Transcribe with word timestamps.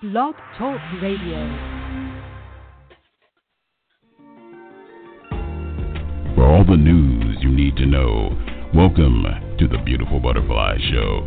Blog 0.00 0.36
Talk 0.56 0.78
Radio. 1.02 1.42
For 6.36 6.46
all 6.46 6.64
the 6.64 6.76
news 6.76 7.38
you 7.40 7.50
need 7.50 7.74
to 7.78 7.86
know, 7.86 8.30
welcome 8.72 9.24
to 9.58 9.66
the 9.66 9.82
Beautiful 9.84 10.20
Butterfly 10.20 10.76
Show, 10.92 11.22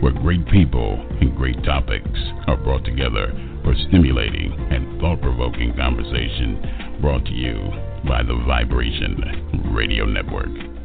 where 0.00 0.10
great 0.10 0.44
people 0.48 0.94
and 1.20 1.36
great 1.36 1.62
topics 1.62 2.18
are 2.48 2.56
brought 2.56 2.84
together 2.84 3.32
for 3.62 3.76
stimulating 3.86 4.52
and 4.72 5.00
thought 5.00 5.22
provoking 5.22 5.76
conversation 5.76 6.98
brought 7.00 7.24
to 7.24 7.32
you 7.32 7.54
by 8.08 8.24
the 8.24 8.34
Vibration 8.48 9.72
Radio 9.72 10.06
Network. 10.06 10.77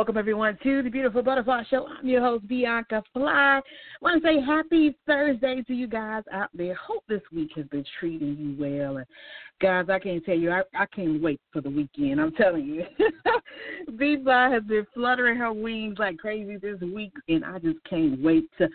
Welcome 0.00 0.16
everyone 0.16 0.56
to 0.62 0.82
the 0.82 0.88
Beautiful 0.88 1.22
Butterfly 1.22 1.62
Show. 1.68 1.86
I'm 1.86 2.08
your 2.08 2.22
host 2.22 2.48
Bianca 2.48 3.02
Fly. 3.12 3.60
want 4.00 4.22
to 4.22 4.26
say 4.26 4.40
happy 4.40 4.96
Thursday 5.06 5.62
to 5.66 5.74
you 5.74 5.86
guys 5.86 6.22
out 6.32 6.48
there. 6.54 6.74
Hope 6.74 7.04
this 7.06 7.20
week 7.30 7.50
has 7.54 7.66
been 7.66 7.84
treating 7.98 8.34
you 8.34 8.56
well. 8.58 8.96
And 8.96 9.06
guys, 9.60 9.90
I 9.90 9.98
can't 9.98 10.24
tell 10.24 10.38
you, 10.38 10.52
I, 10.52 10.62
I 10.74 10.86
can't 10.86 11.20
wait 11.20 11.38
for 11.52 11.60
the 11.60 11.68
weekend. 11.68 12.18
I'm 12.18 12.32
telling 12.32 12.64
you, 12.64 12.84
B 13.98 14.16
Fly 14.22 14.48
has 14.48 14.62
been 14.62 14.86
fluttering 14.94 15.36
her 15.36 15.52
wings 15.52 15.96
like 15.98 16.16
crazy 16.16 16.56
this 16.56 16.80
week, 16.80 17.12
and 17.28 17.44
I 17.44 17.58
just 17.58 17.84
can't 17.84 18.22
wait 18.22 18.44
to 18.56 18.68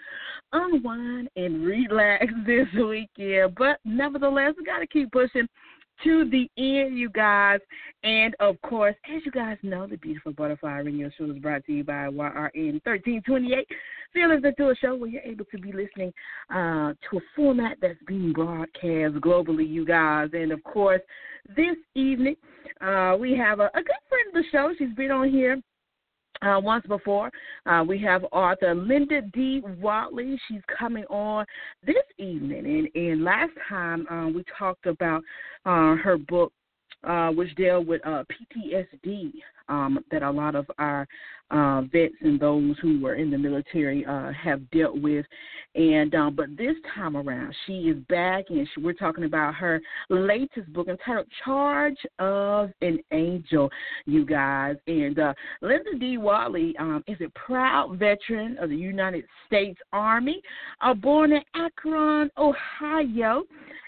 unwind 0.53 1.29
and 1.35 1.65
relax 1.65 2.27
this 2.45 2.67
weekend. 2.75 3.55
But 3.57 3.79
nevertheless, 3.83 4.53
we 4.59 4.63
got 4.63 4.77
to 4.77 4.87
keep 4.87 5.11
pushing 5.11 5.47
to 6.03 6.29
the 6.29 6.49
end, 6.57 6.97
you 6.97 7.09
guys. 7.09 7.59
And 8.03 8.35
of 8.39 8.61
course, 8.61 8.95
as 9.13 9.21
you 9.25 9.31
guys 9.31 9.57
know, 9.63 9.87
the 9.87 9.97
Beautiful 9.97 10.33
Butterfly 10.33 10.79
Radio 10.79 11.09
Show 11.17 11.31
is 11.31 11.39
brought 11.39 11.65
to 11.65 11.71
you 11.73 11.83
by 11.83 12.07
YRN 12.07 12.81
1328. 12.83 13.67
So 14.13 14.19
you're 14.19 14.39
to 14.39 14.69
a 14.69 14.75
show 14.75 14.95
where 14.95 15.09
you're 15.09 15.21
able 15.21 15.45
to 15.45 15.57
be 15.57 15.71
listening 15.71 16.13
uh, 16.49 16.93
to 17.09 17.17
a 17.17 17.21
format 17.35 17.77
that's 17.81 17.99
being 18.07 18.33
broadcast 18.33 19.15
globally, 19.15 19.67
you 19.67 19.85
guys. 19.85 20.29
And 20.33 20.51
of 20.51 20.63
course, 20.63 21.01
this 21.55 21.75
evening, 21.95 22.35
uh, 22.81 23.15
we 23.19 23.35
have 23.37 23.59
a, 23.59 23.69
a 23.73 23.83
good 23.83 24.03
friend 24.09 24.27
of 24.29 24.33
the 24.33 24.43
show. 24.51 24.73
She's 24.77 24.95
been 24.95 25.11
on 25.11 25.29
here 25.29 25.61
uh, 26.41 26.59
once 26.61 26.85
before. 26.87 27.31
Uh, 27.65 27.83
we 27.87 27.99
have 28.01 28.25
author 28.31 28.75
Linda 28.75 29.21
D. 29.33 29.61
Wattley. 29.81 30.37
She's 30.47 30.61
coming 30.77 31.05
on 31.05 31.45
this 31.85 31.95
evening. 32.17 32.89
And, 32.95 33.03
and 33.03 33.23
last 33.23 33.51
time 33.67 34.07
uh, 34.07 34.27
we 34.27 34.43
talked 34.57 34.85
about 34.85 35.21
uh, 35.65 35.95
her 35.95 36.17
book, 36.17 36.51
uh, 37.03 37.29
which 37.29 37.55
dealt 37.55 37.87
with 37.87 38.05
uh, 38.05 38.23
PTSD 38.31 39.31
um, 39.69 39.99
that 40.11 40.23
a 40.23 40.31
lot 40.31 40.55
of 40.55 40.65
our 40.77 41.07
uh, 41.51 41.81
vets 41.91 42.15
and 42.21 42.39
those 42.39 42.75
who 42.81 42.99
were 42.99 43.15
in 43.15 43.29
the 43.29 43.37
military 43.37 44.05
uh, 44.05 44.31
have 44.31 44.69
dealt 44.71 44.99
with. 44.99 45.25
And 45.75 46.15
um, 46.15 46.35
but 46.35 46.57
this 46.57 46.75
time 46.93 47.17
around, 47.17 47.53
she 47.65 47.73
is 47.73 47.97
back, 48.09 48.45
and 48.49 48.67
she, 48.73 48.81
we're 48.81 48.93
talking 48.93 49.25
about 49.25 49.55
her 49.55 49.81
latest 50.09 50.71
book 50.73 50.87
entitled 50.87 51.27
"Charge 51.43 51.97
of 52.19 52.71
an 52.81 52.99
Angel." 53.11 53.69
You 54.05 54.25
guys, 54.25 54.77
and 54.87 55.19
uh, 55.19 55.33
Linda 55.61 55.97
D. 55.99 56.17
Wattley 56.17 56.79
um, 56.79 57.03
is 57.07 57.17
a 57.21 57.29
proud 57.37 57.99
veteran 57.99 58.57
of 58.57 58.69
the 58.69 58.75
United 58.75 59.25
States 59.47 59.79
Army, 59.91 60.41
uh, 60.81 60.93
born 60.93 61.33
in 61.33 61.41
Akron, 61.55 62.29
Ohio. 62.37 63.43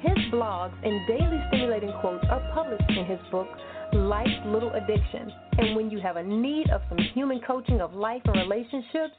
His 0.00 0.18
blogs 0.30 0.74
and 0.84 1.06
daily 1.06 1.40
stimulating 1.48 1.94
quotes 2.02 2.26
are 2.28 2.50
published 2.52 2.90
in 2.90 3.06
his 3.06 3.20
book, 3.30 3.48
Life's 3.94 4.44
Little 4.44 4.72
Addiction. 4.74 5.32
And 5.56 5.74
when 5.74 5.90
you 5.90 5.98
have 6.00 6.16
a 6.16 6.22
need 6.22 6.68
of 6.70 6.82
some 6.90 6.98
human 7.14 7.40
coaching 7.46 7.80
of 7.80 7.94
life 7.94 8.20
and 8.26 8.36
relationships, 8.36 9.16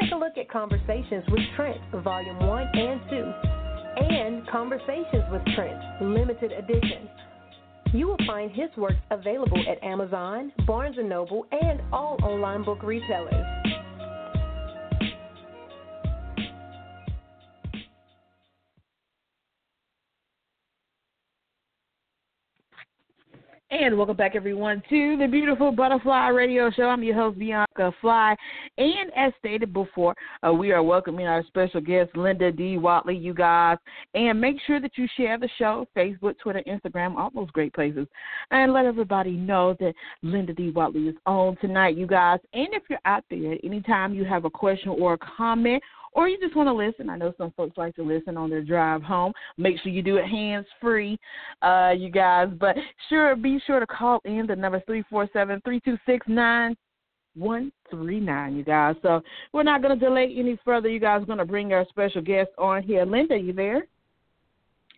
take 0.00 0.10
a 0.12 0.16
look 0.16 0.36
at 0.38 0.50
Conversations 0.50 1.22
with 1.28 1.42
Trent, 1.54 1.78
Volume 2.02 2.40
1 2.40 2.66
and 2.74 3.00
2, 3.10 3.32
and 4.02 4.48
Conversations 4.48 5.24
with 5.30 5.42
Trent, 5.54 5.78
Limited 6.02 6.50
Edition. 6.50 7.08
You 7.94 8.08
will 8.08 8.18
find 8.26 8.50
his 8.50 8.70
works 8.76 8.96
available 9.12 9.62
at 9.70 9.80
Amazon, 9.84 10.50
Barnes 10.66 10.96
& 10.98 11.04
Noble, 11.04 11.46
and 11.52 11.80
all 11.92 12.18
online 12.24 12.64
book 12.64 12.82
retailers. 12.82 13.73
And 23.76 23.96
welcome 23.98 24.16
back, 24.16 24.36
everyone, 24.36 24.84
to 24.88 25.16
the 25.16 25.26
Beautiful 25.26 25.72
Butterfly 25.72 26.28
Radio 26.28 26.70
Show. 26.70 26.84
I'm 26.84 27.02
your 27.02 27.16
host, 27.16 27.40
Bianca 27.40 27.92
Fly. 28.00 28.36
And 28.78 29.10
as 29.16 29.32
stated 29.40 29.72
before, 29.72 30.14
uh, 30.46 30.52
we 30.52 30.70
are 30.70 30.80
welcoming 30.80 31.26
our 31.26 31.42
special 31.48 31.80
guest, 31.80 32.16
Linda 32.16 32.52
D. 32.52 32.76
Wattley, 32.78 33.20
you 33.20 33.34
guys. 33.34 33.78
And 34.14 34.40
make 34.40 34.58
sure 34.64 34.80
that 34.80 34.92
you 34.94 35.08
share 35.16 35.40
the 35.40 35.48
show 35.58 35.88
Facebook, 35.96 36.38
Twitter, 36.38 36.62
Instagram, 36.68 37.16
all 37.16 37.32
those 37.34 37.50
great 37.50 37.74
places. 37.74 38.06
And 38.52 38.72
let 38.72 38.86
everybody 38.86 39.32
know 39.32 39.74
that 39.80 39.94
Linda 40.22 40.52
D. 40.52 40.70
Wattley 40.70 41.08
is 41.08 41.16
on 41.26 41.56
tonight, 41.56 41.96
you 41.96 42.06
guys. 42.06 42.38
And 42.52 42.68
if 42.74 42.84
you're 42.88 43.00
out 43.06 43.24
there, 43.28 43.56
anytime 43.64 44.14
you 44.14 44.24
have 44.24 44.44
a 44.44 44.50
question 44.50 44.90
or 44.90 45.14
a 45.14 45.18
comment, 45.18 45.82
or 46.14 46.28
you 46.28 46.38
just 46.40 46.56
want 46.56 46.68
to 46.68 46.72
listen. 46.72 47.10
I 47.10 47.16
know 47.16 47.34
some 47.36 47.52
folks 47.56 47.76
like 47.76 47.94
to 47.96 48.02
listen 48.02 48.36
on 48.36 48.50
their 48.50 48.62
drive 48.62 49.02
home. 49.02 49.32
Make 49.58 49.80
sure 49.80 49.92
you 49.92 50.02
do 50.02 50.16
it 50.16 50.26
hands 50.26 50.66
free, 50.80 51.18
uh, 51.62 51.92
you 51.96 52.10
guys. 52.10 52.48
But 52.58 52.76
sure, 53.08 53.36
be 53.36 53.60
sure 53.66 53.80
to 53.80 53.86
call 53.86 54.20
in. 54.24 54.46
The 54.46 54.56
number 54.56 54.82
three 54.86 55.04
four 55.10 55.28
seven 55.32 55.60
three 55.64 55.80
two 55.80 55.98
six 56.06 56.26
nine 56.28 56.76
one 57.36 57.72
three 57.90 58.20
nine, 58.20 58.56
you 58.56 58.64
guys. 58.64 58.94
So 59.02 59.20
we're 59.52 59.64
not 59.64 59.82
going 59.82 59.98
to 59.98 60.04
delay 60.04 60.34
any 60.36 60.58
further. 60.64 60.88
You 60.88 61.00
guys 61.00 61.22
are 61.22 61.26
going 61.26 61.38
to 61.38 61.44
bring 61.44 61.72
our 61.72 61.86
special 61.88 62.22
guest 62.22 62.50
on 62.58 62.82
here. 62.82 63.04
Linda, 63.04 63.36
you 63.36 63.52
there? 63.52 63.86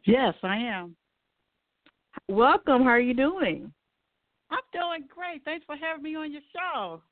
Yes, 0.04 0.34
I 0.42 0.56
am. 0.56 0.94
Welcome. 2.28 2.82
How 2.82 2.90
are 2.90 3.00
you 3.00 3.14
doing? 3.14 3.72
I'm 4.50 4.58
doing 4.72 5.08
great. 5.12 5.42
Thanks 5.44 5.66
for 5.66 5.76
having 5.76 6.02
me 6.02 6.14
on 6.14 6.32
your 6.32 6.42
show. 6.52 7.02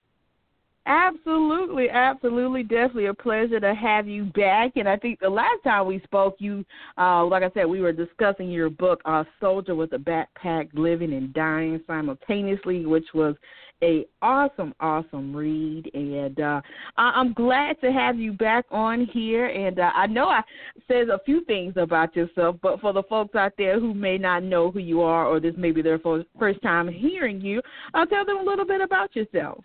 Absolutely, 0.86 1.88
absolutely, 1.88 2.62
definitely 2.62 3.06
a 3.06 3.14
pleasure 3.14 3.58
to 3.58 3.74
have 3.74 4.06
you 4.06 4.24
back. 4.24 4.72
And 4.76 4.86
I 4.86 4.98
think 4.98 5.18
the 5.18 5.30
last 5.30 5.62
time 5.64 5.86
we 5.86 5.98
spoke, 6.04 6.36
you, 6.38 6.62
uh, 6.98 7.24
like 7.24 7.42
I 7.42 7.50
said, 7.54 7.64
we 7.64 7.80
were 7.80 7.92
discussing 7.92 8.50
your 8.50 8.68
book, 8.68 9.00
uh, 9.06 9.24
"Soldier 9.40 9.74
with 9.74 9.94
a 9.94 9.98
Backpack: 9.98 10.68
Living 10.74 11.14
and 11.14 11.32
Dying 11.32 11.80
Simultaneously," 11.86 12.84
which 12.84 13.06
was 13.14 13.34
a 13.82 14.04
awesome, 14.20 14.74
awesome 14.78 15.34
read. 15.34 15.90
And 15.94 16.38
uh, 16.40 16.60
I'm 16.98 17.32
glad 17.32 17.80
to 17.80 17.90
have 17.90 18.18
you 18.18 18.34
back 18.34 18.66
on 18.70 19.06
here. 19.06 19.46
And 19.46 19.78
uh, 19.78 19.90
I 19.94 20.06
know 20.06 20.26
I 20.28 20.42
said 20.86 21.08
a 21.08 21.18
few 21.24 21.44
things 21.46 21.74
about 21.78 22.14
yourself, 22.14 22.56
but 22.62 22.78
for 22.82 22.92
the 22.92 23.02
folks 23.04 23.34
out 23.34 23.54
there 23.56 23.80
who 23.80 23.94
may 23.94 24.18
not 24.18 24.42
know 24.42 24.70
who 24.70 24.80
you 24.80 25.00
are, 25.00 25.26
or 25.26 25.40
this 25.40 25.54
may 25.56 25.70
be 25.70 25.80
their 25.80 25.98
first 26.38 26.60
time 26.62 26.88
hearing 26.88 27.40
you, 27.40 27.62
I'll 27.94 28.06
tell 28.06 28.26
them 28.26 28.36
a 28.36 28.42
little 28.42 28.66
bit 28.66 28.82
about 28.82 29.16
yourself. 29.16 29.64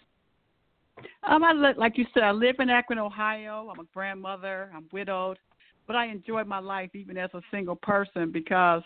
Um, 1.23 1.43
I 1.43 1.53
li- 1.53 1.73
like 1.77 1.97
you 1.97 2.05
said, 2.13 2.23
I 2.23 2.31
live 2.31 2.55
in 2.59 2.69
Akron, 2.69 2.99
Ohio. 2.99 3.69
I'm 3.71 3.79
a 3.79 3.87
grandmother. 3.93 4.69
I'm 4.75 4.87
widowed, 4.91 5.37
but 5.87 5.95
I 5.95 6.07
enjoy 6.07 6.43
my 6.43 6.59
life 6.59 6.91
even 6.93 7.17
as 7.17 7.29
a 7.33 7.41
single 7.51 7.75
person 7.75 8.31
because 8.31 8.83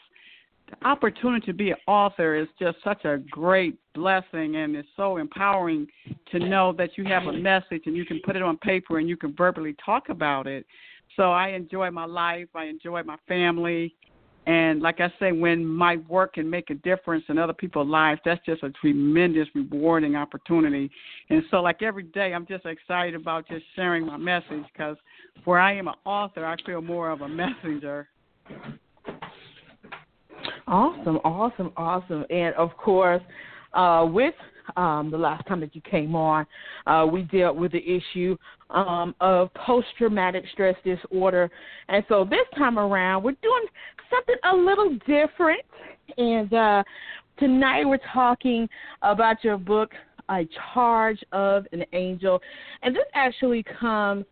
the 0.69 0.87
opportunity 0.87 1.45
to 1.45 1.53
be 1.53 1.71
an 1.71 1.77
author 1.87 2.35
is 2.35 2.47
just 2.59 2.77
such 2.83 3.05
a 3.05 3.17
great 3.29 3.77
blessing, 3.93 4.55
and 4.55 4.75
it's 4.75 4.87
so 4.95 5.17
empowering 5.17 5.87
to 6.31 6.39
know 6.39 6.73
that 6.73 6.97
you 6.97 7.03
have 7.05 7.23
a 7.23 7.33
message 7.33 7.83
and 7.85 7.95
you 7.95 8.05
can 8.05 8.19
put 8.23 8.35
it 8.35 8.41
on 8.41 8.57
paper 8.57 8.99
and 8.99 9.09
you 9.09 9.17
can 9.17 9.35
verbally 9.35 9.75
talk 9.85 10.09
about 10.09 10.47
it. 10.47 10.65
So 11.15 11.31
I 11.31 11.49
enjoy 11.49 11.91
my 11.91 12.05
life. 12.05 12.47
I 12.55 12.65
enjoy 12.65 13.03
my 13.03 13.17
family. 13.27 13.95
And 14.45 14.81
like 14.81 14.99
I 14.99 15.11
say, 15.19 15.31
when 15.31 15.65
my 15.65 15.97
work 16.09 16.33
can 16.33 16.49
make 16.49 16.69
a 16.69 16.73
difference 16.75 17.23
in 17.29 17.37
other 17.37 17.53
people's 17.53 17.87
lives, 17.87 18.19
that's 18.25 18.45
just 18.45 18.61
a 18.63 18.71
tremendous, 18.71 19.47
rewarding 19.55 20.15
opportunity. 20.15 20.91
And 21.29 21.43
so, 21.49 21.61
like 21.61 21.81
every 21.81 22.03
day, 22.03 22.33
I'm 22.33 22.45
just 22.45 22.65
excited 22.65 23.15
about 23.15 23.47
just 23.47 23.63
sharing 23.75 24.05
my 24.05 24.17
message 24.17 24.65
because 24.73 24.97
where 25.45 25.59
I 25.59 25.75
am 25.75 25.87
an 25.87 25.95
author, 26.05 26.45
I 26.45 26.55
feel 26.65 26.81
more 26.81 27.09
of 27.09 27.21
a 27.21 27.27
messenger. 27.27 28.09
Awesome, 30.67 31.17
awesome, 31.23 31.71
awesome. 31.77 32.25
And 32.29 32.53
of 32.55 32.75
course, 32.77 33.21
uh, 33.73 34.05
with 34.09 34.35
um, 34.75 35.09
the 35.11 35.17
last 35.17 35.45
time 35.47 35.59
that 35.61 35.75
you 35.75 35.81
came 35.81 36.15
on, 36.15 36.45
uh, 36.87 37.05
we 37.09 37.23
dealt 37.23 37.55
with 37.55 37.71
the 37.71 37.83
issue 37.83 38.37
um, 38.69 39.15
of 39.19 39.53
post 39.53 39.87
traumatic 39.97 40.43
stress 40.51 40.75
disorder. 40.83 41.49
And 41.89 42.03
so 42.09 42.25
this 42.25 42.45
time 42.57 42.79
around, 42.79 43.23
we're 43.23 43.35
doing 43.41 43.65
something 44.09 44.35
a 44.51 44.55
little 44.55 44.97
different. 45.07 45.61
And 46.17 46.53
uh, 46.53 46.83
tonight 47.39 47.85
we're 47.85 47.99
talking 48.13 48.67
about 49.01 49.43
your 49.43 49.57
book, 49.57 49.91
A 50.29 50.47
Charge 50.73 51.23
of 51.31 51.65
an 51.71 51.83
Angel. 51.93 52.41
And 52.81 52.95
this 52.95 53.05
actually 53.13 53.63
comes 53.79 54.25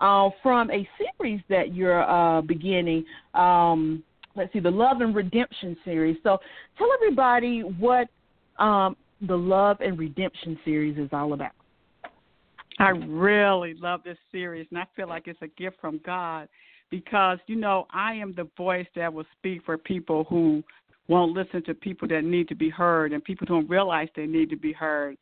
uh, 0.00 0.30
from 0.42 0.70
a 0.70 0.88
series 0.98 1.40
that 1.48 1.74
you're 1.74 2.02
uh, 2.02 2.40
beginning. 2.42 3.04
Um, 3.34 4.02
let's 4.34 4.52
see, 4.52 4.60
the 4.60 4.70
Love 4.70 5.00
and 5.00 5.14
Redemption 5.14 5.76
series. 5.84 6.16
So 6.22 6.38
tell 6.76 6.88
everybody 6.94 7.60
what 7.60 8.08
um, 8.58 8.96
the 9.22 9.36
Love 9.36 9.78
and 9.80 9.98
Redemption 9.98 10.58
series 10.64 10.98
is 10.98 11.08
all 11.12 11.32
about. 11.32 11.52
I 12.78 12.90
really 12.90 13.74
love 13.74 14.00
this 14.04 14.18
series, 14.32 14.66
and 14.70 14.78
I 14.78 14.86
feel 14.96 15.08
like 15.08 15.28
it's 15.28 15.40
a 15.42 15.48
gift 15.48 15.76
from 15.80 16.00
God 16.04 16.48
because, 16.90 17.38
you 17.46 17.56
know, 17.56 17.86
I 17.92 18.14
am 18.14 18.34
the 18.34 18.48
voice 18.56 18.86
that 18.96 19.12
will 19.12 19.26
speak 19.38 19.64
for 19.64 19.78
people 19.78 20.24
who 20.24 20.62
won't 21.08 21.32
listen 21.32 21.62
to 21.64 21.74
people 21.74 22.08
that 22.08 22.24
need 22.24 22.48
to 22.48 22.54
be 22.54 22.70
heard 22.70 23.12
and 23.12 23.22
people 23.22 23.46
don't 23.46 23.68
realize 23.68 24.08
they 24.16 24.26
need 24.26 24.50
to 24.50 24.56
be 24.56 24.72
heard. 24.72 25.16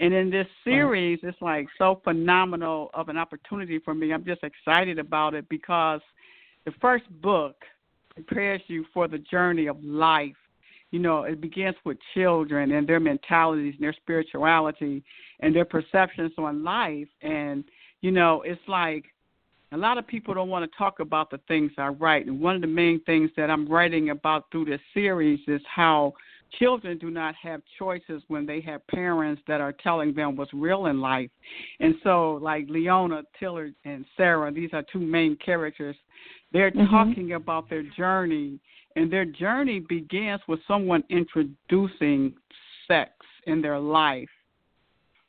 And 0.00 0.12
in 0.12 0.30
this 0.30 0.46
series, 0.64 1.20
it's 1.22 1.40
like 1.40 1.66
so 1.78 2.00
phenomenal 2.02 2.90
of 2.94 3.08
an 3.08 3.16
opportunity 3.16 3.78
for 3.78 3.94
me. 3.94 4.12
I'm 4.12 4.24
just 4.24 4.42
excited 4.42 4.98
about 4.98 5.34
it 5.34 5.48
because 5.48 6.00
the 6.64 6.72
first 6.80 7.04
book 7.22 7.56
prepares 8.14 8.60
you 8.66 8.84
for 8.92 9.06
the 9.06 9.18
journey 9.18 9.66
of 9.66 9.82
life 9.84 10.34
you 10.94 11.00
know, 11.00 11.24
it 11.24 11.40
begins 11.40 11.74
with 11.84 11.98
children 12.14 12.70
and 12.70 12.86
their 12.86 13.00
mentalities 13.00 13.74
and 13.74 13.82
their 13.82 13.92
spirituality 13.94 15.02
and 15.40 15.52
their 15.52 15.64
perceptions 15.64 16.30
on 16.38 16.62
life. 16.62 17.08
And, 17.20 17.64
you 18.00 18.12
know, 18.12 18.42
it's 18.42 18.60
like 18.68 19.06
a 19.72 19.76
lot 19.76 19.98
of 19.98 20.06
people 20.06 20.34
don't 20.34 20.50
want 20.50 20.70
to 20.70 20.78
talk 20.78 21.00
about 21.00 21.32
the 21.32 21.40
things 21.48 21.72
I 21.78 21.88
write. 21.88 22.26
And 22.26 22.38
one 22.38 22.54
of 22.54 22.60
the 22.60 22.68
main 22.68 23.00
things 23.06 23.32
that 23.36 23.50
I'm 23.50 23.66
writing 23.66 24.10
about 24.10 24.44
through 24.52 24.66
this 24.66 24.80
series 24.94 25.40
is 25.48 25.60
how 25.66 26.12
children 26.60 26.96
do 26.96 27.10
not 27.10 27.34
have 27.42 27.60
choices 27.76 28.22
when 28.28 28.46
they 28.46 28.60
have 28.60 28.86
parents 28.86 29.42
that 29.48 29.60
are 29.60 29.72
telling 29.72 30.14
them 30.14 30.36
what's 30.36 30.54
real 30.54 30.86
in 30.86 31.00
life. 31.00 31.30
And 31.80 31.96
so, 32.04 32.38
like 32.40 32.66
Leona, 32.68 33.24
Tiller, 33.40 33.72
and 33.84 34.04
Sarah, 34.16 34.52
these 34.52 34.70
are 34.72 34.84
two 34.92 35.00
main 35.00 35.36
characters. 35.44 35.96
They're 36.52 36.70
mm-hmm. 36.70 36.88
talking 36.88 37.32
about 37.32 37.68
their 37.68 37.82
journey 37.96 38.60
and 38.96 39.12
their 39.12 39.24
journey 39.24 39.80
begins 39.80 40.40
with 40.46 40.60
someone 40.66 41.02
introducing 41.10 42.34
sex 42.86 43.12
in 43.46 43.60
their 43.60 43.78
life 43.78 44.28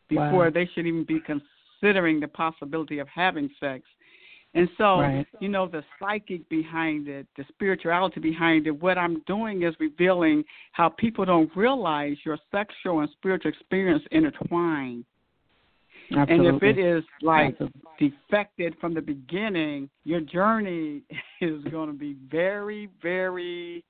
before 0.08 0.46
wow. 0.46 0.50
they 0.54 0.70
should 0.74 0.86
even 0.86 1.04
be 1.04 1.20
considering 1.26 2.20
the 2.20 2.28
possibility 2.28 3.00
of 3.00 3.08
having 3.08 3.50
sex. 3.60 3.84
And 4.54 4.70
so, 4.78 5.00
right. 5.02 5.28
you 5.42 5.50
know, 5.50 5.68
the 5.68 5.84
psychic 6.00 6.48
behind 6.48 7.10
it, 7.10 7.28
the 7.36 7.44
spirituality 7.50 8.22
behind 8.22 8.68
it, 8.68 8.82
what 8.82 8.98
I'm 8.98 9.22
doing 9.28 9.64
is 9.64 9.76
revealing 9.80 10.46
how 10.72 10.90
people 10.90 11.26
don't 11.26 11.52
realize 11.58 12.16
your 12.24 12.38
sexual 12.52 13.02
and 13.02 13.10
spiritual 13.18 13.52
experience 13.52 14.04
intertwine. 14.12 15.04
Absolutely. 16.12 16.48
And 16.48 16.58
if 16.58 16.64
it 16.64 16.80
is 16.80 17.04
like 17.22 17.54
Absolutely. 17.54 17.82
defected 18.00 18.76
from 18.80 18.94
the 18.94 19.02
beginning, 19.02 19.90
your 20.04 20.22
journey 20.22 21.02
is 21.42 21.64
going 21.66 21.88
to 21.88 21.98
be 21.98 22.16
very, 22.30 22.90
very 23.02 23.84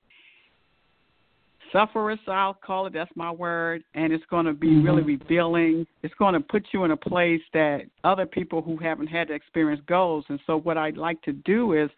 sufferous, 1.72 2.19
I'll 2.27 2.53
call 2.53 2.88
it. 2.88 2.93
That's 2.93 3.12
my 3.15 3.31
word. 3.31 3.84
And 3.93 4.13
it's 4.13 4.24
going 4.29 4.45
to 4.45 4.53
be 4.53 4.67
mm-hmm. 4.67 4.86
really 4.86 5.03
revealing. 5.03 5.86
It's 6.03 6.13
going 6.15 6.34
to 6.34 6.39
put 6.39 6.65
you 6.72 6.84
in 6.86 6.91
a 6.91 6.98
place 6.98 7.41
that 7.53 7.81
other 8.03 8.25
people 8.25 8.62
who 8.62 8.77
haven't 8.77 9.07
had 9.07 9.27
the 9.27 9.34
experience 9.34 9.81
goes. 9.88 10.24
And 10.29 10.39
so, 10.48 10.57
what 10.57 10.77
I'd 10.77 10.98
like 10.98 11.22
to 11.24 11.34
do 11.34 11.74
is 11.74 11.89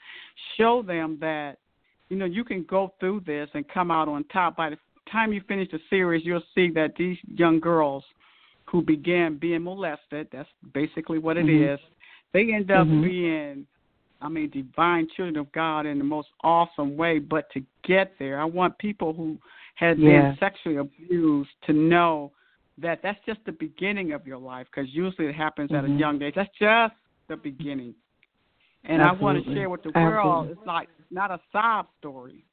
show 0.58 0.82
them 0.82 1.18
that, 1.22 1.58
you 2.10 2.18
know, 2.18 2.26
you 2.26 2.44
can 2.44 2.64
go 2.64 2.94
through 3.00 3.22
this 3.26 3.50
and 3.54 3.68
come 3.68 3.92
out 3.92 4.08
on 4.08 4.24
top. 4.26 4.56
By 4.56 4.72
the 4.72 4.78
time 5.12 5.32
you 5.32 5.42
finish 5.48 5.70
the 5.72 5.80
series, 5.90 6.26
you'll 6.26 6.42
see 6.56 6.70
that 6.72 6.94
these 6.98 7.18
young 7.36 7.60
girls 7.60 8.04
who 8.70 8.82
began 8.82 9.38
being 9.38 9.64
molested. 9.64 10.28
That's 10.32 10.50
basically 10.74 11.20
what 11.20 11.38
it 11.38 11.46
mm-hmm. 11.46 11.74
is. 11.74 11.80
They 12.34 12.54
end 12.54 12.70
up 12.72 12.88
mm-hmm. 12.88 13.04
being, 13.04 13.68
I 14.22 14.30
mean, 14.30 14.50
divine 14.50 15.08
children 15.16 15.38
of 15.38 15.52
God 15.52 15.86
in 15.86 15.98
the 15.98 16.04
most 16.04 16.28
awesome 16.44 16.98
way. 16.98 17.20
But 17.20 17.50
to 17.54 17.62
get 17.86 18.14
there, 18.20 18.40
I 18.40 18.46
want 18.46 18.78
people 18.78 19.14
who 19.14 19.38
have 19.76 19.98
yeah. 19.98 20.10
been 20.10 20.38
sexually 20.40 20.78
abused 20.78 21.50
to 21.66 21.74
know 21.74 22.32
that 22.80 23.00
that's 23.02 23.20
just 23.26 23.40
the 23.46 23.52
beginning 23.54 24.12
of 24.12 24.28
your 24.28 24.38
life 24.38 24.68
because 24.74 24.90
usually 24.94 25.28
it 25.28 25.36
happens 25.36 25.70
mm-hmm. 25.70 25.78
at 25.78 25.86
a 25.86 25.88
mm-hmm. 25.88 26.00
young 26.00 26.22
age. 26.22 26.34
That's 26.36 26.50
just 26.60 26.94
the 27.28 27.38
beginning. 27.38 27.96
And 28.84 29.02
Absolutely. 29.02 29.20
I 29.20 29.24
want 29.24 29.46
to 29.46 29.54
share 29.54 29.70
with 29.70 29.84
the 29.84 29.92
world, 29.96 30.50
Absolutely. 30.50 30.52
it's 30.54 30.68
like 30.68 30.90
it's 31.00 31.12
not 31.12 31.32
a 31.32 31.40
sob 31.52 31.88
story. 32.00 32.46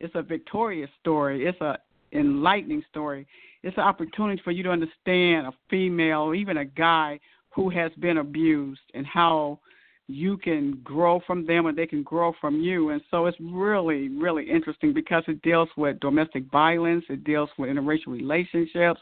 It's 0.00 0.14
a 0.14 0.22
victorious 0.22 0.90
story. 1.00 1.46
It's 1.46 1.60
a 1.60 1.78
enlightening 2.12 2.82
story 2.90 3.26
it's 3.62 3.76
an 3.76 3.82
opportunity 3.82 4.40
for 4.44 4.50
you 4.50 4.62
to 4.62 4.70
understand 4.70 5.46
a 5.46 5.52
female 5.68 6.20
or 6.20 6.34
even 6.34 6.58
a 6.58 6.64
guy 6.64 7.18
who 7.50 7.68
has 7.70 7.90
been 7.98 8.18
abused 8.18 8.80
and 8.94 9.06
how 9.06 9.58
you 10.06 10.38
can 10.38 10.80
grow 10.84 11.20
from 11.26 11.44
them 11.44 11.66
and 11.66 11.76
they 11.76 11.86
can 11.86 12.02
grow 12.02 12.32
from 12.40 12.60
you. 12.60 12.90
And 12.90 13.02
so 13.10 13.26
it's 13.26 13.36
really, 13.40 14.08
really 14.08 14.48
interesting 14.48 14.94
because 14.94 15.24
it 15.26 15.42
deals 15.42 15.68
with 15.76 16.00
domestic 16.00 16.44
violence, 16.50 17.04
it 17.08 17.24
deals 17.24 17.50
with 17.58 17.68
interracial 17.68 18.06
relationships, 18.06 19.00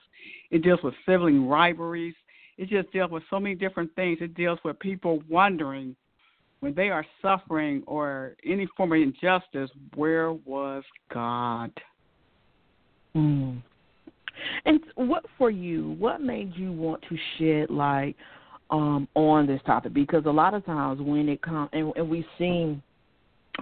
it 0.51 0.63
deals 0.63 0.81
with 0.83 0.95
sibling 1.05 1.47
rivalries, 1.47 2.15
it 2.59 2.69
just 2.69 2.91
deals 2.93 3.11
with 3.11 3.23
so 3.29 3.39
many 3.39 3.55
different 3.55 3.95
things. 3.95 4.19
It 4.21 4.35
deals 4.35 4.59
with 4.65 4.79
people 4.81 5.23
wondering 5.29 5.95
when 6.61 6.75
they 6.75 6.89
are 6.89 7.05
suffering 7.21 7.83
or 7.87 8.35
any 8.45 8.67
form 8.77 8.93
of 8.93 8.99
injustice, 8.99 9.71
where 9.95 10.33
was 10.33 10.83
God? 11.13 11.71
Mm. 13.17 13.63
And 14.65 14.81
what 14.97 15.25
for 15.39 15.51
you? 15.51 15.97
What 15.99 16.21
made 16.21 16.55
you 16.55 16.73
want 16.73 17.03
to 17.09 17.17
shed 17.39 17.71
light 17.71 18.17
um, 18.71 19.09
on 19.15 19.47
this 19.47 19.61
topic? 19.67 19.95
Because 19.95 20.25
a 20.27 20.31
lot 20.31 20.55
of 20.55 20.65
times 20.67 21.01
when 21.01 21.29
it 21.29 21.41
comes, 21.43 21.71
and, 21.73 21.93
and 21.97 22.09
we've 22.09 22.25
seen, 22.39 22.83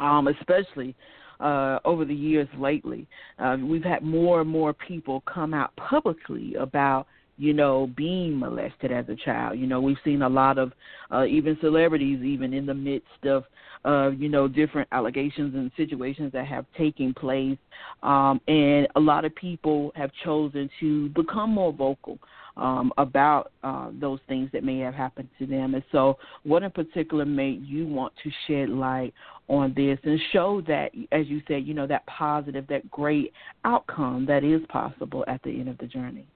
um, 0.01 0.29
especially 0.29 0.95
uh, 1.41 1.79
over 1.85 2.05
the 2.05 2.15
years 2.15 2.49
lately, 2.59 3.07
uh, 3.39 3.57
we've 3.61 3.85
had 3.85 4.03
more 4.03 4.41
and 4.41 4.51
more 4.51 4.73
people 4.73 5.23
come 5.33 5.55
out 5.55 5.75
publicly 5.77 6.55
about 6.57 7.07
you 7.37 7.53
know, 7.53 7.91
being 7.97 8.39
molested 8.39 8.93
as 8.93 9.09
a 9.09 9.17
child. 9.17 9.59
You 9.59 9.67
know, 9.67 9.81
we've 9.81 9.97
seen 10.05 10.23
a 10.23 10.29
lot 10.29 10.59
of 10.59 10.73
uh, 11.13 11.25
even 11.25 11.59
celebrities, 11.61 12.23
even 12.23 12.53
in 12.53 12.67
the 12.67 12.75
midst 12.75 13.25
of, 13.25 13.45
uh, 13.85 14.11
you 14.11 14.29
know, 14.29 14.47
different 14.47 14.89
allegations 14.93 15.55
and 15.55 15.71
situations 15.77 16.33
that 16.33 16.47
have 16.47 16.65
taken 16.79 17.13
place. 17.13 17.59
Um, 18.03 18.41
and 18.47 18.87
a 18.95 19.01
lot 19.01 19.25
of 19.25 19.35
people 19.35 19.93
have 19.97 20.11
chosen 20.25 20.71
to 20.81 21.09
become 21.11 21.51
more 21.51 21.73
vocal 21.73 22.19
um, 22.57 22.93
about 22.99 23.51
uh, 23.63 23.91
those 24.01 24.21
things 24.29 24.49
that 24.53 24.63
may 24.63 24.79
have 24.79 24.95
happened 24.95 25.29
to 25.39 25.47
them. 25.47 25.75
And 25.75 25.83
so, 25.91 26.19
what 26.45 26.63
in 26.63 26.71
particular 26.71 27.25
made 27.25 27.65
you 27.67 27.87
want 27.87 28.13
to 28.23 28.31
shed 28.47 28.69
light 28.69 29.13
on 29.49 29.75
this 29.75 29.99
and 30.05 30.21
show 30.33 30.63
that, 30.69 30.93
as 31.11 31.27
you 31.27 31.43
said, 31.49 31.67
you 31.67 31.75
know, 31.75 31.87
that 31.87 32.07
positive, 32.07 32.67
that 32.69 32.89
great 32.91 33.33
outcome 33.65 34.25
that 34.27 34.45
is 34.45 34.61
possible 34.69 35.25
at 35.27 35.43
the 35.43 35.51
end 35.51 35.69
of 35.69 35.79
the 35.79 35.87
journey? 35.87 36.27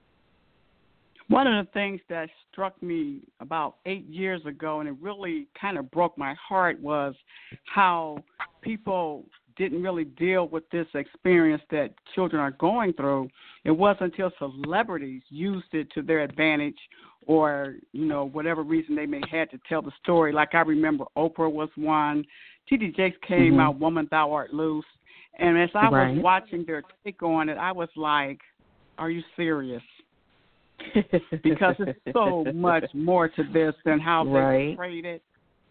One 1.29 1.45
of 1.45 1.63
the 1.63 1.71
things 1.71 2.01
that 2.09 2.27
struck 2.51 2.81
me 2.81 3.21
about 3.39 3.75
eight 3.85 4.07
years 4.07 4.43
ago, 4.45 4.79
and 4.79 4.89
it 4.89 4.95
really 4.99 5.47
kind 5.59 5.77
of 5.77 5.89
broke 5.91 6.17
my 6.17 6.33
heart, 6.35 6.79
was 6.81 7.13
how 7.65 8.17
people 8.61 9.25
didn't 9.55 9.83
really 9.83 10.05
deal 10.05 10.47
with 10.47 10.67
this 10.71 10.87
experience 10.95 11.61
that 11.69 11.93
children 12.15 12.41
are 12.41 12.51
going 12.51 12.93
through. 12.93 13.29
It 13.63 13.71
wasn't 13.71 14.13
until 14.13 14.31
celebrities 14.39 15.21
used 15.29 15.67
it 15.73 15.91
to 15.91 16.01
their 16.01 16.21
advantage 16.21 16.77
or, 17.27 17.75
you 17.91 18.05
know, 18.05 18.25
whatever 18.25 18.63
reason 18.63 18.95
they 18.95 19.05
may 19.05 19.21
have 19.29 19.51
to 19.51 19.59
tell 19.67 19.83
the 19.83 19.91
story. 20.01 20.31
Like 20.31 20.55
I 20.55 20.61
remember 20.61 21.05
Oprah 21.15 21.51
was 21.51 21.69
one. 21.75 22.23
T.D. 22.67 22.93
Jakes 22.95 23.17
came 23.27 23.51
mm-hmm. 23.51 23.59
out, 23.59 23.79
Woman 23.79 24.07
Thou 24.09 24.31
Art 24.31 24.53
Loose. 24.53 24.85
And 25.37 25.59
as 25.59 25.69
I 25.75 25.89
right. 25.89 26.13
was 26.15 26.23
watching 26.23 26.63
their 26.65 26.81
take 27.03 27.21
on 27.21 27.49
it, 27.49 27.57
I 27.57 27.71
was 27.71 27.89
like, 27.95 28.39
are 28.97 29.11
you 29.11 29.21
serious? 29.35 29.83
Because 31.43 31.75
it's 31.79 31.99
so 32.13 32.45
much 32.53 32.85
more 32.93 33.27
to 33.27 33.43
this 33.53 33.73
than 33.85 33.99
how 33.99 34.25
right. 34.25 34.57
they 34.57 34.75
portrayed 34.75 35.05
it. 35.05 35.23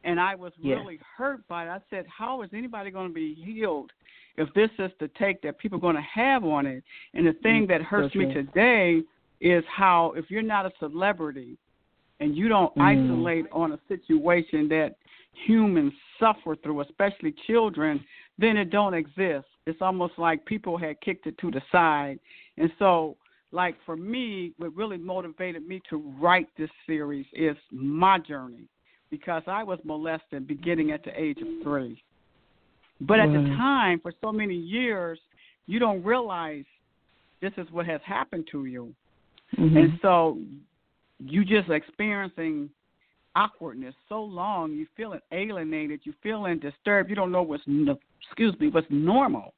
And 0.05 0.21
I 0.21 0.35
was 0.35 0.53
really 0.63 1.01
hurt 1.17 1.47
by 1.49 1.67
it. 1.67 1.69
I 1.69 1.81
said, 1.91 2.07
How 2.07 2.43
is 2.43 2.51
anybody 2.53 2.91
going 2.91 3.09
to 3.09 3.15
be 3.15 3.35
healed 3.35 3.91
if 4.37 4.53
this 4.55 4.71
is 4.79 4.91
the 5.01 5.11
take 5.19 5.43
that 5.43 5.59
people 5.59 5.79
are 5.79 5.81
going 5.81 5.97
to 5.97 6.03
have 6.03 6.45
on 6.45 6.67
it? 6.67 6.85
And 7.15 7.27
the 7.27 7.35
thing 7.43 7.65
mm, 7.65 7.69
that 7.69 7.83
hurts 7.83 8.15
me 8.15 8.33
today 8.33 9.03
is 9.41 9.65
how, 9.69 10.13
if 10.17 10.31
you're 10.31 10.43
not 10.43 10.67
a 10.67 10.71
celebrity 10.79 11.59
and 12.21 12.37
you 12.37 12.49
don't 12.49 12.75
mm. 12.77 12.83
isolate 12.83 13.47
on 13.53 13.73
a 13.73 13.79
situation 13.89 14.69
that 14.69 14.97
humans 15.47 15.93
suffer 16.19 16.57
through, 16.57 16.81
especially 16.83 17.35
children, 17.47 18.03
then 18.39 18.57
it 18.57 18.71
don't 18.71 18.95
exist. 18.95 19.47
It's 19.67 19.83
almost 19.83 20.15
like 20.17 20.45
people 20.47 20.79
had 20.79 21.01
kicked 21.01 21.27
it 21.27 21.37
to 21.39 21.51
the 21.51 21.61
side. 21.71 22.19
And 22.57 22.71
so 22.79 23.17
like 23.53 23.77
for 23.87 23.97
me, 23.97 24.53
what 24.59 24.75
really 24.77 24.99
motivated 24.99 25.67
me 25.67 25.81
to 25.91 25.97
write 26.21 26.49
this 26.59 26.71
series 26.87 27.27
is 27.33 27.57
my 27.71 28.19
journey 28.19 28.69
because 29.11 29.43
I 29.47 29.63
was 29.63 29.79
molested 29.85 30.47
beginning 30.47 30.91
at 30.91 31.03
the 31.05 31.19
age 31.19 31.39
of 31.41 31.49
three. 31.63 32.03
But 33.01 33.21
at 33.21 33.29
the 33.29 33.55
time, 33.57 34.01
for 34.01 34.13
so 34.21 34.33
many 34.33 34.57
years, 34.57 35.19
you 35.67 35.79
don't 35.79 36.03
realize 36.03 36.65
this 37.41 37.53
is 37.57 37.67
what 37.71 37.87
has 37.87 38.01
happened 38.05 38.49
to 38.51 38.65
you. 38.65 38.93
Mm-hmm. 39.57 39.77
And 39.77 39.99
so 40.03 40.39
you 41.21 41.45
just 41.45 41.71
experiencing 41.71 42.69
awkwardness 43.37 43.95
so 44.09 44.23
long, 44.23 44.73
you 44.73 44.87
feeling 44.97 45.21
alienated, 45.33 46.01
you 46.03 46.13
feeling 46.23 46.59
disturbed, 46.59 47.09
you 47.09 47.17
don't 47.17 47.31
know 47.31 47.43
what's 47.43 47.63
excuse 48.27 48.59
me, 48.59 48.69
what's 48.69 48.87
normal. 48.91 49.55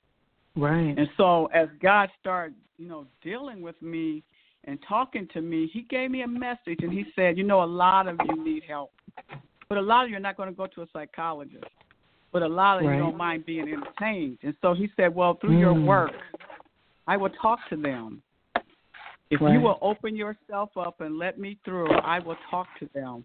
Right. 0.61 0.97
And 0.97 1.09
so 1.17 1.47
as 1.47 1.69
God 1.81 2.09
started 2.21 2.55
you 2.81 2.89
know, 2.89 3.07
dealing 3.23 3.61
with 3.61 3.81
me 3.83 4.23
and 4.65 4.79
talking 4.89 5.29
to 5.35 5.43
me, 5.43 5.71
he 5.73 5.83
gave 5.83 6.11
me 6.11 6.23
a 6.23 6.27
message 6.27 6.79
and 6.81 6.93
he 6.93 7.05
said, 7.15 7.37
you 7.37 7.45
know, 7.45 7.63
a 7.63 7.65
lot 7.65 8.09
of 8.09 8.17
you 8.27 8.43
need 8.43 8.63
help, 8.67 8.91
but 9.69 9.77
a 9.77 9.81
lot 9.81 10.05
of 10.05 10.11
you 10.11 10.17
are 10.17 10.21
not 10.21 10.37
going 10.39 10.49
to 10.49 10.55
go 10.55 10.67
to 10.67 10.81
a 10.81 10.87
psychologist, 10.93 11.65
but 12.33 12.43
a 12.43 12.49
lot 12.49 12.79
of 12.79 12.87
right. 12.87 12.95
you 12.95 13.03
don't 13.03 13.19
mind 13.19 13.45
being 13.45 13.69
entertained. 13.69 14.39
And 14.43 14.55
so 14.63 14.73
he 14.73 14.89
said, 14.97 15.15
well, 15.15 15.37
through 15.41 15.57
mm. 15.57 15.61
your 15.61 15.75
work, 15.75 16.13
I 17.07 17.19
will 17.19 17.31
talk 17.43 17.59
to 17.69 17.77
them. 17.77 18.23
If 19.31 19.41
right. 19.41 19.53
you 19.53 19.61
will 19.61 19.79
open 19.81 20.17
yourself 20.17 20.71
up 20.77 21.01
and 21.01 21.17
let 21.17 21.39
me 21.39 21.59
through, 21.65 21.91
I 21.91 22.19
will 22.19 22.37
talk 22.51 22.67
to 22.81 22.89
them 22.95 23.25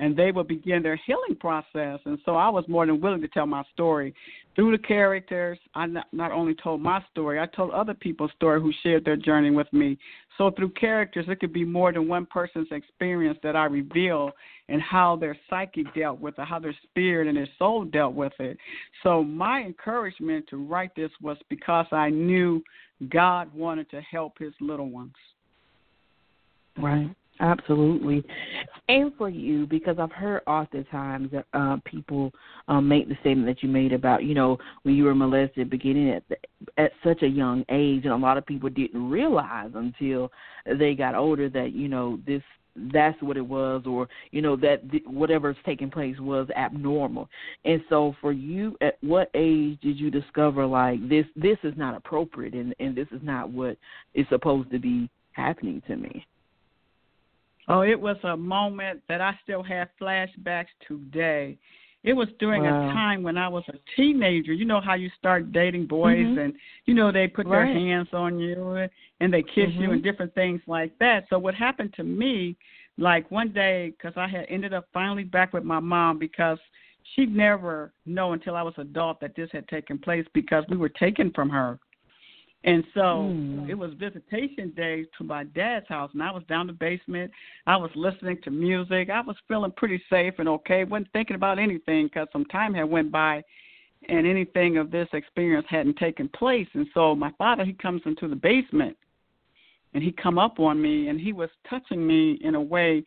and 0.00 0.16
they 0.16 0.32
will 0.32 0.44
begin 0.44 0.82
their 0.82 1.00
healing 1.06 1.36
process. 1.38 2.00
And 2.04 2.18
so 2.24 2.34
I 2.34 2.48
was 2.48 2.64
more 2.66 2.84
than 2.84 3.00
willing 3.00 3.20
to 3.20 3.28
tell 3.28 3.46
my 3.46 3.62
story. 3.72 4.12
Through 4.56 4.76
the 4.76 4.82
characters, 4.82 5.58
I 5.74 5.86
not, 5.86 6.06
not 6.12 6.32
only 6.32 6.54
told 6.54 6.80
my 6.80 7.02
story, 7.12 7.38
I 7.38 7.46
told 7.46 7.70
other 7.70 7.94
people's 7.94 8.32
story 8.36 8.60
who 8.60 8.72
shared 8.82 9.04
their 9.04 9.16
journey 9.16 9.50
with 9.50 9.72
me. 9.72 9.96
So 10.36 10.50
through 10.50 10.70
characters, 10.70 11.26
it 11.28 11.38
could 11.38 11.52
be 11.52 11.64
more 11.64 11.92
than 11.92 12.08
one 12.08 12.26
person's 12.26 12.68
experience 12.72 13.38
that 13.44 13.54
I 13.54 13.66
reveal 13.66 14.32
and 14.68 14.82
how 14.82 15.14
their 15.14 15.36
psyche 15.48 15.84
dealt 15.94 16.18
with 16.20 16.38
it, 16.38 16.44
how 16.44 16.58
their 16.58 16.76
spirit 16.82 17.28
and 17.28 17.36
their 17.36 17.48
soul 17.58 17.84
dealt 17.84 18.14
with 18.14 18.32
it. 18.40 18.58
So 19.04 19.22
my 19.22 19.60
encouragement 19.60 20.46
to 20.50 20.56
write 20.56 20.96
this 20.96 21.10
was 21.22 21.36
because 21.48 21.86
I 21.92 22.10
knew 22.10 22.62
God 23.08 23.54
wanted 23.54 23.90
to 23.90 24.00
help 24.00 24.38
his 24.38 24.54
little 24.60 24.90
ones. 24.90 25.14
Right. 26.78 27.14
Absolutely, 27.40 28.22
and 28.88 29.12
for 29.18 29.28
you 29.28 29.66
because 29.66 29.96
I've 29.98 30.12
heard 30.12 30.42
oftentimes 30.46 31.32
that 31.32 31.46
uh, 31.52 31.78
people 31.84 32.30
um, 32.68 32.86
make 32.86 33.08
the 33.08 33.16
statement 33.22 33.48
that 33.48 33.60
you 33.60 33.68
made 33.68 33.92
about 33.92 34.22
you 34.22 34.34
know 34.34 34.56
when 34.84 34.94
you 34.94 35.02
were 35.02 35.16
molested 35.16 35.68
beginning 35.68 36.10
at 36.10 36.22
the, 36.28 36.36
at 36.78 36.92
such 37.02 37.22
a 37.22 37.26
young 37.26 37.64
age, 37.70 38.04
and 38.04 38.12
a 38.12 38.16
lot 38.16 38.38
of 38.38 38.46
people 38.46 38.68
didn't 38.70 39.10
realize 39.10 39.70
until 39.74 40.30
they 40.78 40.94
got 40.94 41.16
older 41.16 41.48
that 41.48 41.72
you 41.72 41.88
know 41.88 42.20
this 42.24 42.42
that's 42.92 43.20
what 43.20 43.36
it 43.36 43.46
was 43.46 43.82
or 43.84 44.08
you 44.30 44.40
know 44.40 44.54
that 44.54 44.82
whatever's 45.04 45.56
taking 45.66 45.90
place 45.90 46.18
was 46.20 46.46
abnormal. 46.56 47.28
And 47.64 47.82
so 47.88 48.14
for 48.20 48.30
you 48.30 48.76
at 48.80 48.96
what 49.00 49.28
age 49.34 49.80
did 49.80 49.98
you 49.98 50.08
discover 50.08 50.66
like 50.66 51.08
this 51.08 51.26
this 51.34 51.58
is 51.64 51.74
not 51.76 51.96
appropriate 51.96 52.54
and 52.54 52.76
and 52.78 52.94
this 52.94 53.08
is 53.10 53.20
not 53.24 53.50
what 53.50 53.76
is 54.14 54.26
supposed 54.28 54.70
to 54.70 54.78
be 54.78 55.10
happening 55.32 55.82
to 55.88 55.96
me 55.96 56.24
Oh, 57.68 57.80
it 57.80 57.98
was 57.98 58.16
a 58.24 58.36
moment 58.36 59.00
that 59.08 59.20
I 59.20 59.38
still 59.42 59.62
have 59.62 59.88
flashbacks 60.00 60.66
today. 60.86 61.58
It 62.02 62.12
was 62.12 62.28
during 62.38 62.64
wow. 62.64 62.90
a 62.90 62.92
time 62.92 63.22
when 63.22 63.38
I 63.38 63.48
was 63.48 63.64
a 63.68 63.78
teenager. 63.96 64.52
You 64.52 64.66
know 64.66 64.80
how 64.80 64.92
you 64.94 65.10
start 65.18 65.52
dating 65.52 65.86
boys 65.86 66.18
mm-hmm. 66.18 66.38
and 66.38 66.54
you 66.84 66.92
know 66.92 67.10
they 67.10 67.26
put 67.26 67.46
right. 67.46 67.64
their 67.64 67.74
hands 67.74 68.08
on 68.12 68.38
you 68.38 68.86
and 69.20 69.32
they 69.32 69.42
kiss 69.42 69.70
mm-hmm. 69.70 69.82
you 69.82 69.92
and 69.92 70.02
different 70.02 70.34
things 70.34 70.60
like 70.66 70.92
that. 70.98 71.24
So 71.30 71.38
what 71.38 71.54
happened 71.54 71.94
to 71.94 72.04
me 72.04 72.56
like 72.98 73.30
one 73.30 73.52
day 73.52 73.94
cuz 74.00 74.12
I 74.16 74.28
had 74.28 74.44
ended 74.50 74.74
up 74.74 74.86
finally 74.92 75.24
back 75.24 75.54
with 75.54 75.64
my 75.64 75.80
mom 75.80 76.18
because 76.18 76.58
she'd 77.14 77.34
never 77.34 77.94
know 78.04 78.34
until 78.34 78.54
I 78.54 78.62
was 78.62 78.74
adult 78.76 79.20
that 79.20 79.34
this 79.34 79.50
had 79.52 79.66
taken 79.68 79.98
place 79.98 80.26
because 80.34 80.64
we 80.68 80.76
were 80.76 80.90
taken 80.90 81.30
from 81.32 81.48
her. 81.48 81.78
And 82.64 82.82
so 82.94 83.00
mm. 83.00 83.68
it 83.68 83.74
was 83.74 83.92
visitation 83.98 84.72
day 84.74 85.04
to 85.18 85.24
my 85.24 85.44
dad's 85.44 85.86
house, 85.86 86.10
and 86.14 86.22
I 86.22 86.30
was 86.30 86.42
down 86.48 86.66
the 86.66 86.72
basement. 86.72 87.30
I 87.66 87.76
was 87.76 87.90
listening 87.94 88.38
to 88.42 88.50
music. 88.50 89.10
I 89.10 89.20
was 89.20 89.36
feeling 89.46 89.72
pretty 89.76 90.02
safe 90.08 90.34
and 90.38 90.48
okay. 90.48 90.84
wasn't 90.84 91.12
thinking 91.12 91.36
about 91.36 91.58
anything 91.58 92.06
because 92.06 92.26
some 92.32 92.46
time 92.46 92.72
had 92.72 92.84
went 92.84 93.12
by, 93.12 93.42
and 94.08 94.26
anything 94.26 94.78
of 94.78 94.90
this 94.90 95.08
experience 95.12 95.66
hadn't 95.68 95.98
taken 95.98 96.28
place. 96.30 96.68
And 96.72 96.86
so 96.94 97.14
my 97.14 97.32
father, 97.36 97.66
he 97.66 97.74
comes 97.74 98.00
into 98.06 98.28
the 98.28 98.36
basement, 98.36 98.96
and 99.92 100.02
he 100.02 100.10
come 100.10 100.38
up 100.38 100.58
on 100.58 100.80
me, 100.80 101.08
and 101.08 101.20
he 101.20 101.34
was 101.34 101.50
touching 101.68 102.06
me 102.06 102.38
in 102.40 102.54
a 102.54 102.60
way 102.60 103.04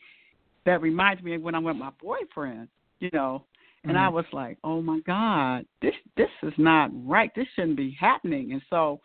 that 0.67 0.81
reminds 0.81 1.23
me 1.23 1.33
of 1.33 1.41
when 1.41 1.55
I 1.55 1.59
went 1.59 1.77
with 1.77 1.85
my 1.85 1.91
boyfriend. 1.99 2.67
You 2.99 3.09
know, 3.11 3.43
and 3.83 3.93
mm. 3.93 3.99
I 3.99 4.09
was 4.09 4.25
like, 4.33 4.59
"Oh 4.63 4.83
my 4.83 4.99
God, 4.99 5.65
this 5.81 5.95
this 6.15 6.29
is 6.43 6.53
not 6.59 6.91
right. 6.93 7.31
This 7.35 7.47
shouldn't 7.55 7.77
be 7.77 7.97
happening." 7.99 8.51
And 8.51 8.61
so 8.69 8.99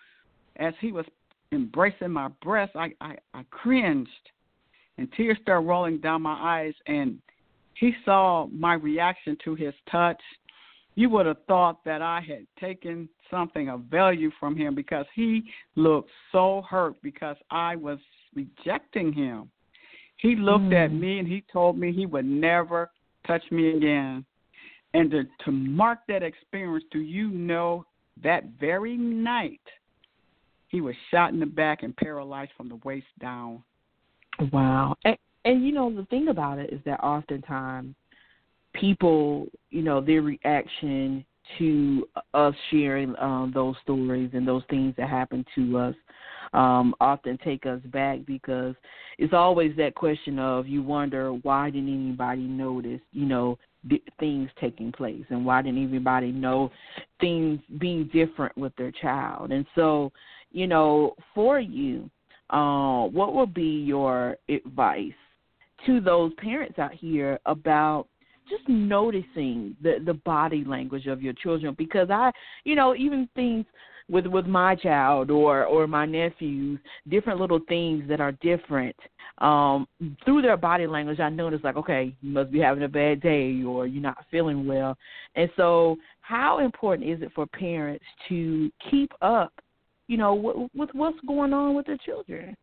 as 0.57 0.75
he 0.81 0.93
was 0.93 1.07
embracing 1.53 2.11
my 2.11 2.29
breast, 2.43 2.73
I, 2.75 2.93
I, 3.01 3.17
I 3.35 3.45
cringed 3.51 4.09
and 4.99 5.09
tears 5.17 5.39
started 5.43 5.67
rolling 5.67 5.99
down 5.99 6.23
my 6.23 6.35
eyes 6.35 6.75
and 6.87 7.19
he 7.75 7.93
saw 8.05 8.47
my 8.53 8.75
reaction 8.75 9.37
to 9.45 9.55
his 9.55 9.75
touch, 9.91 10.21
you 10.95 11.09
would 11.11 11.27
have 11.27 11.43
thought 11.49 11.85
that 11.85 12.03
I 12.03 12.21
had 12.21 12.47
taken 12.61 13.09
something 13.31 13.69
of 13.69 13.81
value 13.83 14.31
from 14.39 14.57
him 14.57 14.75
because 14.75 15.07
he 15.15 15.43
looked 15.75 16.11
so 16.31 16.63
hurt 16.69 17.01
because 17.03 17.37
I 17.51 17.77
was 17.77 17.99
rejecting 18.35 19.13
him. 19.13 19.51
He 20.19 20.37
looked 20.37 20.65
mm. 20.65 20.85
at 20.85 20.93
me 20.93 21.19
and 21.19 21.27
he 21.27 21.43
told 21.53 21.79
me 21.79 21.93
he 21.93 22.07
would 22.07 22.27
never 22.27 22.91
touch 23.27 23.43
me 23.51 23.77
again. 23.77 24.25
And 24.95 25.11
to, 25.11 25.23
to 25.47 25.51
mark 25.51 26.01
that 26.09 26.23
experience, 26.23 26.85
do 26.93 27.01
you 27.01 27.29
know 27.29 27.87
that 28.23 28.45
very 28.61 28.97
night 28.97 29.61
he 30.73 30.81
was 30.81 30.95
shot 31.11 31.33
in 31.33 31.39
the 31.39 31.47
back 31.47 31.83
and 31.83 31.95
paralyzed 31.97 32.51
from 32.57 32.69
the 32.69 32.81
waist 32.85 33.07
down? 33.21 33.63
Wow. 34.53 34.97
And, 35.05 35.17
and 35.45 35.65
you 35.65 35.73
know, 35.73 35.95
the 35.95 36.07
thing 36.07 36.29
about 36.29 36.59
it 36.59 36.73
is 36.73 36.81
that 36.87 37.01
oftentimes 37.05 37.95
people, 38.75 39.47
you 39.71 39.83
know, 39.83 40.01
their 40.01 40.23
reaction 40.23 41.25
to 41.59 42.09
us 42.33 42.55
sharing 42.71 43.15
um, 43.19 43.53
those 43.55 43.75
stories 43.83 44.31
and 44.33 44.49
those 44.49 44.63
things 44.71 44.95
that 44.97 45.09
happen 45.09 45.45
to 45.55 45.77
us 45.77 45.95
um, 46.55 46.95
often 47.01 47.39
take 47.45 47.67
us 47.67 47.81
back 47.87 48.21
because 48.27 48.75
it's 49.19 49.35
always 49.35 49.77
that 49.77 49.95
question 49.95 50.39
of 50.39 50.67
you 50.67 50.83
wonder 50.83 51.33
why 51.33 51.69
didn't 51.71 51.89
anybody 51.89 52.43
notice, 52.43 53.01
you 53.13 53.27
know, 53.27 53.59
d- 53.89 54.03
things 54.21 54.51
taking 54.61 54.93
place 54.93 55.25
and 55.31 55.45
why 55.45 55.63
didn't 55.63 55.85
everybody 55.85 56.31
know 56.31 56.71
things 57.21 57.61
being 57.79 58.09
different 58.13 58.57
with 58.57 58.75
their 58.77 58.93
child. 58.93 59.51
And 59.51 59.67
so, 59.75 60.13
you 60.53 60.67
know, 60.67 61.15
for 61.35 61.61
you, 61.61 62.11
uh, 62.51 63.07
what 63.07 63.35
would 63.35 63.55
be 63.55 63.83
your 63.85 64.37
advice 64.49 65.13
to 65.87 66.01
those 66.01 66.33
parents 66.35 66.79
out 66.79 66.93
here 66.93 67.39
about 67.47 68.07
just 68.49 68.69
noticing 68.69 69.77
the 69.83 69.99
the 70.05 70.15
body 70.15 70.65
language 70.65 71.07
of 71.07 71.23
your 71.23 71.33
children 71.35 71.75
because 71.77 72.11
I, 72.11 72.31
you 72.65 72.75
know, 72.75 72.95
even 72.95 73.29
things 73.35 73.65
with 74.09 74.27
with 74.27 74.47
my 74.47 74.75
child 74.75 75.31
or 75.31 75.65
or 75.65 75.87
my 75.87 76.07
nephews, 76.07 76.79
different 77.09 77.41
little 77.41 77.61
things 77.69 78.05
that 78.09 78.21
are 78.21 78.33
different. 78.33 78.97
Um, 79.39 79.89
through 80.25 80.43
their 80.43 80.57
body 80.57 80.87
language, 80.87 81.21
I 81.21 81.31
notice 81.31 81.61
like, 81.65 81.77
okay, 81.77 82.15
you 82.21 82.33
must 82.33 82.53
be 82.53 82.61
having 82.61 82.85
a 82.85 82.89
bad 82.89 83.21
day 83.21 83.63
or 83.63 83.87
you're 83.87 84.03
not 84.03 84.25
feeling 84.31 84.67
well. 84.67 84.97
And 85.35 85.49
so, 85.57 85.97
how 86.21 86.59
important 86.59 87.09
is 87.09 87.23
it 87.23 87.33
for 87.35 87.47
parents 87.47 88.05
to 88.29 88.71
keep 88.91 89.11
up, 89.23 89.53
you 90.13 90.19
know, 90.19 90.37
w- 90.37 90.69
with 90.75 90.91
what's 90.93 91.19
going 91.27 91.55
on 91.55 91.75
with 91.75 91.87
the 91.87 91.99
children? 92.05 92.55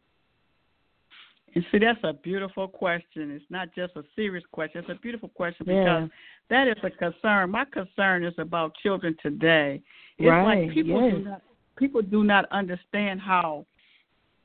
And 1.56 1.66
see, 1.72 1.80
that's 1.80 2.00
a 2.04 2.14
beautiful 2.14 2.68
question. 2.68 3.32
It's 3.32 3.44
not 3.50 3.70
just 3.74 3.96
a 3.96 4.04
serious 4.16 4.44
question. 4.52 4.82
It's 4.82 4.90
a 4.92 5.02
beautiful 5.02 5.30
question 5.30 5.66
because 5.66 5.84
yeah. 5.84 6.08
that 6.52 6.68
is 6.68 6.78
a 6.84 6.92
concern. 6.92 7.50
My 7.50 7.66
concern 7.66 8.24
is 8.24 8.36
about 8.38 8.76
children 8.84 9.18
today. 9.20 9.82
It's 10.20 10.30
right. 10.30 10.66
like 10.66 10.76
people 10.76 11.02
yes. 11.02 11.16
do 11.16 11.24
not 11.24 11.42
people 11.76 12.02
do 12.04 12.24
not 12.24 12.46
understand 12.52 13.20
how 13.20 13.66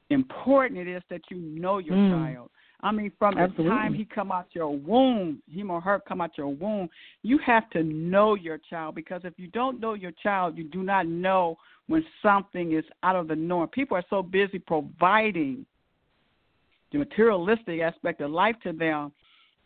important 0.08 0.80
it 0.80 0.88
is 0.88 1.02
that 1.10 1.20
you 1.30 1.36
know 1.36 1.76
your 1.76 1.96
mm. 1.96 2.10
child. 2.10 2.50
I 2.80 2.90
mean, 2.90 3.12
from 3.18 3.36
Absolutely. 3.36 3.64
the 3.64 3.70
time 3.70 3.92
he 3.92 4.06
come 4.06 4.32
out 4.32 4.46
your 4.52 4.74
womb, 4.74 5.42
him 5.50 5.70
or 5.70 5.80
her 5.82 6.00
come 6.08 6.22
out 6.22 6.38
your 6.38 6.48
womb, 6.48 6.88
you 7.22 7.38
have 7.44 7.68
to 7.70 7.82
know 7.82 8.34
your 8.34 8.58
child 8.70 8.94
because 8.94 9.22
if 9.24 9.34
you 9.36 9.48
don't 9.48 9.78
know 9.78 9.92
your 9.92 10.12
child, 10.22 10.56
you 10.56 10.64
do 10.64 10.82
not 10.82 11.06
know 11.06 11.58
when 11.86 12.04
something 12.22 12.72
is 12.72 12.84
out 13.02 13.16
of 13.16 13.28
the 13.28 13.36
norm. 13.36 13.68
People 13.68 13.96
are 13.96 14.04
so 14.08 14.22
busy 14.22 14.58
providing 14.58 15.66
the 16.92 16.98
materialistic 16.98 17.80
aspect 17.80 18.20
of 18.20 18.30
life 18.30 18.56
to 18.62 18.72
them 18.72 19.12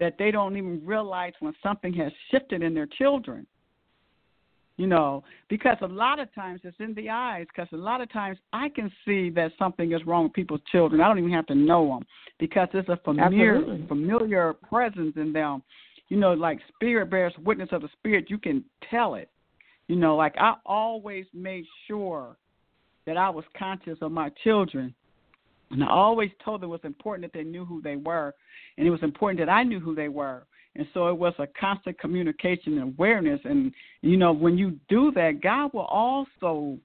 that 0.01 0.17
they 0.19 0.31
don't 0.31 0.57
even 0.57 0.85
realize 0.85 1.33
when 1.41 1.53
something 1.63 1.93
has 1.95 2.13
shifted 2.31 2.63
in 2.63 2.75
their 2.75 2.87
children. 2.87 3.47
You 4.77 4.87
know, 4.87 5.25
because 5.49 5.77
a 5.83 5.89
lot 5.89 6.21
of 6.21 6.33
times 6.37 6.61
it's 6.63 6.77
in 6.79 6.95
the 6.95 7.11
eyes. 7.11 7.47
Because 7.49 7.69
a 7.73 7.77
lot 7.77 8.01
of 8.01 8.13
times 8.13 8.39
I 8.53 8.69
can 8.69 8.93
see 9.05 9.29
that 9.31 9.51
something 9.59 9.93
is 9.93 10.07
wrong 10.07 10.25
with 10.25 10.35
people's 10.35 10.61
children. 10.71 11.01
I 11.01 11.09
don't 11.09 11.19
even 11.19 11.33
have 11.33 11.47
to 11.47 11.55
know 11.57 11.89
them 11.89 12.07
because 12.39 12.69
it's 12.73 12.89
a 12.89 12.97
familiar, 13.05 13.57
Absolutely. 13.57 13.87
familiar 13.89 14.53
presence 14.53 15.15
in 15.17 15.33
them. 15.33 15.65
You 16.11 16.17
know, 16.17 16.33
like 16.33 16.61
spirit 16.75 17.11
bears 17.11 17.33
witness 17.45 17.71
of 17.73 17.83
the 17.83 17.88
spirit. 17.99 18.31
You 18.31 18.38
can 18.38 18.64
tell 18.88 19.14
it. 19.14 19.29
You 19.88 19.96
know, 19.96 20.16
like 20.16 20.37
I 20.38 20.55
always 20.64 21.27
made 21.35 21.64
sure 21.87 22.37
that 23.07 23.16
I 23.16 23.29
was 23.31 23.44
conscious 23.59 23.98
of 24.01 24.12
my 24.12 24.31
children 24.44 24.94
and 25.70 25.85
I 25.85 25.88
always 25.88 26.31
told 26.44 26.61
them 26.61 26.70
it 26.70 26.72
was 26.72 26.81
important 26.85 27.31
that 27.31 27.38
they 27.38 27.44
knew 27.44 27.64
who 27.64 27.83
they 27.83 27.96
were, 27.96 28.35
and 28.77 28.87
it 28.87 28.90
was 28.90 29.03
important 29.03 29.38
that 29.40 29.53
I 29.53 29.62
knew 29.62 29.81
who 29.81 29.94
they 29.94 30.09
were. 30.09 30.44
And 30.77 30.87
so 30.94 31.09
it 31.09 31.16
was 31.16 31.35
a 31.38 31.46
constant 31.61 31.98
communication 31.98 32.79
and 32.79 32.94
awareness. 32.94 33.40
And, 33.44 33.72
you 34.01 34.16
know, 34.16 34.33
when 34.33 34.57
you 34.57 34.79
do 34.88 35.11
that, 35.12 35.40
God 35.42 35.72
will 35.74 35.87
also 35.87 36.79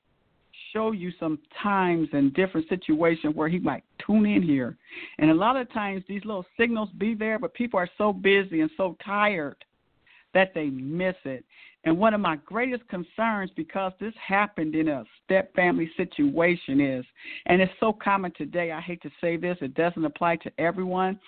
show 0.71 0.91
you 0.91 1.11
some 1.19 1.37
times 1.61 2.09
and 2.11 2.33
different 2.33 2.67
situations 2.67 3.35
where 3.35 3.47
He 3.47 3.59
might 3.59 3.83
tune 4.05 4.25
in 4.25 4.41
here. 4.41 4.77
And 5.19 5.29
a 5.29 5.35
lot 5.35 5.55
of 5.55 5.71
times 5.71 6.03
these 6.07 6.25
little 6.25 6.45
signals 6.57 6.89
be 6.97 7.13
there, 7.13 7.37
but 7.37 7.53
people 7.53 7.79
are 7.79 7.89
so 7.97 8.11
busy 8.11 8.61
and 8.61 8.71
so 8.75 8.97
tired 9.05 9.63
that 10.33 10.53
they 10.55 10.69
miss 10.69 11.15
it. 11.25 11.45
And 11.85 11.97
one 11.97 12.13
of 12.13 12.21
my 12.21 12.37
greatest 12.45 12.87
concerns, 12.87 13.51
because 13.55 13.91
this 13.99 14.13
happened 14.25 14.73
in 14.73 14.87
a 14.87 15.03
step 15.23 15.53
family 15.53 15.91
situation, 15.97 16.79
is, 16.79 17.05
and 17.45 17.61
it's 17.61 17.73
so 17.79 17.91
common 17.91 18.31
today, 18.37 18.71
I 18.71 18.79
hate 18.79 19.01
to 19.01 19.11
say 19.19 19.35
this, 19.35 19.57
it 19.59 19.73
doesn't 19.73 20.05
apply 20.05 20.37
to 20.37 20.51
everyone, 20.57 21.19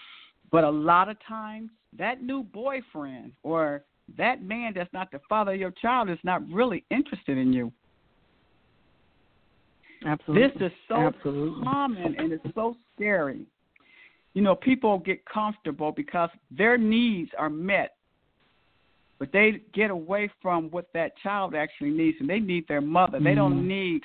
but 0.51 0.63
a 0.63 0.69
lot 0.69 1.09
of 1.09 1.17
times 1.27 1.71
that 1.97 2.23
new 2.23 2.43
boyfriend 2.43 3.33
or 3.43 3.83
that 4.17 4.43
man 4.43 4.73
that's 4.75 4.91
not 4.93 5.11
the 5.11 5.19
father 5.27 5.53
of 5.53 5.59
your 5.59 5.71
child 5.71 6.09
is 6.09 6.19
not 6.23 6.47
really 6.49 6.85
interested 6.89 7.37
in 7.37 7.51
you. 7.51 7.71
Absolutely. 10.05 10.47
This 10.47 10.71
is 10.71 10.77
so 10.87 10.95
Absolutely. 10.95 11.63
common 11.63 12.15
and 12.17 12.31
it's 12.31 12.45
so 12.53 12.75
scary. 12.95 13.45
You 14.33 14.41
know, 14.41 14.55
people 14.55 14.99
get 14.99 15.25
comfortable 15.25 15.91
because 15.91 16.29
their 16.51 16.77
needs 16.77 17.31
are 17.37 17.49
met 17.49 17.94
but 19.19 19.31
they 19.31 19.61
get 19.73 19.91
away 19.91 20.29
from 20.41 20.69
what 20.71 20.87
that 20.93 21.17
child 21.23 21.55
actually 21.55 21.91
needs, 21.91 22.17
and 22.19 22.29
they 22.29 22.39
need 22.39 22.67
their 22.67 22.81
mother. 22.81 23.17
Mm-hmm. 23.17 23.25
They 23.25 23.35
don't 23.35 23.67
need 23.67 24.01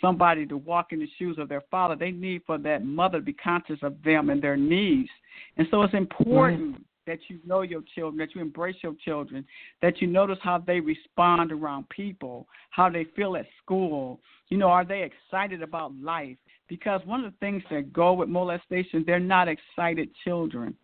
somebody 0.00 0.46
to 0.46 0.56
walk 0.56 0.92
in 0.92 0.98
the 0.98 1.08
shoes 1.18 1.36
of 1.38 1.48
their 1.48 1.62
father. 1.70 1.94
They 1.94 2.10
need 2.10 2.42
for 2.46 2.58
that 2.58 2.84
mother 2.84 3.18
to 3.18 3.24
be 3.24 3.32
conscious 3.32 3.78
of 3.82 3.96
them 4.04 4.30
and 4.30 4.42
their 4.42 4.56
needs. 4.56 5.10
And 5.56 5.66
so 5.70 5.82
it's 5.82 5.94
important 5.94 6.72
right. 6.72 6.82
that 7.06 7.18
you 7.28 7.38
know 7.46 7.62
your 7.62 7.82
children, 7.94 8.18
that 8.18 8.34
you 8.34 8.40
embrace 8.40 8.76
your 8.82 8.94
children, 9.04 9.44
that 9.82 10.00
you 10.00 10.06
notice 10.06 10.38
how 10.42 10.58
they 10.58 10.80
respond 10.80 11.52
around 11.52 11.88
people, 11.90 12.48
how 12.70 12.88
they 12.88 13.04
feel 13.16 13.36
at 13.36 13.46
school. 13.62 14.20
You 14.48 14.58
know, 14.58 14.68
are 14.68 14.84
they 14.84 15.02
excited 15.02 15.62
about 15.62 15.92
life? 16.00 16.36
Because 16.68 17.00
one 17.04 17.24
of 17.24 17.32
the 17.32 17.38
things 17.38 17.62
that 17.70 17.92
go 17.92 18.12
with 18.12 18.28
molestation, 18.28 19.04
they're 19.06 19.20
not 19.20 19.48
excited 19.48 20.08
children. 20.24 20.74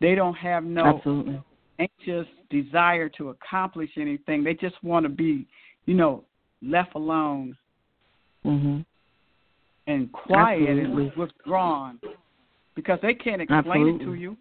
They 0.00 0.14
don't 0.14 0.34
have 0.34 0.64
no 0.64 0.84
Absolutely. 0.84 1.42
anxious 1.78 2.26
desire 2.50 3.08
to 3.10 3.30
accomplish 3.30 3.90
anything. 3.96 4.44
They 4.44 4.54
just 4.54 4.82
want 4.82 5.04
to 5.04 5.08
be, 5.08 5.46
you 5.86 5.94
know, 5.94 6.24
left 6.62 6.94
alone 6.94 7.56
Mhm. 8.44 8.84
and 9.86 10.12
quiet 10.12 10.68
Absolutely. 10.68 11.06
and 11.08 11.16
withdrawn 11.16 12.00
because 12.74 13.00
they 13.00 13.14
can't 13.14 13.42
explain 13.42 13.88
it 13.88 13.98
to 14.04 14.14
you. 14.14 14.36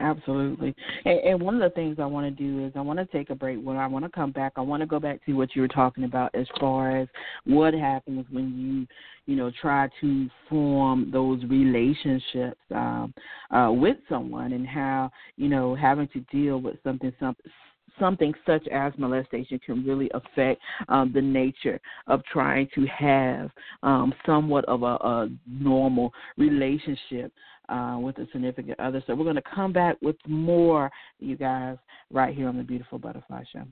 Absolutely. 0.00 0.74
And, 1.04 1.20
and 1.20 1.42
one 1.42 1.54
of 1.54 1.60
the 1.60 1.74
things 1.74 1.98
I 1.98 2.06
want 2.06 2.24
to 2.24 2.42
do 2.42 2.64
is 2.64 2.72
I 2.74 2.80
want 2.80 2.98
to 2.98 3.04
take 3.06 3.30
a 3.30 3.34
break. 3.34 3.58
When 3.62 3.76
I 3.76 3.86
want 3.86 4.04
to 4.04 4.10
come 4.10 4.32
back, 4.32 4.52
I 4.56 4.62
want 4.62 4.80
to 4.80 4.86
go 4.86 4.98
back 4.98 5.24
to 5.26 5.32
what 5.34 5.54
you 5.54 5.62
were 5.62 5.68
talking 5.68 6.04
about 6.04 6.34
as 6.34 6.46
far 6.58 6.96
as 6.96 7.08
what 7.44 7.74
happens 7.74 8.24
when 8.30 8.58
you, 8.58 8.86
you 9.26 9.36
know, 9.36 9.52
try 9.60 9.88
to 10.00 10.30
form 10.48 11.10
those 11.10 11.42
relationships 11.44 12.58
um, 12.74 13.12
uh, 13.50 13.70
with 13.70 13.98
someone 14.08 14.54
and 14.54 14.66
how, 14.66 15.10
you 15.36 15.48
know, 15.48 15.74
having 15.74 16.08
to 16.08 16.20
deal 16.32 16.58
with 16.58 16.76
something, 16.82 17.12
something 17.20 17.50
something 17.98 18.32
such 18.46 18.66
as 18.68 18.92
molestation 18.98 19.58
can 19.64 19.84
really 19.84 20.10
affect 20.14 20.60
um, 20.88 21.12
the 21.12 21.22
nature 21.22 21.80
of 22.06 22.22
trying 22.24 22.68
to 22.74 22.86
have 22.86 23.50
um, 23.82 24.12
somewhat 24.26 24.64
of 24.66 24.82
a, 24.82 24.96
a 24.96 25.28
normal 25.46 26.12
relationship 26.36 27.32
uh, 27.68 27.98
with 28.00 28.18
a 28.18 28.26
significant 28.32 28.78
other. 28.80 29.02
So 29.06 29.14
we're 29.14 29.24
going 29.24 29.36
to 29.36 29.42
come 29.54 29.72
back 29.72 29.96
with 30.02 30.16
more, 30.26 30.90
you 31.18 31.36
guys, 31.36 31.76
right 32.10 32.34
here 32.34 32.48
on 32.48 32.56
the 32.56 32.62
Beautiful 32.62 32.98
Butterfly 32.98 33.44
Show. 33.52 33.64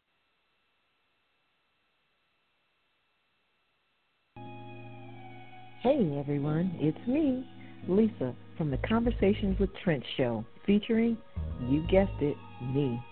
Hey 5.82 6.14
everyone, 6.18 6.76
it's 6.78 7.08
me, 7.08 7.48
Lisa, 7.88 8.34
from 8.58 8.70
the 8.70 8.76
Conversations 8.86 9.58
with 9.58 9.70
Trent 9.82 10.04
show, 10.18 10.44
featuring, 10.66 11.16
you 11.68 11.86
guessed 11.90 12.12
it, 12.20 12.36
me. 12.74 13.02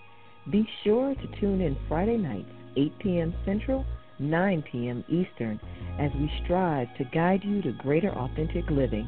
Be 0.49 0.67
sure 0.83 1.13
to 1.13 1.39
tune 1.39 1.61
in 1.61 1.77
Friday 1.87 2.17
nights, 2.17 2.49
8 2.75 2.99
p.m. 2.99 3.33
Central, 3.45 3.85
9 4.19 4.63
p.m. 4.71 5.03
Eastern, 5.07 5.59
as 5.99 6.11
we 6.15 6.31
strive 6.43 6.87
to 6.97 7.03
guide 7.05 7.43
you 7.43 7.61
to 7.61 7.71
greater 7.73 8.09
authentic 8.09 8.69
living. 8.69 9.07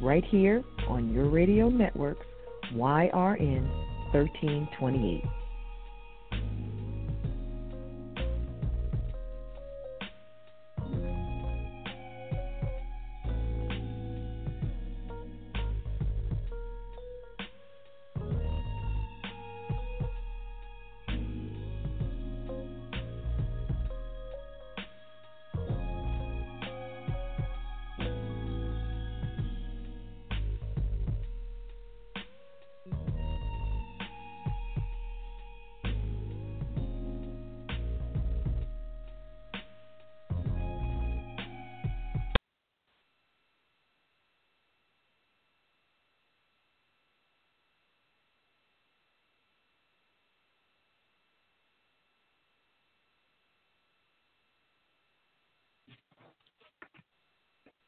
Right 0.00 0.24
here 0.24 0.62
on 0.88 1.12
your 1.12 1.28
radio 1.28 1.68
networks, 1.68 2.24
YRN 2.72 3.68
1328. 4.12 5.24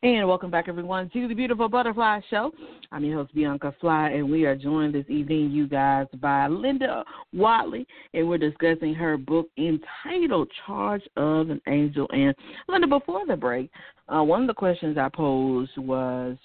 And 0.03 0.27
welcome 0.27 0.51
back, 0.51 0.67
everyone, 0.67 1.11
to 1.11 1.29
the 1.29 1.35
Beautiful 1.35 1.69
Butterfly 1.69 2.21
Show. 2.31 2.53
I'm 2.91 3.05
your 3.05 3.19
host, 3.19 3.35
Bianca 3.35 3.75
Fly, 3.83 4.09
and 4.09 4.31
we 4.31 4.47
are 4.47 4.57
joined 4.57 4.95
this 4.95 5.05
evening, 5.11 5.51
you 5.51 5.69
guys, 5.69 6.07
by 6.23 6.47
Linda 6.47 7.05
Wattley, 7.37 7.85
and 8.15 8.27
we're 8.27 8.39
discussing 8.39 8.95
her 8.95 9.19
book 9.19 9.51
entitled 9.59 10.51
Charge 10.65 11.03
of 11.19 11.51
an 11.51 11.61
Angel. 11.69 12.09
And 12.15 12.35
Linda, 12.67 12.87
before 12.87 13.27
the 13.27 13.37
break, 13.37 13.71
uh, 14.09 14.23
one 14.23 14.41
of 14.41 14.47
the 14.47 14.55
questions 14.55 14.97
I 14.97 15.11
posed 15.11 15.77
was 15.77 16.39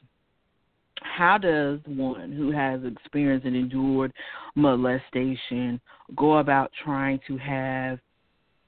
how 1.02 1.38
does 1.38 1.80
one 1.86 2.34
who 2.34 2.52
has 2.52 2.82
experienced 2.84 3.46
and 3.46 3.56
endured 3.56 4.12
molestation 4.56 5.80
go 6.18 6.40
about 6.40 6.74
trying 6.84 7.22
to 7.26 7.38
have 7.38 8.00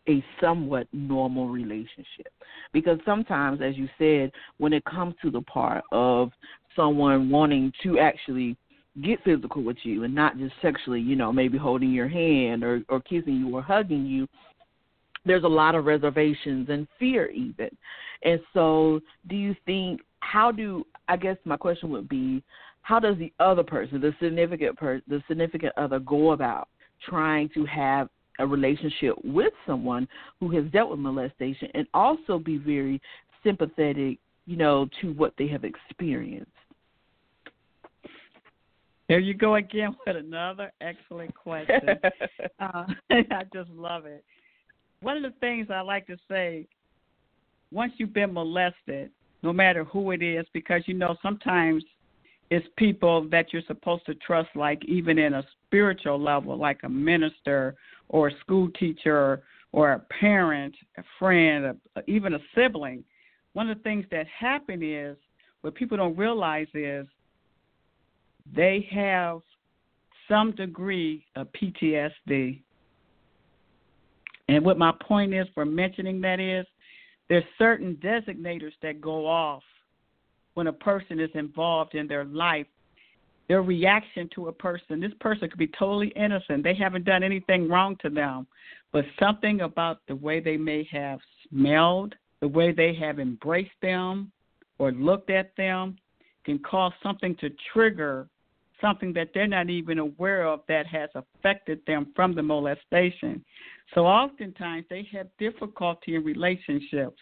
a 0.07 0.23
somewhat 0.41 0.87
normal 0.91 1.49
relationship. 1.49 2.31
Because 2.73 2.99
sometimes, 3.05 3.61
as 3.61 3.75
you 3.77 3.87
said, 3.97 4.31
when 4.57 4.73
it 4.73 4.83
comes 4.85 5.15
to 5.21 5.31
the 5.31 5.41
part 5.41 5.83
of 5.91 6.31
someone 6.75 7.29
wanting 7.29 7.71
to 7.83 7.99
actually 7.99 8.55
get 9.03 9.23
physical 9.23 9.63
with 9.63 9.77
you 9.83 10.03
and 10.03 10.13
not 10.13 10.37
just 10.37 10.53
sexually, 10.61 11.01
you 11.01 11.15
know, 11.15 11.31
maybe 11.31 11.57
holding 11.57 11.91
your 11.91 12.07
hand 12.07 12.63
or, 12.63 12.81
or 12.89 12.99
kissing 13.01 13.35
you 13.35 13.55
or 13.55 13.61
hugging 13.61 14.05
you, 14.05 14.27
there's 15.25 15.43
a 15.43 15.47
lot 15.47 15.75
of 15.75 15.85
reservations 15.85 16.69
and 16.69 16.87
fear 16.97 17.29
even. 17.29 17.69
And 18.23 18.39
so 18.53 19.01
do 19.27 19.35
you 19.35 19.55
think 19.65 20.01
how 20.19 20.51
do 20.51 20.85
I 21.07 21.17
guess 21.17 21.37
my 21.45 21.57
question 21.57 21.89
would 21.91 22.09
be 22.09 22.43
how 22.81 22.99
does 22.99 23.17
the 23.17 23.31
other 23.39 23.63
person, 23.63 23.99
the 23.99 24.13
significant 24.21 24.77
per 24.77 25.01
the 25.07 25.21
significant 25.27 25.73
other 25.77 25.99
go 25.99 26.31
about 26.31 26.69
trying 27.07 27.49
to 27.49 27.65
have 27.65 28.09
a 28.39 28.47
relationship 28.47 29.15
with 29.23 29.53
someone 29.65 30.07
who 30.39 30.49
has 30.51 30.65
dealt 30.71 30.91
with 30.91 30.99
molestation 30.99 31.69
and 31.73 31.87
also 31.93 32.39
be 32.39 32.57
very 32.57 33.01
sympathetic, 33.43 34.19
you 34.45 34.57
know, 34.57 34.87
to 35.01 35.13
what 35.13 35.33
they 35.37 35.47
have 35.47 35.63
experienced. 35.63 36.51
There 39.09 39.19
you 39.19 39.33
go 39.33 39.55
again 39.55 39.95
with 40.05 40.17
another 40.17 40.73
excellent 40.81 41.33
question. 41.33 41.79
uh, 42.59 42.83
I 43.09 43.43
just 43.53 43.69
love 43.69 44.05
it. 44.05 44.23
One 45.01 45.17
of 45.17 45.23
the 45.23 45.37
things 45.39 45.67
I 45.69 45.81
like 45.81 46.07
to 46.07 46.17
say, 46.29 46.67
once 47.71 47.93
you've 47.97 48.13
been 48.13 48.33
molested, 48.33 49.11
no 49.43 49.53
matter 49.53 49.83
who 49.85 50.11
it 50.11 50.21
is, 50.21 50.45
because 50.53 50.81
you 50.87 50.93
know 50.93 51.15
sometimes 51.21 51.83
it's 52.49 52.65
people 52.77 53.27
that 53.29 53.53
you're 53.53 53.61
supposed 53.67 54.05
to 54.07 54.15
trust, 54.15 54.49
like 54.55 54.83
even 54.85 55.17
in 55.19 55.35
a 55.35 55.43
spiritual 55.65 56.21
level, 56.21 56.57
like 56.57 56.79
a 56.83 56.89
minister 56.89 57.75
or 58.09 58.29
a 58.29 58.39
school 58.39 58.69
teacher 58.79 59.43
or 59.71 59.93
a 59.93 59.99
parent, 59.99 60.75
a 60.97 61.03
friend, 61.19 61.77
a, 61.95 62.01
even 62.07 62.33
a 62.33 62.39
sibling, 62.55 63.03
one 63.53 63.69
of 63.69 63.77
the 63.77 63.83
things 63.83 64.05
that 64.11 64.27
happen 64.27 64.81
is 64.83 65.17
what 65.61 65.75
people 65.75 65.97
don't 65.97 66.17
realize 66.17 66.67
is 66.73 67.05
they 68.55 68.87
have 68.91 69.41
some 70.27 70.51
degree 70.51 71.25
of 71.35 71.47
PTSD. 71.53 72.61
And 74.49 74.63
what 74.63 74.77
my 74.77 74.93
point 75.01 75.33
is 75.33 75.47
for 75.53 75.65
mentioning 75.65 76.21
that 76.21 76.39
is 76.39 76.65
there's 77.29 77.43
certain 77.57 77.95
designators 77.95 78.73
that 78.81 79.01
go 79.01 79.25
off 79.25 79.63
when 80.53 80.67
a 80.67 80.73
person 80.73 81.19
is 81.19 81.29
involved 81.33 81.95
in 81.95 82.07
their 82.07 82.25
life 82.25 82.67
their 83.47 83.61
reaction 83.61 84.29
to 84.35 84.47
a 84.47 84.51
person. 84.51 84.99
This 84.99 85.13
person 85.19 85.49
could 85.49 85.59
be 85.59 85.71
totally 85.79 86.09
innocent. 86.15 86.63
They 86.63 86.75
haven't 86.75 87.05
done 87.05 87.23
anything 87.23 87.69
wrong 87.69 87.95
to 88.01 88.09
them, 88.09 88.47
but 88.91 89.05
something 89.19 89.61
about 89.61 89.99
the 90.07 90.15
way 90.15 90.39
they 90.39 90.57
may 90.57 90.87
have 90.91 91.19
smelled, 91.49 92.15
the 92.41 92.47
way 92.47 92.71
they 92.71 92.93
have 92.95 93.19
embraced 93.19 93.79
them 93.81 94.31
or 94.79 94.91
looked 94.91 95.29
at 95.29 95.55
them 95.55 95.97
can 96.45 96.59
cause 96.59 96.93
something 97.01 97.35
to 97.37 97.49
trigger 97.73 98.27
something 98.81 99.13
that 99.13 99.29
they're 99.33 99.47
not 99.47 99.69
even 99.69 99.99
aware 99.99 100.45
of 100.45 100.61
that 100.67 100.85
has 100.87 101.09
affected 101.15 101.79
them 101.87 102.11
from 102.15 102.35
the 102.35 102.43
molestation. 102.43 103.43
So 103.95 104.05
oftentimes 104.05 104.85
they 104.89 105.07
have 105.13 105.27
difficulty 105.39 106.15
in 106.15 106.23
relationships 106.23 107.21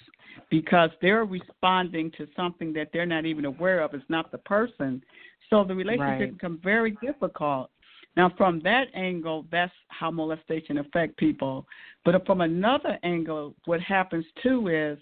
because 0.49 0.89
they're 1.01 1.25
responding 1.25 2.11
to 2.17 2.27
something 2.35 2.73
that 2.73 2.89
they're 2.91 3.05
not 3.05 3.25
even 3.25 3.45
aware 3.45 3.81
of. 3.81 3.93
It's 3.93 4.03
not 4.09 4.31
the 4.31 4.39
person, 4.39 5.01
so 5.49 5.63
the 5.63 5.75
relationship 5.75 6.19
right. 6.19 6.33
becomes 6.33 6.59
very 6.63 6.97
difficult. 7.01 7.69
Now, 8.17 8.31
from 8.37 8.61
that 8.61 8.85
angle, 8.93 9.45
that's 9.51 9.73
how 9.89 10.09
molestation 10.09 10.77
affect 10.77 11.17
people. 11.17 11.65
But 12.05 12.25
from 12.25 12.41
another 12.41 12.97
angle, 13.03 13.53
what 13.65 13.81
happens 13.81 14.25
too 14.41 14.69
is, 14.69 14.97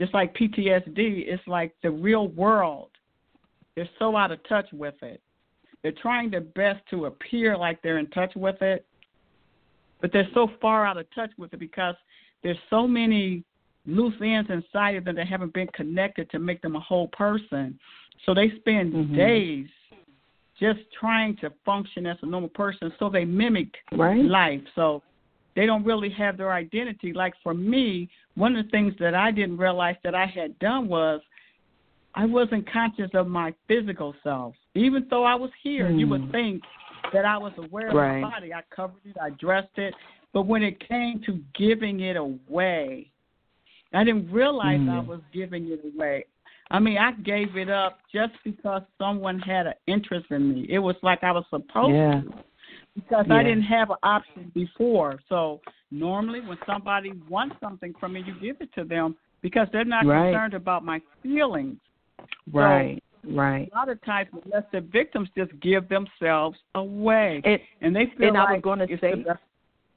just 0.00 0.12
like 0.12 0.34
PTSD, 0.34 1.24
it's 1.26 1.46
like 1.46 1.74
the 1.82 1.90
real 1.90 2.28
world. 2.28 2.90
They're 3.76 3.88
so 3.98 4.16
out 4.16 4.32
of 4.32 4.46
touch 4.48 4.66
with 4.72 4.94
it. 5.02 5.22
They're 5.82 5.92
trying 5.92 6.30
their 6.30 6.40
best 6.40 6.80
to 6.90 7.06
appear 7.06 7.56
like 7.56 7.80
they're 7.82 7.98
in 7.98 8.08
touch 8.10 8.32
with 8.36 8.60
it, 8.62 8.84
but 10.00 10.12
they're 10.12 10.28
so 10.34 10.48
far 10.60 10.86
out 10.86 10.98
of 10.98 11.06
touch 11.14 11.30
with 11.38 11.52
it 11.54 11.60
because 11.60 11.94
there's 12.42 12.58
so 12.68 12.86
many 12.86 13.42
loose 13.86 14.14
ends 14.22 14.50
inside 14.50 14.96
of 14.96 15.04
them 15.04 15.16
that 15.16 15.26
haven't 15.26 15.52
been 15.52 15.68
connected 15.68 16.30
to 16.30 16.38
make 16.38 16.62
them 16.62 16.76
a 16.76 16.80
whole 16.80 17.08
person. 17.08 17.78
So 18.24 18.34
they 18.34 18.52
spend 18.60 18.92
mm-hmm. 18.92 19.16
days 19.16 19.66
just 20.60 20.80
trying 20.98 21.36
to 21.38 21.50
function 21.64 22.06
as 22.06 22.16
a 22.22 22.26
normal 22.26 22.50
person. 22.50 22.92
So 22.98 23.08
they 23.10 23.24
mimic 23.24 23.74
right. 23.92 24.24
life. 24.24 24.60
So 24.74 25.02
they 25.56 25.66
don't 25.66 25.84
really 25.84 26.10
have 26.10 26.36
their 26.36 26.52
identity. 26.52 27.12
Like 27.12 27.34
for 27.42 27.54
me, 27.54 28.08
one 28.36 28.56
of 28.56 28.64
the 28.64 28.70
things 28.70 28.94
that 29.00 29.14
I 29.14 29.30
didn't 29.30 29.58
realize 29.58 29.96
that 30.04 30.14
I 30.14 30.26
had 30.26 30.58
done 30.60 30.88
was 30.88 31.20
I 32.14 32.26
wasn't 32.26 32.70
conscious 32.70 33.10
of 33.14 33.26
my 33.26 33.54
physical 33.68 34.14
self. 34.22 34.54
Even 34.74 35.06
though 35.10 35.24
I 35.24 35.34
was 35.34 35.50
here, 35.62 35.88
mm. 35.88 35.98
you 35.98 36.08
would 36.08 36.22
mm. 36.22 36.32
think 36.32 36.62
that 37.12 37.24
I 37.24 37.36
was 37.36 37.52
aware 37.58 37.88
of 37.88 37.94
right. 37.94 38.20
my 38.20 38.30
body. 38.30 38.54
I 38.54 38.62
covered 38.74 39.00
it, 39.04 39.16
I 39.20 39.30
dressed 39.30 39.76
it. 39.76 39.94
But 40.32 40.46
when 40.46 40.62
it 40.62 40.86
came 40.88 41.20
to 41.26 41.40
giving 41.54 42.00
it 42.00 42.16
away, 42.16 43.10
I 43.94 44.04
didn't 44.04 44.30
realize 44.30 44.80
mm. 44.80 44.90
I 44.90 45.00
was 45.00 45.20
giving 45.32 45.68
it 45.68 45.80
away. 45.94 46.24
I 46.70 46.78
mean, 46.78 46.96
I 46.96 47.12
gave 47.12 47.56
it 47.56 47.68
up 47.68 47.98
just 48.12 48.32
because 48.44 48.82
someone 48.98 49.38
had 49.38 49.66
an 49.66 49.74
interest 49.86 50.26
in 50.30 50.54
me. 50.54 50.66
It 50.70 50.78
was 50.78 50.96
like 51.02 51.22
I 51.22 51.32
was 51.32 51.44
supposed 51.50 51.94
yeah. 51.94 52.22
to 52.22 52.44
because 52.94 53.26
yeah. 53.28 53.34
I 53.34 53.42
didn't 53.42 53.62
have 53.62 53.90
an 53.90 53.96
option 54.02 54.50
before. 54.54 55.20
So 55.28 55.60
normally, 55.90 56.40
when 56.40 56.58
somebody 56.66 57.12
wants 57.28 57.56
something 57.60 57.94
from 57.98 58.14
me, 58.14 58.24
you 58.26 58.34
give 58.40 58.60
it 58.60 58.72
to 58.74 58.84
them 58.84 59.16
because 59.42 59.68
they're 59.72 59.84
not 59.84 60.06
right. 60.06 60.32
concerned 60.32 60.54
about 60.54 60.84
my 60.84 61.00
feelings. 61.22 61.76
Right. 62.52 63.02
So, 63.24 63.32
right. 63.32 63.70
A 63.72 63.76
lot 63.76 63.88
of 63.88 64.02
times, 64.04 64.28
molested 64.32 64.90
victims 64.90 65.28
just 65.36 65.52
give 65.60 65.88
themselves 65.88 66.58
away, 66.74 67.40
and, 67.44 67.58
and 67.80 67.94
they 67.94 68.12
feel 68.16 68.28
and 68.28 68.36
like 68.36 68.48
I 68.48 68.52
was 68.54 68.62
going 68.62 68.78
to 68.80 68.98
say, 68.98 69.24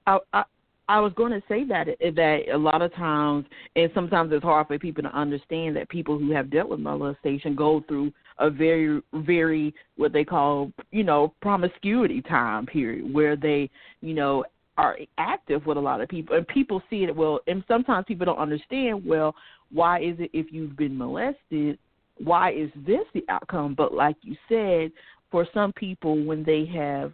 I, 0.08 0.18
I 0.34 0.44
I 0.88 1.00
was 1.00 1.14
going 1.14 1.32
to 1.32 1.42
say 1.48 1.64
that 1.66 1.88
eh, 1.88 2.12
that 2.16 2.50
a 2.54 2.58
lot 2.58 2.82
of 2.82 2.94
times, 2.94 3.46
and 3.76 3.90
sometimes 3.94 4.32
it's 4.32 4.44
hard 4.44 4.68
for 4.68 4.78
people 4.78 5.04
to 5.04 5.18
understand 5.18 5.76
that 5.76 5.90
people 5.90 6.20
who 6.20 6.32
have 6.32 6.52
dealt 6.52 6.70
with 6.70 6.80
molestation 6.80 7.56
go 7.56 7.84
through 7.88 8.12
a 8.40 8.50
very, 8.50 9.02
very 9.14 9.74
what 9.98 10.14
they 10.14 10.24
call, 10.24 10.72
you 10.92 11.04
know, 11.04 11.34
promiscuity 11.42 12.22
time 12.22 12.66
period 12.66 13.12
where 13.12 13.36
they, 13.36 13.70
you 14.02 14.14
know, 14.14 14.44
are 14.78 14.98
active 15.18 15.66
with 15.66 15.78
a 15.78 15.82
lot 15.82 16.02
of 16.02 16.10
people, 16.10 16.36
and 16.36 16.48
people 16.48 16.82
see 16.90 17.04
it 17.06 17.16
well. 17.16 17.40
And 17.48 17.64
sometimes 17.68 18.06
people 18.08 18.26
don't 18.26 18.38
understand. 18.38 19.06
Well, 19.06 19.34
why 19.72 20.02
is 20.02 20.18
it 20.20 20.30
if 20.34 20.48
you've 20.52 20.78
been 20.78 20.98
molested? 20.98 21.80
Why 22.18 22.52
is 22.52 22.70
this 22.86 23.06
the 23.14 23.24
outcome? 23.30 23.74
But 23.74 23.94
like 23.94 24.18
you 24.22 24.36
said, 24.48 24.92
for 25.32 25.48
some 25.54 25.74
people, 25.74 26.24
when 26.24 26.44
they 26.44 26.66
have 26.66 27.14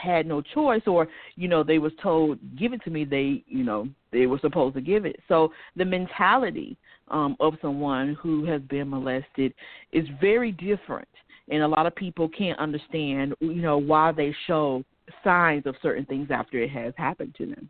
had 0.00 0.26
no 0.26 0.40
choice 0.40 0.82
or 0.86 1.08
you 1.36 1.48
know 1.48 1.62
they 1.62 1.78
was 1.78 1.92
told 2.02 2.38
give 2.58 2.72
it 2.72 2.82
to 2.84 2.90
me 2.90 3.04
they 3.04 3.42
you 3.46 3.64
know 3.64 3.88
they 4.12 4.26
were 4.26 4.38
supposed 4.40 4.74
to 4.74 4.80
give 4.80 5.04
it. 5.04 5.20
So 5.28 5.52
the 5.76 5.84
mentality 5.84 6.76
um 7.08 7.36
of 7.40 7.54
someone 7.60 8.16
who 8.20 8.44
has 8.46 8.62
been 8.62 8.88
molested 8.90 9.54
is 9.92 10.06
very 10.20 10.52
different. 10.52 11.08
And 11.48 11.62
a 11.62 11.68
lot 11.68 11.86
of 11.86 11.94
people 11.96 12.28
can't 12.28 12.58
understand 12.58 13.34
you 13.40 13.62
know 13.62 13.78
why 13.78 14.12
they 14.12 14.34
show 14.46 14.84
signs 15.24 15.66
of 15.66 15.74
certain 15.82 16.06
things 16.06 16.28
after 16.30 16.58
it 16.58 16.70
has 16.70 16.94
happened 16.96 17.34
to 17.38 17.46
them. 17.46 17.68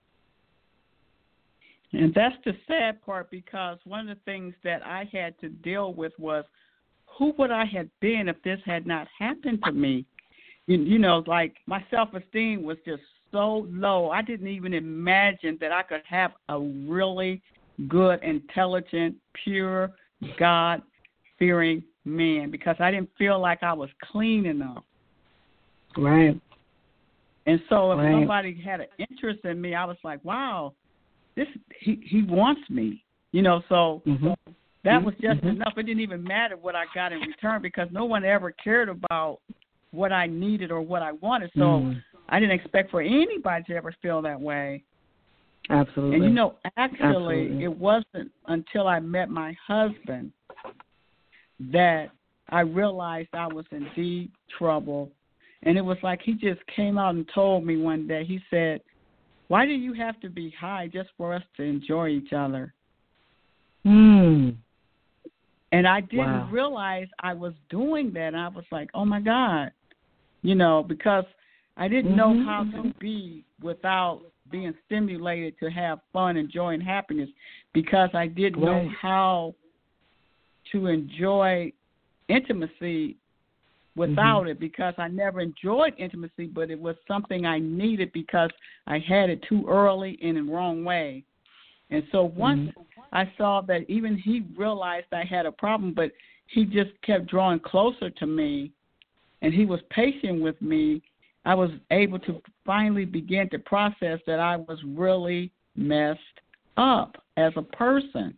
And 1.93 2.15
that's 2.15 2.37
the 2.45 2.53
sad 2.69 3.03
part 3.03 3.31
because 3.31 3.79
one 3.85 4.09
of 4.09 4.17
the 4.17 4.23
things 4.25 4.55
that 4.63 4.87
I 4.87 5.09
had 5.13 5.39
to 5.41 5.49
deal 5.49 5.93
with 5.93 6.13
was 6.19 6.45
who 7.19 7.35
would 7.39 7.51
I 7.51 7.65
have 7.67 7.89
been 8.01 8.29
if 8.29 8.41
this 8.43 8.61
had 8.65 8.87
not 8.87 9.09
happened 9.19 9.63
to 9.65 9.73
me? 9.73 10.07
You, 10.71 10.79
you 10.85 10.99
know, 11.01 11.25
like 11.27 11.57
my 11.67 11.85
self 11.91 12.15
esteem 12.15 12.63
was 12.63 12.77
just 12.87 13.03
so 13.33 13.67
low. 13.71 14.11
I 14.11 14.23
didn't 14.23 14.47
even 14.47 14.73
imagine 14.73 15.59
that 15.61 15.73
I 15.73 15.83
could 15.83 16.03
have 16.09 16.31
a 16.49 16.61
really 16.61 17.43
good, 17.89 18.23
intelligent, 18.23 19.17
pure, 19.43 19.91
God 20.39 20.83
fearing 21.41 21.83
man 22.05 22.53
because 22.53 22.77
I 22.79 22.93
didn't 22.93 23.11
feel 23.19 23.41
like 23.41 23.65
I 23.65 23.73
was 23.73 23.89
clean 24.13 24.47
enough. 24.47 24.85
Right. 25.97 26.41
And 27.47 27.61
so 27.69 27.91
if 27.91 27.99
right. 27.99 28.13
somebody 28.13 28.63
had 28.65 28.79
an 28.81 28.87
interest 29.11 29.45
in 29.45 29.61
me, 29.61 29.75
I 29.75 29.85
was 29.85 29.97
like, 30.05 30.25
wow, 30.25 30.75
this 31.35 31.49
he 31.81 32.01
he 32.07 32.23
wants 32.23 32.63
me. 32.71 33.03
You 33.33 33.43
know, 33.43 33.61
so 33.69 34.03
mm-hmm. 34.07 34.29
that 34.85 34.91
mm-hmm. 34.99 35.05
was 35.05 35.15
just 35.21 35.39
mm-hmm. 35.39 35.49
enough. 35.49 35.73
It 35.77 35.83
didn't 35.87 36.01
even 36.01 36.23
matter 36.23 36.57
what 36.57 36.77
I 36.77 36.85
got 36.95 37.13
in 37.13 37.19
return 37.19 37.61
because 37.61 37.89
no 37.91 38.05
one 38.05 38.25
ever 38.25 38.53
cared 38.53 38.89
about 38.89 39.41
what 39.93 40.13
I 40.13 40.27
needed 40.27 40.71
or 40.71 40.81
what 40.81 41.03
I 41.03 41.13
wanted. 41.13 41.51
So 41.55 41.61
mm. 41.61 42.03
I 42.29 42.41
didn't 42.41 42.59
expect 42.59 42.91
for 42.91 43.01
anybody 43.01 43.65
to 43.65 43.75
ever 43.75 43.95
feel 44.03 44.23
that 44.23 44.41
way. 44.41 44.85
Absolutely. 45.69 46.17
And 46.17 46.25
you 46.25 46.31
know, 46.31 46.57
actually, 46.77 47.07
Absolutely. 47.07 47.65
it 47.65 47.77
wasn't 47.77 48.31
until 48.47 48.89
I 48.89 49.01
met 49.01 49.29
my 49.29 49.57
husband 49.67 50.33
that 51.73 52.11
I 52.49 52.61
realized 52.61 53.29
I 53.33 53.47
was 53.47 53.67
in 53.71 53.87
deep 53.95 54.33
trouble. 54.59 55.11
And 55.63 55.77
it 55.77 55.83
was 55.83 55.99
like 56.03 56.23
he 56.23 56.33
just 56.33 56.61
came 56.75 56.99
out 56.99 57.15
and 57.15 57.29
told 57.35 57.65
me 57.67 57.77
one 57.77 58.09
day, 58.09 58.25
he 58.25 58.41
said, 58.51 58.81
Why 59.49 59.67
do 59.67 59.73
you 59.73 59.93
have 59.93 60.19
to 60.21 60.31
be 60.31 60.55
high 60.59 60.89
just 60.93 61.11
for 61.17 61.35
us 61.35 61.43
to 61.59 61.63
enjoy 61.63 62.09
each 62.09 62.33
other? 62.33 62.73
Hmm. 63.85 64.51
And 65.73 65.87
I 65.87 66.01
didn't 66.01 66.27
Wow. 66.27 66.49
realize 66.51 67.09
I 67.21 67.33
was 67.33 67.55
doing 67.69 68.13
that. 68.13 68.29
And 68.29 68.37
I 68.37 68.49
was 68.49 68.65
like, 68.73 68.91
oh 68.95 69.05
my 69.05 69.21
God. 69.21 69.71
You 70.43 70.55
know, 70.55 70.83
because 70.83 71.25
I 71.77 71.89
didn't 71.89 72.17
know 72.17 72.35
Mhm, 72.35 72.47
how 72.47 72.65
to 72.65 72.83
mhm. 72.83 72.99
be 72.99 73.45
without 73.63 74.23
being 74.51 74.75
stimulated 74.87 75.59
to 75.61 75.71
have 75.71 76.01
fun 76.13 76.37
and 76.37 76.51
joy 76.51 76.75
and 76.75 76.83
happiness 76.83 77.31
because 77.73 78.11
I 78.15 78.27
didn't 78.27 78.63
know 78.65 78.89
how 79.01 79.55
to 80.73 80.87
enjoy 80.87 81.73
intimacy 82.29 83.17
without 83.97 84.43
Mm-hmm. 84.43 84.51
it 84.51 84.61
because 84.61 84.95
I 84.99 85.09
never 85.09 85.41
enjoyed 85.41 85.95
intimacy, 85.99 86.47
but 86.47 86.71
it 86.71 86.81
was 86.81 86.97
something 87.07 87.45
I 87.45 87.59
needed 87.59 88.13
because 88.13 88.51
I 88.87 88.99
had 88.99 89.31
it 89.31 89.43
too 89.49 89.67
early 89.69 90.19
and 90.23 90.39
in 90.39 90.47
the 90.47 90.53
wrong 90.53 90.85
way. 90.85 91.25
And 91.91 92.03
so 92.13 92.25
once 92.25 92.61
Mm-hmm. 92.67 93.03
I 93.13 93.31
saw 93.37 93.61
that 93.63 93.89
even 93.91 94.17
he 94.17 94.43
realized 94.57 95.07
I 95.13 95.25
had 95.25 95.45
a 95.47 95.53
problem, 95.53 95.93
but 95.93 96.13
he 96.47 96.65
just 96.65 96.91
kept 97.05 97.27
drawing 97.27 97.61
closer 97.61 98.11
to 98.11 98.27
me 98.27 98.73
and 99.43 99.53
he 99.53 99.65
was 99.65 99.81
patient 99.91 100.41
with 100.41 100.61
me, 100.61 101.03
I 101.45 101.55
was 101.55 101.71
able 101.91 102.19
to 102.21 102.43
finally 102.67 103.05
begin 103.05 103.49
to 103.51 103.59
process 103.59 104.21
that 104.27 104.41
I 104.41 104.57
was 104.57 104.79
really 104.85 105.51
messed 105.77 106.21
up 106.77 107.17
as 107.37 107.53
a 107.57 107.63
person. 107.63 108.37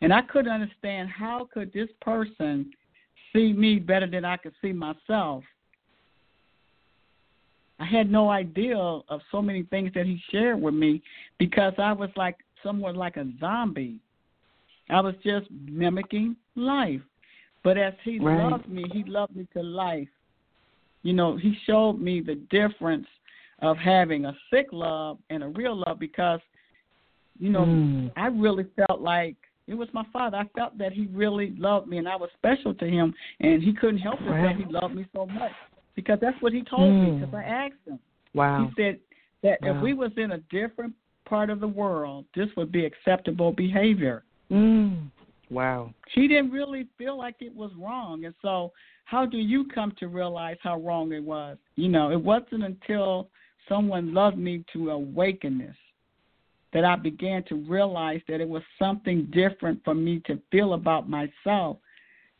And 0.00 0.12
I 0.12 0.22
couldn't 0.22 0.52
understand 0.52 1.08
how 1.08 1.48
could 1.52 1.72
this 1.72 1.88
person 2.00 2.70
see 3.32 3.52
me 3.52 3.78
better 3.78 4.06
than 4.06 4.24
I 4.24 4.36
could 4.36 4.54
see 4.62 4.72
myself. 4.72 5.42
I 7.80 7.84
had 7.84 8.10
no 8.10 8.30
idea 8.30 8.76
of 8.76 9.20
so 9.30 9.40
many 9.40 9.62
things 9.64 9.92
that 9.94 10.06
he 10.06 10.20
shared 10.30 10.60
with 10.60 10.74
me 10.74 11.02
because 11.38 11.74
I 11.78 11.92
was 11.92 12.10
like 12.16 12.36
somewhat 12.62 12.96
like 12.96 13.16
a 13.16 13.26
zombie. 13.38 14.00
I 14.90 15.00
was 15.00 15.14
just 15.22 15.46
mimicking 15.50 16.36
life. 16.56 17.00
But 17.62 17.76
as 17.76 17.94
he 18.02 18.18
Right. 18.18 18.50
loved 18.50 18.68
me, 18.68 18.88
he 18.92 19.04
loved 19.04 19.36
me 19.36 19.46
to 19.52 19.62
life. 19.62 20.08
You 21.02 21.12
know, 21.12 21.36
he 21.36 21.56
showed 21.64 22.00
me 22.00 22.20
the 22.20 22.34
difference 22.50 23.06
of 23.60 23.76
having 23.76 24.24
a 24.26 24.36
sick 24.52 24.66
love 24.72 25.18
and 25.30 25.42
a 25.42 25.48
real 25.48 25.76
love 25.76 25.98
because, 25.98 26.40
you 27.38 27.50
know, 27.50 27.64
Mm. 27.64 28.10
I 28.16 28.26
really 28.28 28.64
felt 28.76 29.00
like 29.00 29.36
it 29.66 29.74
was 29.74 29.92
my 29.92 30.04
father. 30.12 30.38
I 30.38 30.44
felt 30.56 30.78
that 30.78 30.92
he 30.92 31.06
really 31.12 31.50
loved 31.58 31.88
me 31.88 31.98
and 31.98 32.08
I 32.08 32.16
was 32.16 32.30
special 32.34 32.74
to 32.74 32.86
him, 32.88 33.14
and 33.40 33.62
he 33.62 33.72
couldn't 33.72 33.98
help 33.98 34.20
it 34.20 34.30
Right. 34.30 34.42
that 34.42 34.56
he 34.56 34.64
loved 34.72 34.94
me 34.94 35.06
so 35.12 35.26
much 35.26 35.52
because 35.94 36.18
that's 36.20 36.40
what 36.40 36.52
he 36.52 36.62
told 36.62 36.92
me 36.92 37.10
Mm. 37.10 37.20
because 37.20 37.34
I 37.34 37.42
asked 37.42 37.86
him. 37.86 37.98
Wow. 38.34 38.66
He 38.66 38.74
said 38.82 39.00
that 39.42 39.60
Wow. 39.62 39.76
if 39.76 39.82
we 39.82 39.94
was 39.94 40.12
in 40.16 40.32
a 40.32 40.38
different 40.50 40.94
part 41.24 41.50
of 41.50 41.60
the 41.60 41.68
world, 41.68 42.24
this 42.34 42.54
would 42.56 42.72
be 42.72 42.84
acceptable 42.84 43.52
behavior. 43.52 44.24
Mm. 44.50 45.10
Wow. 45.50 45.94
She 46.14 46.28
didn't 46.28 46.50
really 46.50 46.86
feel 46.98 47.16
like 47.16 47.36
it 47.40 47.54
was 47.54 47.70
wrong, 47.78 48.24
and 48.24 48.34
so 48.42 48.72
how 49.04 49.24
do 49.24 49.38
you 49.38 49.64
come 49.74 49.92
to 49.98 50.08
realize 50.08 50.56
how 50.62 50.78
wrong 50.80 51.12
it 51.12 51.22
was? 51.22 51.56
You 51.76 51.88
know, 51.88 52.10
it 52.10 52.20
wasn't 52.20 52.64
until 52.64 53.28
someone 53.68 54.12
loved 54.12 54.38
me 54.38 54.64
to 54.72 54.90
awaken 54.90 55.58
this 55.58 55.76
that 56.72 56.84
I 56.84 56.96
began 56.96 57.42
to 57.44 57.54
realize 57.54 58.20
that 58.28 58.40
it 58.40 58.48
was 58.48 58.62
something 58.78 59.26
different 59.32 59.82
for 59.84 59.94
me 59.94 60.20
to 60.26 60.38
feel 60.50 60.74
about 60.74 61.08
myself 61.08 61.78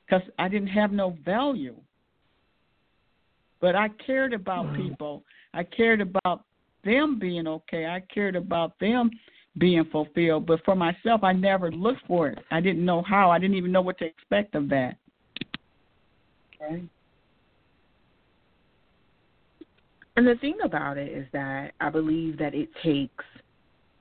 because 0.04 0.22
I 0.38 0.48
didn't 0.48 0.68
have 0.68 0.92
no 0.92 1.16
value. 1.24 1.76
But 3.60 3.74
I 3.74 3.88
cared 4.06 4.34
about 4.34 4.74
people. 4.76 5.24
I 5.54 5.64
cared 5.64 6.00
about 6.00 6.44
them 6.84 7.18
being 7.18 7.46
okay. 7.46 7.86
I 7.86 8.02
cared 8.12 8.36
about 8.36 8.78
them 8.78 9.10
being 9.58 9.84
fulfilled. 9.86 10.46
But 10.46 10.64
for 10.64 10.74
myself, 10.74 11.22
I 11.22 11.32
never 11.32 11.70
looked 11.70 12.06
for 12.06 12.28
it. 12.28 12.38
I 12.50 12.60
didn't 12.60 12.84
know 12.84 13.02
how. 13.02 13.30
I 13.30 13.38
didn't 13.38 13.56
even 13.56 13.72
know 13.72 13.80
what 13.82 13.98
to 13.98 14.04
expect 14.04 14.54
of 14.54 14.68
that. 14.68 14.96
And 20.16 20.26
the 20.26 20.34
thing 20.40 20.56
about 20.64 20.98
it 20.98 21.12
is 21.12 21.26
that 21.32 21.72
I 21.80 21.90
believe 21.90 22.38
that 22.38 22.54
it 22.54 22.68
takes 22.82 23.24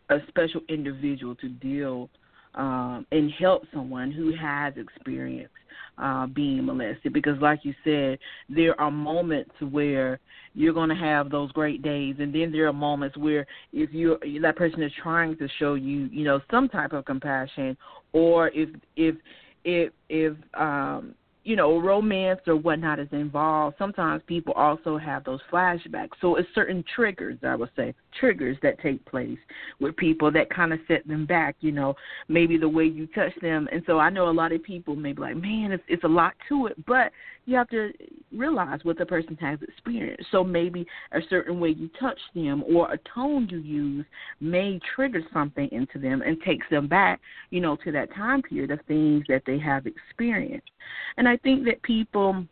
a 0.09 0.17
special 0.27 0.61
individual 0.67 1.35
to 1.35 1.49
deal 1.49 2.09
um, 2.57 3.05
and 3.11 3.31
help 3.39 3.63
someone 3.73 4.11
who 4.11 4.35
has 4.35 4.73
experienced 4.75 5.53
uh, 5.97 6.25
being 6.27 6.65
molested. 6.65 7.13
Because, 7.13 7.39
like 7.39 7.63
you 7.63 7.73
said, 7.83 8.19
there 8.49 8.79
are 8.81 8.91
moments 8.91 9.51
where 9.69 10.19
you're 10.53 10.73
going 10.73 10.89
to 10.89 10.95
have 10.95 11.29
those 11.29 11.51
great 11.51 11.81
days, 11.81 12.15
and 12.19 12.33
then 12.33 12.51
there 12.51 12.67
are 12.67 12.73
moments 12.73 13.15
where 13.15 13.45
if 13.71 13.93
you 13.93 14.17
that 14.41 14.55
person 14.55 14.81
is 14.81 14.91
trying 15.01 15.37
to 15.37 15.47
show 15.59 15.75
you, 15.75 16.09
you 16.11 16.23
know, 16.23 16.41
some 16.51 16.67
type 16.67 16.93
of 16.93 17.05
compassion, 17.05 17.77
or 18.11 18.49
if 18.49 18.69
if 18.95 19.15
if 19.63 19.93
if 20.09 20.33
um 20.55 21.13
you 21.47 21.55
know, 21.55 21.79
romance 21.79 22.41
or 22.45 22.57
whatnot 22.57 22.99
is 22.99 23.07
involved, 23.13 23.77
sometimes 23.79 24.21
people 24.27 24.53
also 24.55 24.97
have 24.97 25.23
those 25.23 25.39
flashbacks. 25.49 26.09
So 26.19 26.35
it's 26.35 26.49
certain 26.53 26.83
triggers, 26.93 27.37
I 27.41 27.55
would 27.55 27.69
say, 27.73 27.95
triggers 28.19 28.57
that 28.63 28.81
take 28.81 29.03
place 29.05 29.37
with 29.79 29.95
people 29.95 30.29
that 30.33 30.49
kind 30.49 30.73
of 30.73 30.79
set 30.89 31.07
them 31.07 31.25
back, 31.25 31.55
you 31.61 31.71
know, 31.71 31.95
maybe 32.27 32.57
the 32.57 32.67
way 32.67 32.83
you 32.83 33.07
touch 33.07 33.31
them. 33.41 33.69
And 33.71 33.81
so 33.87 33.97
I 33.97 34.09
know 34.09 34.27
a 34.27 34.29
lot 34.29 34.51
of 34.51 34.61
people 34.61 34.97
may 34.97 35.13
be 35.13 35.21
like, 35.21 35.37
man, 35.37 35.71
it's, 35.71 35.83
it's 35.87 36.03
a 36.03 36.09
lot 36.09 36.33
to 36.49 36.65
it, 36.65 36.85
but 36.85 37.13
you 37.47 37.55
have 37.55 37.69
to 37.69 37.91
realize 38.33 38.81
what 38.83 38.97
the 38.97 39.05
person 39.05 39.37
has 39.39 39.57
experienced. 39.61 40.25
So 40.31 40.43
maybe 40.43 40.85
a 41.13 41.19
certain 41.29 41.61
way 41.61 41.69
you 41.69 41.89
touch 41.99 42.19
them 42.35 42.61
or 42.67 42.91
a 42.91 42.99
tone 43.15 43.47
you 43.49 43.59
use 43.59 44.05
may 44.41 44.79
trigger 44.93 45.21
something 45.33 45.69
into 45.71 45.97
them 45.97 46.21
and 46.21 46.39
takes 46.41 46.65
them 46.69 46.87
back, 46.87 47.21
you 47.49 47.61
know, 47.61 47.77
to 47.85 47.91
that 47.93 48.13
time 48.13 48.41
period 48.41 48.71
of 48.71 48.81
things 48.87 49.23
that 49.29 49.43
they 49.47 49.57
have 49.59 49.85
experienced. 49.87 50.69
And 51.15 51.27
I 51.27 51.37
think 51.37 51.63
that 51.65 51.81
people, 51.83 52.45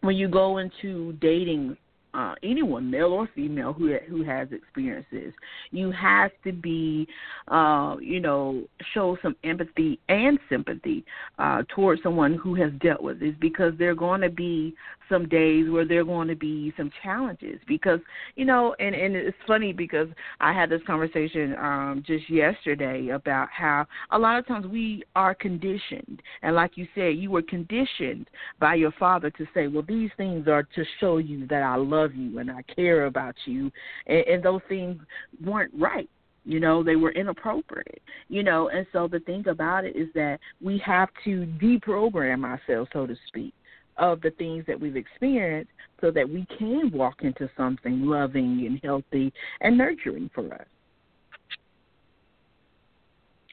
when 0.00 0.16
you 0.16 0.26
go 0.26 0.58
into 0.58 1.12
dating 1.20 1.76
uh, 2.14 2.34
anyone, 2.42 2.90
male 2.90 3.12
or 3.12 3.28
female, 3.34 3.72
who 3.72 3.96
who 4.08 4.22
has 4.22 4.48
experiences. 4.52 5.32
You 5.70 5.90
have 5.90 6.30
to 6.44 6.52
be, 6.52 7.06
uh, 7.48 7.96
you 8.00 8.20
know, 8.20 8.64
show 8.92 9.18
some 9.22 9.34
empathy 9.44 9.98
and 10.08 10.38
sympathy 10.48 11.04
uh, 11.38 11.62
towards 11.74 12.02
someone 12.02 12.34
who 12.34 12.54
has 12.54 12.70
dealt 12.80 13.02
with 13.02 13.20
this, 13.20 13.34
because 13.40 13.72
they're 13.78 13.94
going 13.94 14.20
to 14.20 14.30
be 14.30 14.74
some 15.08 15.28
days 15.28 15.70
where 15.70 15.86
there 15.86 16.00
are 16.00 16.04
going 16.04 16.28
to 16.28 16.36
be 16.36 16.72
some 16.76 16.90
challenges. 17.02 17.60
Because 17.66 18.00
you 18.36 18.44
know, 18.44 18.74
and 18.78 18.94
and 18.94 19.16
it's 19.16 19.36
funny 19.46 19.72
because 19.72 20.08
I 20.40 20.52
had 20.52 20.70
this 20.70 20.82
conversation 20.86 21.54
um, 21.58 22.02
just 22.06 22.28
yesterday 22.30 23.08
about 23.08 23.48
how 23.50 23.86
a 24.10 24.18
lot 24.18 24.38
of 24.38 24.46
times 24.46 24.66
we 24.66 25.02
are 25.16 25.34
conditioned, 25.34 26.22
and 26.42 26.54
like 26.54 26.76
you 26.76 26.86
said, 26.94 27.16
you 27.16 27.30
were 27.30 27.42
conditioned 27.42 28.28
by 28.60 28.74
your 28.74 28.92
father 28.92 29.30
to 29.30 29.46
say, 29.54 29.66
well, 29.66 29.84
these 29.86 30.10
things 30.16 30.48
are 30.48 30.62
to 30.62 30.84
show 31.00 31.18
you 31.18 31.46
that 31.48 31.62
I 31.62 31.76
love 31.76 32.14
you 32.14 32.38
and 32.38 32.50
I 32.50 32.62
care 32.74 33.06
about 33.06 33.34
you, 33.44 33.70
and, 34.06 34.26
and 34.26 34.42
those 34.42 34.62
things 34.68 35.00
weren't 35.44 35.72
right. 35.78 36.08
You 36.46 36.60
know, 36.60 36.82
they 36.82 36.96
were 36.96 37.12
inappropriate. 37.12 38.02
You 38.28 38.42
know, 38.42 38.68
and 38.68 38.86
so 38.92 39.08
the 39.08 39.20
thing 39.20 39.48
about 39.48 39.84
it 39.84 39.96
is 39.96 40.08
that 40.14 40.38
we 40.62 40.78
have 40.84 41.08
to 41.24 41.46
deprogram 41.60 42.44
ourselves, 42.44 42.90
so 42.92 43.06
to 43.06 43.16
speak, 43.28 43.54
of 43.96 44.20
the 44.20 44.30
things 44.32 44.64
that 44.66 44.78
we've 44.78 44.96
experienced 44.96 45.70
so 46.00 46.10
that 46.10 46.28
we 46.28 46.46
can 46.58 46.90
walk 46.92 47.22
into 47.22 47.48
something 47.56 48.02
loving 48.02 48.64
and 48.66 48.80
healthy 48.82 49.32
and 49.60 49.78
nurturing 49.78 50.30
for 50.34 50.52
us. 50.52 50.66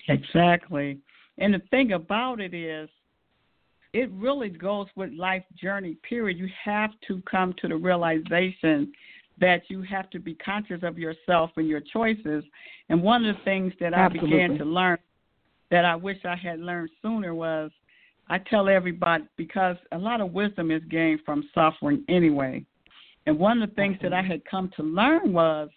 Exactly. 0.08 0.97
And 1.38 1.54
the 1.54 1.62
thing 1.69 1.93
about 1.93 2.39
it 2.39 2.54
is, 2.54 2.89
it 3.93 4.10
really 4.13 4.49
goes 4.49 4.88
with 4.95 5.12
life 5.12 5.43
journey, 5.62 5.97
period. 6.08 6.38
You 6.38 6.49
have 6.63 6.91
to 7.08 7.21
come 7.30 7.54
to 7.62 7.67
the 7.67 7.75
realization 7.75 8.91
that 9.39 9.63
you 9.67 9.82
have 9.82 10.10
to 10.12 10.19
be 10.19 10.36
conscious 10.36 10.80
of 10.84 10.97
yourself 10.97 11.51
and 11.58 11.67
your 11.67 11.82
choices. 11.82 12.43
And 12.89 13.01
one 13.04 13.25
of 13.25 13.36
the 13.36 13.43
things 13.43 13.73
that 13.80 13.93
Absolutely. 13.93 14.43
I 14.43 14.47
began 14.47 14.58
to 14.60 14.65
learn 14.65 14.97
that 15.71 15.84
I 15.84 15.95
wish 15.95 16.17
I 16.25 16.36
had 16.36 16.60
learned 16.60 16.89
sooner 17.01 17.34
was 17.34 17.71
I 18.29 18.38
tell 18.38 18.69
everybody 18.69 19.25
because 19.38 19.75
a 19.91 19.97
lot 19.97 20.21
of 20.21 20.31
wisdom 20.31 20.71
is 20.71 20.81
gained 20.89 21.21
from 21.25 21.49
suffering 21.53 22.03
anyway. 22.07 22.65
And 23.25 23.38
one 23.38 23.62
of 23.62 23.69
the 23.69 23.75
things 23.75 23.97
that 24.01 24.13
I 24.13 24.21
had 24.21 24.43
come 24.45 24.71
to 24.77 24.84
learn 24.84 25.34
was 25.34 25.69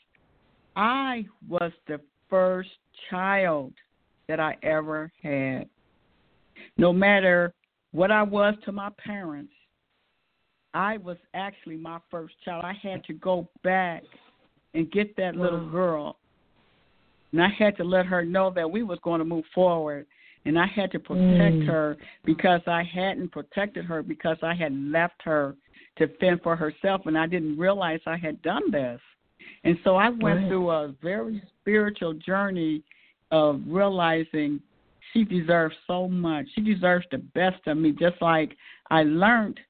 I 0.76 1.26
was 1.48 1.72
the 1.86 2.00
first 2.30 2.70
child 3.10 3.72
that 4.28 4.40
I 4.40 4.56
ever 4.62 5.12
had. 5.22 5.68
No 6.78 6.92
matter 6.92 7.52
what 7.92 8.10
I 8.10 8.22
was 8.22 8.54
to 8.64 8.72
my 8.72 8.90
parents, 9.04 9.52
I 10.72 10.96
was 10.96 11.16
actually 11.34 11.76
my 11.76 11.98
first 12.10 12.34
child. 12.44 12.64
I 12.64 12.74
had 12.82 13.04
to 13.04 13.12
go 13.12 13.48
back 13.62 14.02
and 14.74 14.90
get 14.90 15.16
that 15.16 15.36
little 15.36 15.68
girl. 15.70 16.16
And 17.32 17.42
I 17.42 17.48
had 17.48 17.76
to 17.76 17.84
let 17.84 18.06
her 18.06 18.24
know 18.24 18.50
that 18.54 18.70
we 18.70 18.82
was 18.82 18.98
going 19.02 19.20
to 19.20 19.24
move 19.24 19.44
forward. 19.54 20.06
And 20.44 20.58
I 20.58 20.66
had 20.66 20.90
to 20.92 20.98
protect 20.98 21.62
Mm. 21.62 21.66
her 21.66 21.96
because 22.24 22.60
I 22.66 22.82
hadn't 22.82 23.30
protected 23.30 23.84
her 23.86 24.02
because 24.02 24.42
I 24.42 24.54
had 24.54 24.72
left 24.90 25.22
her 25.22 25.56
to 25.96 26.08
fend 26.18 26.42
for 26.42 26.56
herself 26.56 27.06
and 27.06 27.16
I 27.16 27.26
didn't 27.26 27.56
realize 27.56 28.00
I 28.06 28.16
had 28.16 28.42
done 28.42 28.70
this. 28.70 29.00
And 29.64 29.78
so 29.84 29.96
I 29.96 30.10
went 30.10 30.40
Right. 30.40 30.48
through 30.48 30.70
a 30.70 30.88
very 31.00 31.40
spiritual 31.60 32.14
journey 32.14 32.82
of 33.30 33.62
realizing 33.66 34.60
she 35.12 35.24
deserves 35.24 35.76
so 35.86 36.08
much. 36.08 36.48
She 36.54 36.60
deserves 36.60 37.06
the 37.10 37.18
best 37.18 37.66
of 37.66 37.78
me, 37.78 37.92
just 37.92 38.20
like 38.20 38.56
I 38.90 39.04
learned 39.04 39.60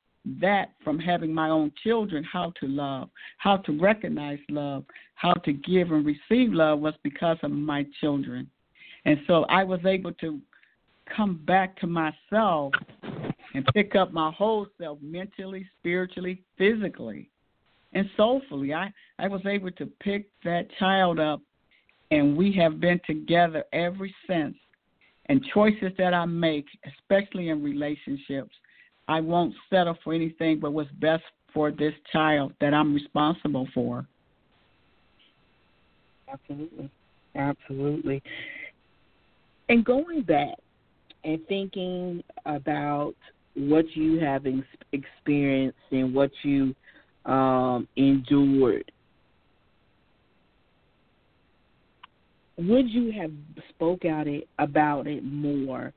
that 0.41 0.71
from 0.83 0.99
having 0.99 1.33
my 1.33 1.51
own 1.51 1.71
children 1.83 2.25
how 2.25 2.51
to 2.61 2.67
love, 2.67 3.11
how 3.37 3.59
to 3.59 3.79
recognize 3.79 4.39
love, 4.49 4.85
how 5.15 5.35
to 5.35 5.53
give 5.53 5.93
and 5.93 6.05
receive 6.05 6.53
love 6.53 6.81
was 6.81 6.95
because 7.03 7.37
of 7.43 7.51
my 7.51 7.87
children. 8.01 8.51
And 9.05 9.21
so 9.27 9.45
I 9.45 9.65
was 9.65 9.85
able 9.85 10.13
to 10.15 10.41
come 11.15 11.41
back 11.47 11.79
to 11.81 11.87
myself 11.87 12.73
and 13.55 13.65
pick 13.73 13.95
up 13.95 14.13
my 14.13 14.31
whole 14.33 14.67
self 14.81 14.99
mentally, 15.01 15.67
spiritually, 15.79 16.43
physically, 16.59 17.31
and 17.93 18.09
soulfully. 18.17 18.75
I, 18.75 18.93
I 19.19 19.29
was 19.29 19.43
able 19.47 19.71
to 19.73 19.87
pick 20.01 20.27
that 20.45 20.67
child 20.79 21.19
up, 21.21 21.41
and 22.11 22.37
we 22.37 22.53
have 22.53 22.81
been 22.81 23.01
together 23.07 23.65
ever 23.73 24.09
since. 24.27 24.57
And 25.27 25.43
choices 25.55 25.91
that 25.97 26.13
I 26.13 26.27
make, 26.27 26.67
especially 26.87 27.49
in 27.49 27.63
relationships, 27.63 28.55
I 29.09 29.21
won't 29.21 29.55
settle 29.71 29.97
for 30.05 30.13
anything 30.13 30.61
but 30.61 30.73
what's 30.73 30.91
best 31.01 31.23
for 31.55 31.71
this 31.71 31.95
child 32.13 32.53
that 32.61 32.75
I'm 32.75 32.93
responsible 32.93 33.67
for. 33.73 34.07
Absolutely. 36.31 36.91
Absolutely. 37.37 38.23
And 39.69 39.85
going 39.85 40.23
back 40.23 40.57
and 41.25 41.41
thinking 41.49 42.23
about 42.47 43.15
what 43.55 43.85
you 43.95 44.19
have 44.21 44.47
ex- 44.47 44.67
experienced 44.93 45.79
and 45.91 46.15
what 46.15 46.31
you 46.43 46.75
um, 47.25 47.89
endured, 47.97 48.91
would 52.59 52.89
you 52.89 53.13
have 53.13 53.31
spoke 53.71 54.05
out 54.05 54.27
it 54.27 54.49
about 54.59 55.07
it 55.07 55.25
more 55.25 55.93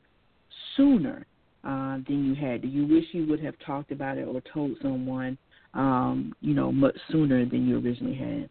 sooner 0.76 1.26
uh, 1.64 1.98
than 2.08 2.26
you 2.26 2.36
had? 2.36 2.62
Do 2.62 2.68
you 2.68 2.88
wish 2.88 3.06
you 3.12 3.28
would 3.28 3.44
have 3.44 3.56
talked 3.66 3.92
about 3.92 4.18
it 4.18 4.28
or 4.28 4.42
told 4.54 4.78
someone, 4.82 5.38
um, 5.74 6.34
you 6.42 6.54
know, 6.54 6.72
much 6.72 6.96
sooner 7.12 7.46
than 7.46 7.68
you 7.68 7.80
originally 7.80 8.16
had? 8.16 8.50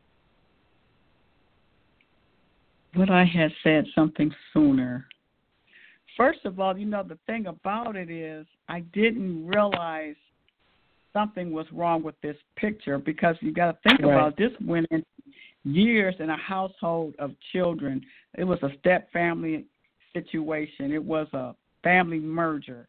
Would 2.96 3.10
I 3.10 3.24
have 3.24 3.50
said 3.62 3.84
something 3.94 4.32
sooner? 4.52 5.06
First 6.16 6.44
of 6.44 6.58
all, 6.58 6.76
you 6.76 6.86
know, 6.86 7.02
the 7.02 7.18
thing 7.26 7.46
about 7.46 7.96
it 7.96 8.10
is 8.10 8.46
I 8.68 8.80
didn't 8.80 9.46
realize 9.46 10.16
something 11.12 11.50
was 11.50 11.66
wrong 11.72 12.02
with 12.02 12.20
this 12.20 12.36
picture 12.56 12.98
because 12.98 13.36
you 13.40 13.52
got 13.52 13.72
to 13.72 13.88
think 13.88 14.00
Right. 14.00 14.14
about 14.14 14.36
this 14.36 14.52
went 14.60 14.86
in 14.90 15.04
years 15.64 16.14
in 16.20 16.30
a 16.30 16.36
household 16.36 17.14
of 17.18 17.34
children. 17.52 18.04
It 18.34 18.44
was 18.44 18.62
a 18.62 18.70
step 18.78 19.10
family 19.12 19.66
situation. 20.12 20.92
It 20.92 21.02
was 21.02 21.26
a 21.32 21.54
family 21.82 22.20
merger. 22.20 22.88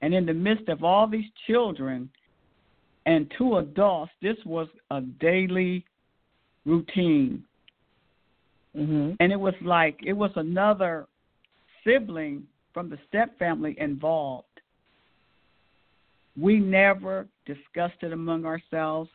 And 0.00 0.14
in 0.14 0.26
the 0.26 0.34
midst 0.34 0.68
of 0.68 0.84
all 0.84 1.06
these 1.06 1.30
children 1.46 2.10
and 3.06 3.30
two 3.36 3.58
adults, 3.58 4.12
this 4.20 4.36
was 4.44 4.68
a 4.90 5.00
daily 5.00 5.84
routine. 6.64 7.44
Mm-hmm. 8.76 9.12
And 9.20 9.32
it 9.32 9.40
was 9.40 9.54
like 9.62 10.00
it 10.04 10.12
was 10.14 10.30
another 10.36 11.06
sibling 11.84 12.44
from 12.72 12.88
the 12.88 12.98
step 13.08 13.38
family 13.38 13.76
involved. 13.78 14.46
We 16.40 16.58
never 16.58 17.26
discussed 17.46 18.02
it 18.02 18.12
among 18.12 18.46
ourselves. 18.46 19.10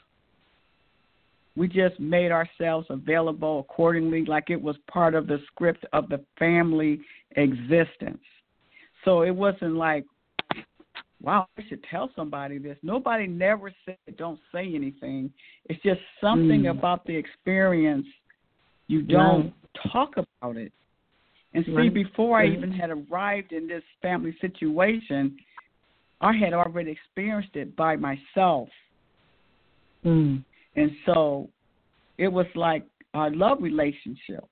We 1.55 1.67
just 1.67 1.99
made 1.99 2.31
ourselves 2.31 2.85
available 2.91 3.59
accordingly, 3.59 4.25
like 4.25 4.51
it 4.51 4.61
was 4.61 4.75
part 4.91 5.15
of 5.15 5.25
the 5.25 5.39
script 5.47 5.85
of 5.91 6.07
the 6.09 6.23
family 6.37 6.99
existence. 7.31 8.21
So 9.03 9.23
it 9.23 9.31
wasn't 9.31 9.75
like, 9.75 10.05
wow, 11.21 11.47
I 11.57 11.63
should 11.67 11.83
tell 11.89 12.11
somebody 12.15 12.59
this. 12.59 12.77
Nobody 12.83 13.25
never 13.25 13.71
said, 13.85 13.97
don't 14.17 14.39
say 14.51 14.75
anything. 14.75 15.33
It's 15.65 15.81
just 15.81 16.01
something 16.21 16.63
Mm. 16.63 16.77
about 16.77 17.05
the 17.05 17.15
experience. 17.15 18.05
You 18.87 19.01
don't 19.01 19.53
talk 19.91 20.17
about 20.17 20.57
it. 20.57 20.71
And 21.57 21.65
see, 21.65 21.71
Right. 21.71 21.93
before 21.93 22.37
I 22.37 22.45
even 22.45 22.69
had 22.69 22.91
arrived 22.91 23.51
in 23.51 23.65
this 23.65 23.83
family 23.99 24.37
situation, 24.39 25.35
I 26.21 26.31
had 26.31 26.53
already 26.53 26.91
experienced 26.91 27.55
it 27.55 27.75
by 27.75 27.95
myself. 27.95 28.69
Mm. 30.05 30.43
And 30.75 30.95
so 31.03 31.49
it 32.19 32.27
was 32.27 32.45
like 32.55 32.85
our 33.15 33.31
love 33.31 33.63
relationship. 33.63 34.43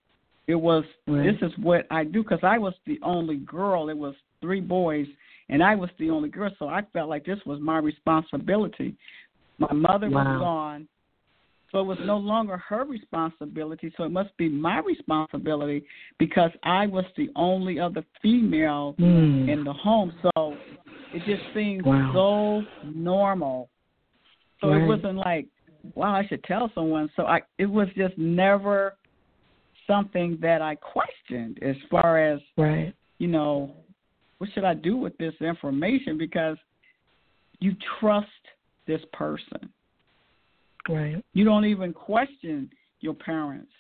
It 0.48 0.56
was 0.56 0.84
Right. 1.06 1.26
this 1.32 1.40
is 1.44 1.56
what 1.60 1.86
I 1.92 2.06
do 2.06 2.24
because 2.24 2.44
I 2.44 2.58
was 2.58 2.74
the 2.86 3.00
only 3.04 3.38
girl. 3.38 3.90
It 3.90 3.98
was 3.98 4.16
three 4.42 4.62
boys, 4.62 5.08
and 5.50 5.64
I 5.64 5.76
was 5.76 5.92
the 6.00 6.10
only 6.10 6.30
girl. 6.30 6.50
So 6.58 6.68
I 6.70 6.82
felt 6.92 7.08
like 7.08 7.24
this 7.24 7.46
was 7.46 7.60
my 7.60 7.78
responsibility. 7.78 8.96
My 9.60 9.74
mother 9.74 10.10
Wow. 10.10 10.24
was 10.24 10.40
gone, 10.40 10.88
so 11.72 11.80
it 11.80 11.84
was 11.86 11.98
no 12.06 12.18
longer 12.18 12.58
her 12.58 12.86
responsibility. 12.86 13.94
So 13.98 14.04
it 14.04 14.12
must 14.12 14.36
be 14.38 14.50
my 14.50 14.80
responsibility 14.80 15.86
because 16.20 16.52
I 16.64 16.88
was 16.88 17.06
the 17.18 17.30
only 17.36 17.80
other 17.80 18.04
female 18.22 18.96
Mm. 19.00 19.50
in 19.50 19.64
the 19.64 19.74
home. 19.74 20.14
So 20.22 20.58
it 21.14 21.24
just 21.26 21.44
seemed 21.54 21.86
Wow. 21.86 22.12
so 22.14 22.66
normal. 22.84 23.70
So 24.62 24.70
Right. 24.70 24.84
it 24.84 24.88
wasn't 24.88 25.18
like, 25.18 25.48
wow, 25.96 26.16
I 26.16 26.26
should 26.28 26.44
tell 26.44 26.70
someone. 26.70 27.10
So 27.16 27.26
I 27.26 27.42
it 27.58 27.66
was 27.66 27.90
just 27.94 28.18
never 28.18 28.98
something 29.88 30.38
that 30.38 30.62
I 30.62 30.76
questioned 30.76 31.60
as 31.62 31.78
far 31.90 32.18
as 32.18 32.42
Right. 32.58 32.94
you 33.20 33.28
know, 33.28 33.76
what 34.40 34.50
should 34.52 34.66
I 34.66 34.74
do 34.74 34.98
with 34.98 35.18
this 35.18 35.34
information? 35.42 36.18
Because 36.18 36.58
you 37.60 37.76
trust 38.00 38.28
this 38.86 39.04
person. 39.14 39.72
Right. 40.88 41.24
You 41.34 41.44
don't 41.46 41.66
even 41.66 41.94
question 41.94 42.70
your 43.02 43.14
parents. 43.14 43.72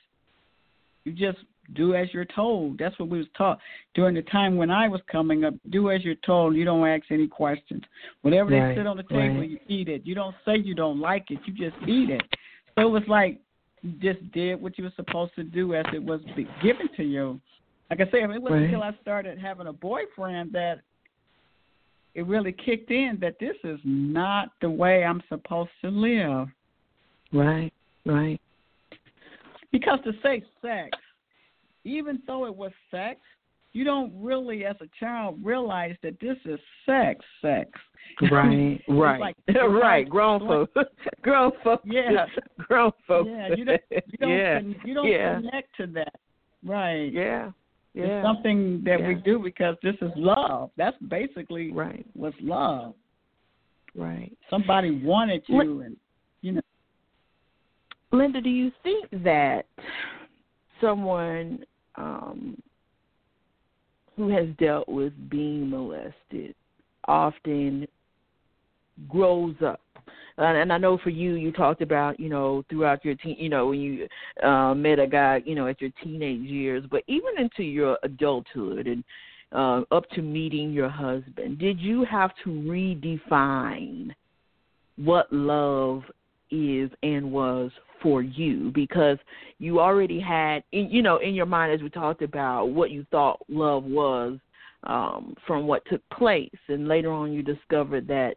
You 1.04 1.12
just 1.14 1.38
do 1.76 1.96
as 1.96 2.08
you're 2.14 2.26
told. 2.26 2.78
That's 2.78 2.98
what 3.00 3.10
we 3.10 3.18
was 3.18 3.28
taught 3.38 3.60
during 3.96 4.16
the 4.16 4.22
time 4.24 4.56
when 4.56 4.70
I 4.70 4.88
was 4.88 5.02
coming 5.12 5.44
up. 5.46 5.54
Do 5.70 5.92
as 5.92 6.04
you're 6.04 6.16
told. 6.26 6.56
You 6.56 6.66
don't 6.66 6.88
ask 6.88 7.04
any 7.12 7.28
questions. 7.28 7.82
Whatever 8.22 8.52
Right, 8.52 8.70
they 8.76 8.80
sit 8.80 8.88
on 8.88 8.98
the 8.98 9.04
table, 9.04 9.40
right. 9.40 9.50
you 9.50 9.60
eat 9.68 9.88
it. 9.90 10.06
You 10.06 10.16
don't 10.16 10.36
say 10.46 10.58
you 10.58 10.76
don't 10.76 11.00
like 11.00 11.26
it. 11.32 11.40
You 11.46 11.54
just 11.54 11.82
eat 11.88 12.10
it. 12.10 12.22
So 12.76 12.88
it 12.88 12.92
was 12.92 13.04
like 13.08 13.40
you 13.82 13.92
just 14.02 14.32
did 14.32 14.62
what 14.62 14.78
you 14.78 14.84
were 14.84 14.94
supposed 14.96 15.34
to 15.36 15.44
do 15.44 15.74
as 15.76 15.86
it 15.94 16.04
was 16.04 16.22
given 16.62 16.88
to 16.98 17.04
you. 17.04 17.40
Like 17.90 18.02
I 18.02 18.06
said, 18.06 18.16
it 18.24 18.42
wasn't 18.42 18.50
Right. 18.52 18.64
until 18.64 18.84
I 18.84 18.94
started 19.02 19.38
having 19.38 19.68
a 19.68 19.74
boyfriend 19.74 20.52
that 20.54 20.82
it 22.16 22.26
really 22.26 22.52
kicked 22.52 22.90
in 22.92 23.18
that 23.22 23.38
this 23.40 23.56
is 23.64 23.80
not 23.84 24.50
the 24.62 24.70
way 24.70 25.04
I'm 25.04 25.22
supposed 25.30 25.70
to 25.82 25.90
live. 25.90 26.48
Right. 27.36 27.72
Right. 28.06 28.40
Because 29.72 30.00
to 30.06 30.12
say 30.24 30.42
sex, 30.62 30.98
even 31.84 32.22
though 32.26 32.46
it 32.46 32.56
was 32.56 32.72
sex, 32.92 33.20
you 33.74 33.84
don't 33.84 34.14
really, 34.16 34.64
as 34.64 34.78
a 34.80 34.88
child, 34.98 35.38
realize 35.44 35.96
that 36.02 36.18
this 36.22 36.38
is 36.46 36.60
sex, 36.86 37.24
sex. 37.42 37.70
Right. 38.32 38.82
Right. 38.88 39.20
like- 39.20 39.36
right. 39.56 40.08
Grown 40.08 40.42
like- 40.46 40.70
folks. 40.74 40.90
Grown 41.22 41.52
folks. 41.64 41.84
Yeah. 41.86 42.26
Grown 42.60 42.92
folks. 43.08 43.30
Yeah, 43.32 43.50
you 43.58 43.66
don't, 43.66 43.82
you 43.92 44.18
don't, 44.20 44.30
yeah. 44.30 44.60
con- 44.60 44.76
you 44.86 44.94
don't 44.94 45.08
yeah. 45.12 45.36
connect 45.36 45.76
to 45.78 45.88
that, 45.88 46.14
right? 46.64 47.12
Yeah. 47.12 47.52
Yeah. 47.94 48.04
It's 48.04 48.26
something 48.26 48.82
that 48.86 49.02
we 49.02 49.16
do 49.16 49.40
because 49.40 49.76
this 49.84 49.96
is 50.02 50.12
love. 50.16 50.70
That's 50.78 50.98
basically 51.10 51.72
Right. 51.72 52.06
what's 52.14 52.36
love. 52.40 52.94
Right. 53.96 54.32
Somebody 54.50 54.92
wanted 55.04 55.44
you, 55.48 55.56
What- 55.56 55.66
and 55.86 55.98
you 56.42 56.52
know. 56.54 56.62
Linda, 58.12 58.42
do 58.42 58.50
you 58.50 58.72
think 58.84 59.08
that 59.24 59.66
someone 60.80 61.66
um, 61.96 62.62
who 64.16 64.30
has 64.30 64.48
dealt 64.58 64.88
with 64.88 65.14
being 65.30 65.70
molested 65.70 66.56
often 67.08 67.88
grows 69.10 69.56
up? 69.66 69.82
And, 70.38 70.72
I 70.72 70.78
know 70.78 70.98
for 70.98 71.10
you, 71.12 71.36
you 71.36 71.52
talked 71.52 71.82
about, 71.82 72.20
you 72.20 72.28
know, 72.28 72.64
throughout 72.70 73.06
your 73.06 73.16
teen, 73.16 73.38
you 73.40 73.48
know, 73.48 73.68
when 73.68 73.80
you 73.80 74.08
uh, 74.46 74.74
met 74.74 75.00
a 75.00 75.08
guy, 75.08 75.42
you 75.46 75.56
know, 75.56 75.68
at 75.68 75.80
your 75.80 75.92
teenage 76.04 76.42
years, 76.42 76.84
but 76.92 77.04
even 77.08 77.32
into 77.38 77.64
your 77.64 77.98
adulthood 78.04 78.88
and 78.88 79.04
uh, 79.54 79.82
up 79.92 80.10
to 80.12 80.22
meeting 80.22 80.74
your 80.74 80.90
husband, 80.90 81.58
did 81.58 81.80
you 81.80 82.04
have 82.04 82.32
to 82.44 82.50
redefine 82.50 84.12
what 84.98 85.32
love 85.32 86.04
is 86.52 86.92
and 87.02 87.32
was 87.32 87.72
for 88.06 88.22
you 88.22 88.72
because 88.76 89.18
you 89.58 89.80
already 89.80 90.20
had 90.20 90.62
you 90.70 91.02
know 91.02 91.18
in 91.18 91.34
your 91.34 91.48
mind 91.48 91.74
as 91.74 91.82
we 91.82 91.90
talked 91.90 92.22
about 92.22 92.68
what 92.68 92.92
you 92.92 93.04
thought 93.10 93.40
love 93.50 93.84
was 93.84 94.38
um 94.84 95.36
from 95.48 95.66
what 95.66 95.82
took 95.90 96.08
place 96.12 96.52
and 96.68 96.88
later 96.88 97.12
on 97.12 97.34
you 97.34 97.42
discovered 97.42 98.08
that 98.08 98.36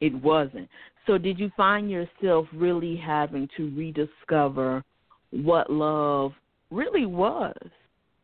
it 0.00 0.14
wasn't 0.22 0.66
so 1.06 1.18
did 1.18 1.38
you 1.38 1.50
find 1.58 1.90
yourself 1.90 2.46
really 2.54 2.96
having 2.96 3.46
to 3.54 3.70
rediscover 3.76 4.82
what 5.30 5.70
love 5.70 6.32
really 6.70 7.04
was 7.04 7.54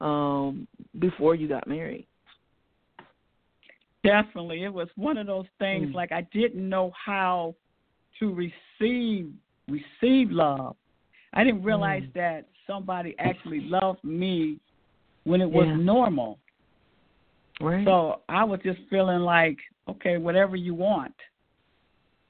um 0.00 0.66
before 0.98 1.34
you 1.34 1.46
got 1.46 1.68
married 1.68 2.06
Definitely, 4.04 4.62
it 4.62 4.72
was 4.72 4.88
one 4.94 5.18
of 5.18 5.26
those 5.26 5.46
things. 5.58 5.88
Mm. 5.88 5.94
Like 5.94 6.12
I 6.12 6.22
didn't 6.32 6.66
know 6.66 6.92
how 7.04 7.54
to 8.20 8.32
receive 8.32 9.32
receive 9.68 10.30
love. 10.30 10.76
I 11.32 11.44
didn't 11.44 11.62
realize 11.62 12.02
Mm. 12.04 12.12
that 12.14 12.48
somebody 12.66 13.14
actually 13.18 13.60
loved 13.60 14.02
me 14.02 14.58
when 15.24 15.40
it 15.40 15.50
was 15.50 15.66
Yeah. 15.66 15.76
normal. 15.76 16.38
right 17.60 17.84
So 17.84 18.22
I 18.28 18.44
was 18.44 18.60
just 18.60 18.80
feeling 18.88 19.20
like, 19.22 19.58
okay, 19.88 20.16
whatever 20.16 20.54
you 20.54 20.74
want. 20.74 21.14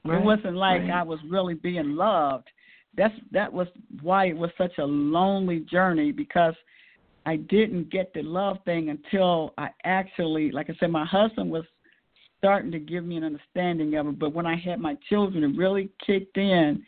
right. 0.03 0.19
It 0.19 0.23
wasn't 0.23 0.55
like 0.55 0.81
right. 0.81 0.89
I 0.89 1.03
was 1.03 1.23
really 1.23 1.53
being 1.53 1.95
loved. 1.95 2.49
That's 2.95 3.13
that 3.31 3.51
was 3.53 3.67
why 4.01 4.25
it 4.25 4.35
was 4.35 4.49
such 4.57 4.77
a 4.79 4.85
lonely 4.85 5.59
journey 5.59 6.11
because 6.11 6.55
I 7.27 7.35
didn't 7.35 7.89
get 7.91 8.11
the 8.13 8.23
love 8.23 8.63
thing 8.63 8.89
until 8.89 9.53
I 9.57 9.69
actually, 9.83 10.51
like 10.51 10.69
I 10.71 10.75
said, 10.79 10.89
my 10.89 11.05
husband 11.05 11.51
was 11.51 11.65
starting 12.39 12.71
to 12.71 12.79
give 12.79 13.05
me 13.05 13.17
an 13.17 13.23
understanding 13.23 13.93
of 13.95 14.07
it. 14.07 14.17
But 14.17 14.33
when 14.33 14.47
I 14.47 14.55
had 14.55 14.79
my 14.79 14.95
children, 15.09 15.43
it 15.43 15.55
really 15.55 15.89
kicked 16.03 16.37
in 16.37 16.83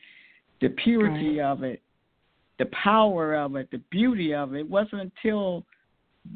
the 0.61 0.69
purity 0.69 1.41
of 1.41 1.63
it, 1.63 1.81
the 2.59 2.67
power 2.67 3.35
of 3.35 3.55
it, 3.55 3.69
the 3.71 3.81
beauty 3.89 4.33
of 4.33 4.53
it. 4.53 4.59
It 4.59 4.69
wasn't 4.69 5.01
until 5.01 5.65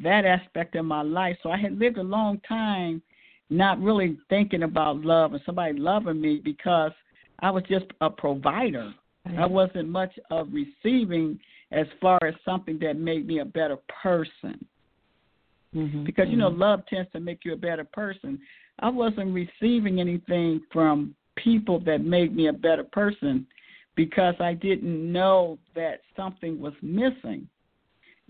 that 0.02 0.24
aspect 0.24 0.74
of 0.74 0.84
my 0.84 1.02
life. 1.02 1.36
So 1.42 1.50
I 1.50 1.56
had 1.56 1.78
lived 1.78 1.98
a 1.98 2.02
long 2.02 2.40
time 2.48 3.00
not 3.48 3.80
really 3.80 4.18
thinking 4.28 4.64
about 4.64 5.02
love 5.02 5.32
and 5.32 5.42
somebody 5.46 5.78
loving 5.78 6.20
me 6.20 6.40
because 6.44 6.90
I 7.40 7.50
was 7.50 7.62
just 7.68 7.86
a 8.00 8.10
provider. 8.10 8.92
I 9.38 9.46
wasn't 9.46 9.88
much 9.88 10.12
of 10.30 10.48
receiving 10.52 11.38
as 11.72 11.86
far 12.00 12.18
as 12.24 12.34
something 12.44 12.78
that 12.80 12.96
made 12.96 13.26
me 13.26 13.40
a 13.40 13.44
better 13.44 13.76
person. 14.02 14.64
mm-hmm. 15.74 16.04
Because 16.04 16.28
you 16.28 16.36
know, 16.36 16.48
love 16.48 16.82
tends 16.88 17.10
to 17.12 17.20
make 17.20 17.44
you 17.44 17.52
a 17.52 17.56
better 17.56 17.82
person. 17.84 18.38
I 18.78 18.88
wasn't 18.88 19.34
receiving 19.34 20.00
anything 20.00 20.60
from 20.72 21.14
people 21.34 21.80
that 21.80 22.04
made 22.04 22.36
me 22.36 22.46
a 22.48 22.52
better 22.52 22.84
person 22.84 23.46
because 23.96 24.34
I 24.38 24.52
didn't 24.52 25.12
know 25.12 25.58
that 25.74 26.02
something 26.14 26.60
was 26.60 26.74
missing. 26.82 27.48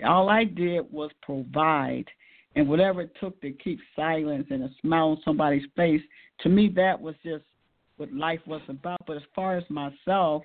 All 0.04 0.28
I 0.28 0.44
did 0.44 0.90
was 0.92 1.10
provide, 1.22 2.06
and 2.54 2.68
whatever 2.68 3.02
it 3.02 3.12
took 3.20 3.40
to 3.42 3.50
keep 3.50 3.80
silence 3.94 4.46
and 4.50 4.62
a 4.62 4.70
smile 4.80 5.08
on 5.08 5.20
somebody's 5.24 5.66
face, 5.74 6.02
to 6.40 6.48
me, 6.48 6.68
that 6.76 7.00
was 7.00 7.14
just 7.24 7.44
what 7.96 8.12
life 8.12 8.40
was 8.46 8.62
about. 8.68 9.00
But 9.06 9.16
as 9.16 9.22
far 9.34 9.56
as 9.56 9.64
myself, 9.68 10.42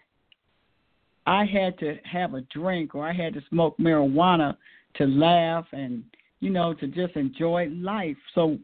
I 1.28 1.46
had 1.46 1.78
to 1.80 1.98
have 2.04 2.34
a 2.34 2.42
drink 2.42 2.96
or 2.96 3.08
I 3.08 3.14
had 3.14 3.34
to 3.36 3.42
smoke 3.50 3.78
marijuana 3.78 4.58
to 4.96 5.06
laugh 5.06 5.66
and, 5.72 6.04
you 6.40 6.50
know, 6.50 6.74
to 6.74 6.88
just 6.88 7.16
enjoy 7.16 7.70
life. 7.70 8.18
So 8.34 8.58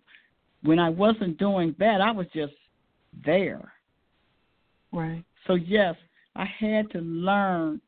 when 0.63 0.79
I 0.79 0.89
wasn't 0.89 1.37
doing 1.37 1.75
that, 1.79 2.01
I 2.01 2.11
was 2.11 2.25
just 2.33 2.53
there. 3.25 3.71
right 4.91 5.23
So 5.45 5.53
yes, 5.53 5.95
I 6.37 6.45
had 6.59 6.89
to 6.91 6.99
learn 6.99 7.81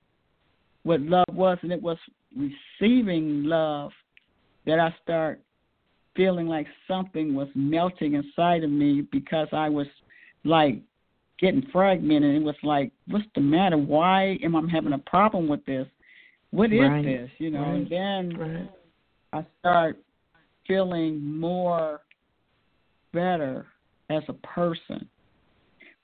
what 0.83 1.01
love 1.01 1.25
was, 1.31 1.57
and 1.61 1.71
it 1.71 1.81
was 1.81 1.97
receiving 2.35 3.43
love 3.43 3.91
that 4.65 4.79
I 4.79 4.93
start 5.03 5.41
feeling 6.15 6.47
like 6.47 6.67
something 6.87 7.33
was 7.33 7.47
melting 7.55 8.15
inside 8.15 8.63
of 8.63 8.71
me 8.71 9.07
because 9.11 9.47
I 9.53 9.69
was 9.69 9.87
like 10.43 10.81
getting 11.39 11.65
fragmented. 11.71 12.35
It 12.35 12.43
was 12.43 12.55
like, 12.63 12.91
what's 13.07 13.25
the 13.35 13.41
matter? 13.41 13.77
Why 13.77 14.37
am 14.43 14.55
I 14.55 14.61
having 14.69 14.93
a 14.93 14.99
problem 14.99 15.47
with 15.47 15.63
this? 15.65 15.87
What 16.51 16.73
is 16.73 16.79
Right. 16.79 17.05
this? 17.05 17.29
You 17.37 17.51
know, 17.51 17.63
and 17.63 17.87
then 17.89 18.37
right 18.37 18.69
I 19.31 19.45
start 19.59 20.01
feeling 20.67 21.23
more 21.23 22.01
better 23.13 23.67
as 24.09 24.23
a 24.27 24.33
person. 24.33 25.07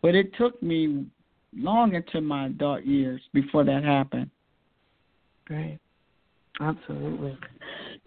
But 0.02 0.16
it 0.16 0.36
took 0.38 0.62
me 0.62 1.08
long 1.56 1.96
into 1.96 2.22
my 2.22 2.48
adult 2.48 2.84
years 2.84 3.22
before 3.34 3.64
that 3.64 3.84
happened. 3.84 4.30
Right. 5.50 5.80
Absolutely. 6.60 7.38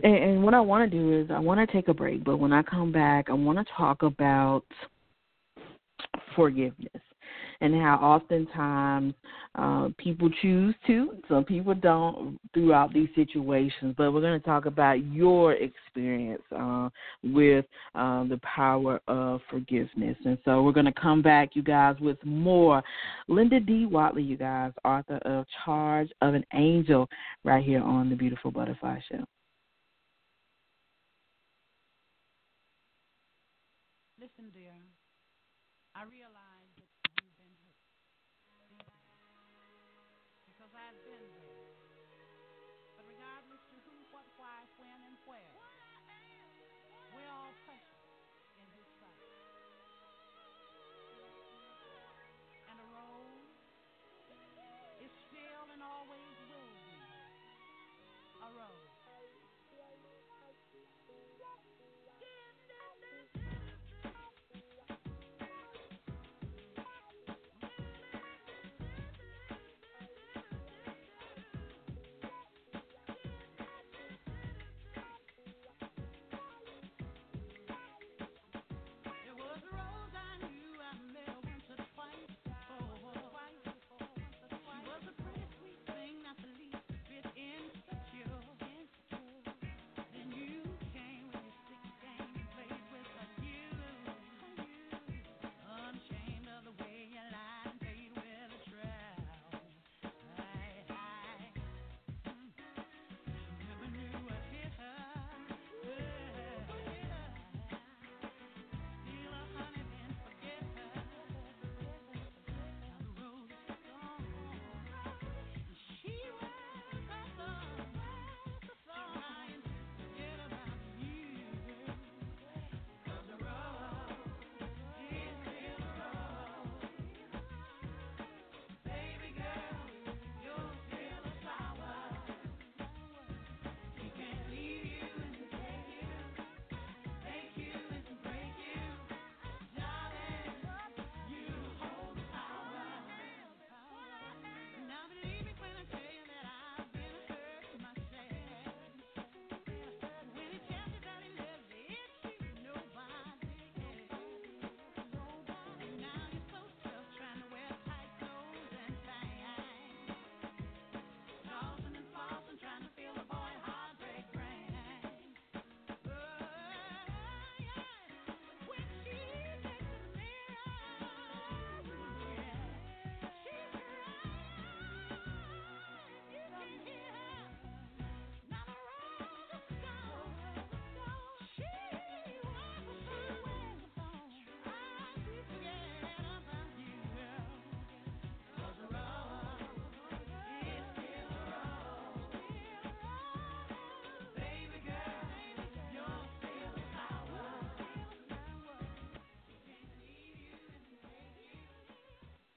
And, 0.02 0.14
and 0.14 0.42
what 0.42 0.54
I 0.54 0.60
want 0.60 0.90
to 0.90 0.98
do 0.98 1.20
is 1.20 1.30
I 1.30 1.38
want 1.38 1.60
to 1.60 1.72
take 1.72 1.88
a 1.88 1.94
break, 1.94 2.24
but 2.24 2.38
when 2.38 2.52
I 2.52 2.62
come 2.62 2.92
back, 2.92 3.28
I 3.28 3.34
want 3.34 3.58
to 3.58 3.64
talk 3.76 4.02
about 4.02 4.64
forgiveness 6.34 7.02
and 7.60 7.74
how 7.74 7.96
oftentimes 7.96 9.14
uh, 9.56 9.88
people 9.98 10.30
choose 10.40 10.74
to, 10.86 11.16
some 11.28 11.44
people 11.44 11.74
don't 11.74 12.38
throughout 12.54 12.92
these 12.92 13.08
situations. 13.14 13.94
But 13.96 14.12
we're 14.12 14.20
going 14.20 14.40
to 14.40 14.46
talk 14.46 14.66
about 14.66 15.04
your 15.06 15.54
experience 15.54 16.42
uh, 16.56 16.88
with 17.24 17.64
uh, 17.94 18.24
the 18.24 18.40
power 18.42 19.00
of 19.08 19.40
forgiveness. 19.50 20.16
And 20.24 20.38
so 20.44 20.62
we're 20.62 20.72
going 20.72 20.86
to 20.86 20.92
come 20.92 21.22
back, 21.22 21.50
you 21.54 21.62
guys, 21.62 21.96
with 22.00 22.18
more. 22.24 22.82
Linda 23.26 23.60
D. 23.60 23.86
Wattley, 23.90 24.26
you 24.26 24.36
guys, 24.36 24.72
author 24.84 25.16
of 25.24 25.46
Charge 25.64 26.10
of 26.20 26.34
an 26.34 26.44
Angel, 26.54 27.08
right 27.44 27.64
here 27.64 27.82
on 27.82 28.08
the 28.08 28.16
Beautiful 28.16 28.50
Butterfly 28.50 29.00
Show. 29.10 29.24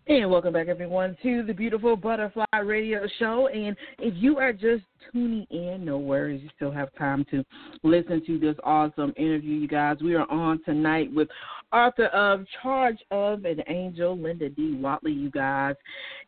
And 0.07 0.31
welcome 0.31 0.53
back, 0.53 0.67
everyone, 0.67 1.15
to 1.21 1.43
the 1.43 1.53
Beautiful 1.53 1.95
Butterfly 1.95 2.45
Radio 2.63 3.01
Show. 3.19 3.47
And 3.49 3.77
if 3.99 4.15
you 4.17 4.39
are 4.39 4.51
just 4.51 4.83
tuning 5.13 5.45
in, 5.51 5.85
no 5.85 5.99
worries, 5.99 6.41
you 6.41 6.49
still 6.55 6.71
have 6.71 6.89
time 6.95 7.23
to 7.29 7.45
listen 7.83 8.25
to 8.25 8.39
this 8.39 8.55
awesome 8.63 9.13
interview, 9.15 9.53
you 9.53 9.67
guys. 9.67 9.97
We 10.03 10.15
are 10.15 10.29
on 10.29 10.59
tonight 10.63 11.13
with 11.13 11.27
author 11.71 12.07
of 12.07 12.45
Charge 12.63 12.97
of 13.11 13.45
an 13.45 13.61
Angel, 13.67 14.17
Linda 14.17 14.49
D. 14.49 14.75
Wattley, 14.81 15.15
you 15.15 15.29
guys. 15.29 15.75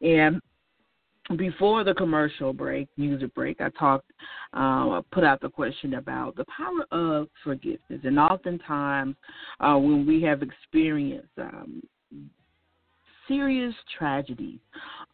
And 0.02 0.40
before 1.36 1.84
the 1.84 1.96
commercial 1.96 2.54
break, 2.54 2.88
music 2.96 3.34
break, 3.34 3.60
I 3.60 3.70
talked, 3.70 4.12
uh, 4.54 5.02
put 5.12 5.24
out 5.24 5.42
the 5.42 5.50
question 5.50 5.96
about 5.96 6.36
the 6.36 6.46
power 6.46 6.86
of 6.92 7.28
forgiveness. 7.44 8.02
And 8.04 8.20
oftentimes, 8.20 9.16
uh, 9.60 9.78
when 9.78 10.06
we 10.06 10.22
have 10.22 10.44
experienced 10.44 11.28
um, 11.40 11.82
serious 13.28 13.74
tragedies 13.98 14.60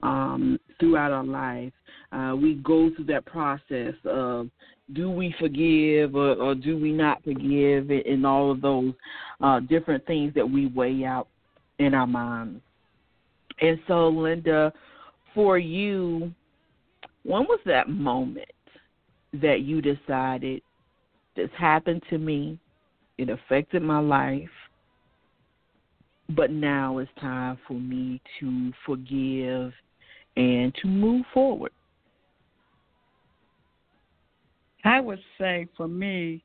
um, 0.04 0.60
throughout 0.80 1.12
our 1.12 1.24
life, 1.24 1.74
uh, 2.12 2.36
we 2.36 2.56
go 2.56 2.90
through 2.96 3.06
that 3.06 3.26
process 3.26 3.94
of 4.06 4.50
do 4.94 5.10
we 5.10 5.34
forgive 5.40 6.16
or, 6.16 6.34
or 6.36 6.56
do 6.56 6.78
we 6.78 6.92
not 6.92 7.24
forgive, 7.24 7.90
and 7.90 8.26
all 8.26 8.52
of 8.52 8.62
those 8.62 8.94
uh, 9.42 9.60
different 9.62 10.06
things 10.08 10.34
that 10.34 10.50
we 10.50 10.68
weigh 10.68 11.06
out 11.06 11.28
in 11.78 11.94
our 11.94 12.08
minds. 12.08 12.62
And 13.62 13.80
so, 13.88 14.08
Linda, 14.08 14.74
for 15.36 15.58
you, 15.58 16.34
when 17.24 17.44
was 17.44 17.60
that 17.66 17.90
moment 17.90 18.50
that 19.34 19.62
you 19.62 19.82
decided 19.82 20.62
this 21.36 21.50
happened 21.58 22.02
to 22.10 22.18
me? 22.18 22.60
It 23.18 23.30
affected 23.30 23.82
my 23.82 24.00
life 24.00 24.50
but 26.36 26.52
now 26.52 27.00
it's 27.00 27.12
time 27.20 27.58
for 27.68 27.74
me 27.74 28.22
to 28.40 28.72
forgive 28.86 29.74
and 30.38 30.74
to 30.76 30.88
move 30.88 31.26
forward. 31.34 31.72
I 34.86 35.00
would 35.00 35.20
say 35.38 35.68
for 35.76 35.88
me, 35.88 36.44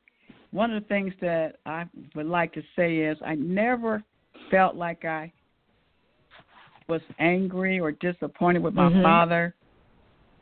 one 0.51 0.73
of 0.73 0.81
the 0.81 0.87
things 0.87 1.13
that 1.21 1.57
I 1.65 1.85
would 2.15 2.25
like 2.25 2.53
to 2.53 2.61
say 2.75 2.97
is 2.97 3.17
I 3.25 3.35
never 3.35 4.03
felt 4.49 4.75
like 4.75 5.05
I 5.05 5.31
was 6.87 7.01
angry 7.19 7.79
or 7.79 7.91
disappointed 7.91 8.61
with 8.61 8.73
my 8.73 8.89
mm-hmm. 8.89 9.01
father. 9.01 9.55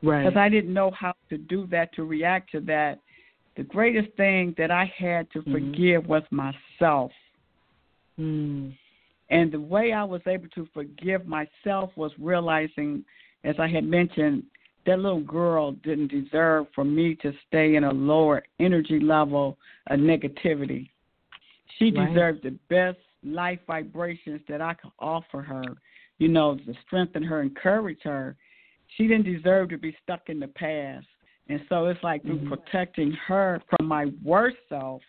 Right. 0.02 0.24
Because 0.24 0.38
I 0.38 0.50
didn't 0.50 0.74
know 0.74 0.92
how 0.92 1.14
to 1.30 1.38
do 1.38 1.68
that, 1.68 1.94
to 1.96 2.04
react 2.04 2.52
to 2.52 2.60
that. 2.62 3.00
The 3.56 3.64
greatest 3.64 4.16
thing 4.18 4.54
that 4.58 4.72
I 4.72 4.92
had 4.98 5.32
to 5.32 5.40
mm-hmm. 5.40 5.54
forgive 5.54 6.08
was 6.08 6.24
myself. 6.32 7.12
Mm. 8.20 8.76
And 9.34 9.52
the 9.52 9.60
way 9.60 9.94
I 9.94 10.04
was 10.04 10.22
able 10.28 10.48
to 10.50 10.68
forgive 10.76 11.26
myself 11.26 11.90
was 11.96 12.12
realizing, 12.20 13.04
as 13.44 13.56
I 13.58 13.68
had 13.68 13.84
mentioned, 13.84 14.44
that 14.86 15.00
little 15.00 15.22
girl 15.22 15.72
didn't 15.72 16.12
deserve 16.12 16.68
for 16.76 16.84
me 16.84 17.16
to 17.24 17.34
stay 17.48 17.76
in 17.76 17.84
a 17.84 17.92
lower 17.92 18.44
energy 18.60 19.00
level 19.00 19.58
of 19.88 20.00
negativity. 20.00 20.88
She 21.80 21.86
right. 21.86 22.10
deserved 22.10 22.44
the 22.44 22.56
best 22.70 23.00
life 23.24 23.58
vibrations 23.66 24.42
that 24.48 24.62
I 24.62 24.76
could 24.76 24.92
offer 25.00 25.42
her, 25.42 25.64
you 26.20 26.28
know, 26.28 26.56
to 26.56 26.74
strengthen 26.86 27.24
her, 27.24 27.42
encourage 27.42 28.04
her. 28.04 28.36
She 28.98 29.08
didn't 29.08 29.26
deserve 29.26 29.70
to 29.70 29.80
be 29.80 29.98
stuck 30.04 30.30
in 30.30 30.40
the 30.40 30.48
past. 30.50 31.08
And 31.50 31.60
so 31.70 31.88
it's 31.88 32.04
like 32.04 32.22
through 32.22 32.38
mm-hmm. 32.38 32.54
protecting 32.54 33.18
her 33.28 33.64
from 33.68 33.88
my 33.88 34.12
worst 34.24 34.58
self, 34.70 35.02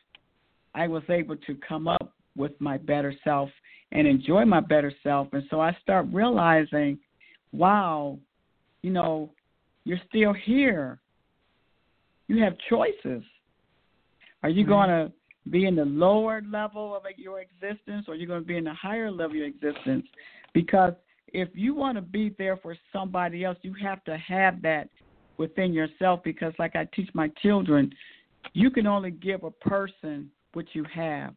I 0.75 0.89
was 0.89 1.03
able 1.11 1.37
to 1.37 1.59
come 1.69 1.89
up 1.89 2.15
with 2.39 2.53
my 2.59 2.79
better 2.79 3.15
self 3.23 3.51
and 3.95 4.07
enjoy 4.07 4.45
my 4.45 4.61
better 4.61 4.93
self. 5.03 5.29
And 5.33 5.45
so 5.51 5.61
I 5.61 5.77
start 5.81 6.07
realizing, 6.13 6.99
wow, 7.53 8.19
you 8.83 8.91
know, 8.91 9.31
you're 9.85 10.01
still 10.09 10.33
here. 10.33 10.99
You 12.27 12.43
have 12.43 12.55
choices. 12.69 13.23
Are 14.43 14.49
you 14.49 14.65
mm-hmm. 14.65 14.73
going 14.73 14.89
to 14.89 15.13
be 15.51 15.67
in 15.67 15.77
the 15.77 15.85
lower 15.85 16.43
level 16.51 16.95
of 16.97 17.03
your 17.17 17.41
existence 17.41 18.07
or 18.09 18.15
are 18.15 18.17
you 18.17 18.27
going 18.27 18.41
to 18.41 18.47
be 18.47 18.57
in 18.57 18.65
the 18.65 18.75
higher 18.75 19.11
level 19.11 19.27
of 19.27 19.35
your 19.37 19.47
existence? 19.47 20.05
Because 20.53 20.95
if 21.29 21.49
you 21.55 21.75
want 21.75 21.97
to 21.97 22.03
be 22.03 22.35
there 22.39 22.57
for 22.57 22.77
somebody 22.93 23.45
else, 23.45 23.59
you 23.63 23.75
have 23.83 24.03
to 24.05 24.17
have 24.19 24.61
that 24.63 24.89
within 25.37 25.73
yourself 25.73 26.21
because, 26.23 26.53
like 26.59 26.77
I 26.77 26.87
teach 26.95 27.11
my 27.13 27.29
children, 27.43 27.93
you 28.53 28.71
can 28.71 28.87
only 28.87 29.11
give 29.11 29.43
a 29.43 29.51
person 29.51 30.31
what 30.53 30.67
you 30.73 30.85
have. 30.95 31.35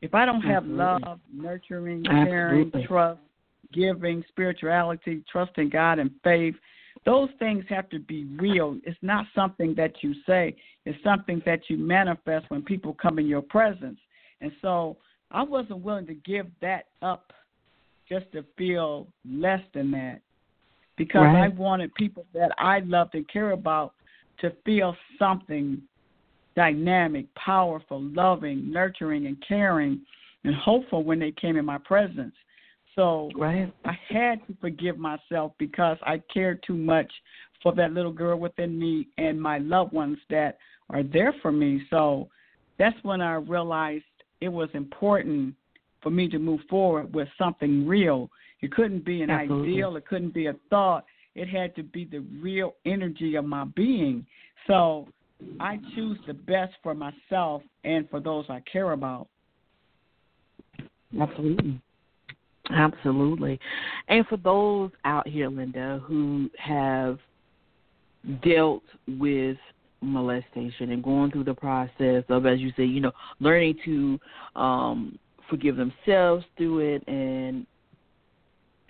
If 0.00 0.14
I 0.14 0.24
don't 0.24 0.42
have 0.42 0.64
Absolutely. 0.64 0.84
love, 0.84 1.20
nurturing, 1.32 2.04
caring, 2.04 2.66
Absolutely. 2.66 2.86
trust, 2.86 3.20
giving, 3.72 4.24
spirituality, 4.28 5.22
trust 5.30 5.52
in 5.58 5.68
God, 5.68 5.98
and 5.98 6.10
faith, 6.22 6.54
those 7.04 7.28
things 7.38 7.64
have 7.68 7.88
to 7.90 7.98
be 7.98 8.24
real. 8.38 8.78
It's 8.84 8.98
not 9.02 9.26
something 9.34 9.74
that 9.76 10.02
you 10.02 10.14
say, 10.26 10.56
it's 10.84 11.02
something 11.02 11.42
that 11.46 11.60
you 11.68 11.76
manifest 11.76 12.46
when 12.48 12.62
people 12.62 12.94
come 12.94 13.18
in 13.18 13.26
your 13.26 13.42
presence. 13.42 13.98
And 14.40 14.52
so 14.62 14.96
I 15.30 15.42
wasn't 15.42 15.80
willing 15.80 16.06
to 16.06 16.14
give 16.14 16.46
that 16.60 16.86
up 17.02 17.32
just 18.08 18.30
to 18.32 18.44
feel 18.56 19.06
less 19.28 19.60
than 19.74 19.90
that 19.90 20.20
because 20.96 21.22
right. 21.22 21.44
I 21.44 21.48
wanted 21.48 21.94
people 21.94 22.26
that 22.34 22.50
I 22.58 22.80
loved 22.80 23.14
and 23.14 23.28
care 23.28 23.50
about 23.52 23.94
to 24.40 24.52
feel 24.64 24.96
something 25.18 25.80
dynamic, 26.58 27.32
powerful, 27.36 28.02
loving, 28.02 28.68
nurturing, 28.68 29.26
and 29.26 29.36
caring, 29.46 30.00
and 30.42 30.52
hopeful 30.56 31.04
when 31.04 31.20
they 31.20 31.30
came 31.30 31.56
in 31.56 31.64
my 31.64 31.78
presence. 31.78 32.34
So 32.96 33.30
right. 33.36 33.72
I 33.84 33.96
had 34.08 34.44
to 34.48 34.56
forgive 34.60 34.98
myself 34.98 35.52
because 35.56 35.98
I 36.02 36.20
cared 36.34 36.60
too 36.66 36.74
much 36.74 37.08
for 37.62 37.72
that 37.76 37.92
little 37.92 38.10
girl 38.10 38.40
within 38.40 38.76
me 38.76 39.06
and 39.18 39.40
my 39.40 39.58
loved 39.58 39.92
ones 39.92 40.18
that 40.30 40.58
are 40.90 41.04
there 41.04 41.32
for 41.42 41.52
me. 41.52 41.82
So 41.90 42.28
that's 42.76 42.96
when 43.04 43.20
I 43.20 43.34
realized 43.34 44.02
it 44.40 44.48
was 44.48 44.68
important 44.74 45.54
for 46.02 46.10
me 46.10 46.28
to 46.28 46.40
move 46.40 46.62
forward 46.68 47.14
with 47.14 47.28
something 47.38 47.86
real. 47.86 48.30
It 48.62 48.72
couldn't 48.72 49.04
be 49.04 49.22
an 49.22 49.30
Absolutely. 49.30 49.74
ideal, 49.74 49.94
it 49.94 50.08
couldn't 50.08 50.34
be 50.34 50.46
a 50.46 50.56
thought. 50.70 51.04
It 51.36 51.48
had 51.48 51.76
to 51.76 51.84
be 51.84 52.04
the 52.04 52.26
real 52.42 52.74
energy 52.84 53.36
of 53.36 53.44
my 53.44 53.64
being. 53.76 54.26
So 54.66 55.06
I 55.60 55.78
choose 55.94 56.18
the 56.26 56.34
best 56.34 56.74
for 56.82 56.94
myself 56.94 57.62
and 57.84 58.08
for 58.10 58.20
those 58.20 58.44
I 58.48 58.60
care 58.70 58.92
about. 58.92 59.28
Absolutely. 61.18 61.80
Absolutely. 62.70 63.58
And 64.08 64.26
for 64.26 64.36
those 64.36 64.90
out 65.04 65.26
here, 65.26 65.48
Linda, 65.48 66.02
who 66.04 66.50
have 66.58 67.18
dealt 68.42 68.82
with 69.06 69.56
molestation 70.00 70.92
and 70.92 71.02
going 71.02 71.30
through 71.30 71.44
the 71.44 71.54
process 71.54 72.24
of, 72.28 72.46
as 72.46 72.60
you 72.60 72.72
say, 72.76 72.84
you 72.84 73.00
know, 73.00 73.12
learning 73.40 73.76
to 73.84 74.18
um, 74.54 75.18
forgive 75.48 75.76
themselves 75.76 76.44
through 76.56 76.80
it 76.80 77.08
and 77.08 77.66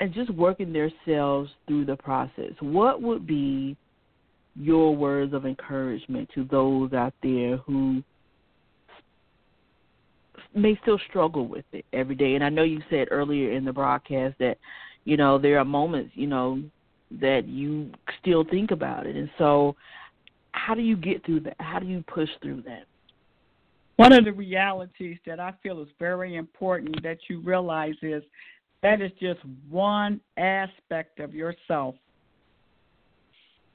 and 0.00 0.14
just 0.14 0.30
working 0.30 0.72
themselves 0.72 1.50
through 1.66 1.84
the 1.84 1.96
process, 1.96 2.52
what 2.60 3.02
would 3.02 3.26
be 3.26 3.76
your 4.58 4.94
words 4.94 5.32
of 5.32 5.46
encouragement 5.46 6.28
to 6.34 6.44
those 6.44 6.92
out 6.92 7.14
there 7.22 7.58
who 7.58 8.02
may 10.54 10.78
still 10.82 10.98
struggle 11.08 11.46
with 11.46 11.64
it 11.72 11.84
every 11.92 12.14
day. 12.14 12.34
And 12.34 12.42
I 12.42 12.48
know 12.48 12.64
you 12.64 12.82
said 12.90 13.08
earlier 13.10 13.52
in 13.52 13.64
the 13.64 13.72
broadcast 13.72 14.34
that, 14.40 14.58
you 15.04 15.16
know, 15.16 15.38
there 15.38 15.58
are 15.58 15.64
moments, 15.64 16.12
you 16.14 16.26
know, 16.26 16.62
that 17.20 17.46
you 17.46 17.90
still 18.20 18.44
think 18.44 18.70
about 18.70 19.06
it. 19.06 19.16
And 19.16 19.30
so 19.38 19.76
how 20.52 20.74
do 20.74 20.82
you 20.82 20.96
get 20.96 21.24
through 21.24 21.40
that? 21.40 21.56
How 21.60 21.78
do 21.78 21.86
you 21.86 22.02
push 22.12 22.28
through 22.42 22.62
that? 22.62 22.84
One 23.96 24.12
of 24.12 24.24
the 24.24 24.32
realities 24.32 25.18
that 25.26 25.40
I 25.40 25.52
feel 25.62 25.82
is 25.82 25.88
very 25.98 26.36
important 26.36 27.02
that 27.02 27.18
you 27.28 27.40
realize 27.40 27.96
is 28.02 28.22
that 28.82 29.00
is 29.00 29.10
just 29.20 29.40
one 29.68 30.20
aspect 30.36 31.20
of 31.20 31.34
yourself. 31.34 31.94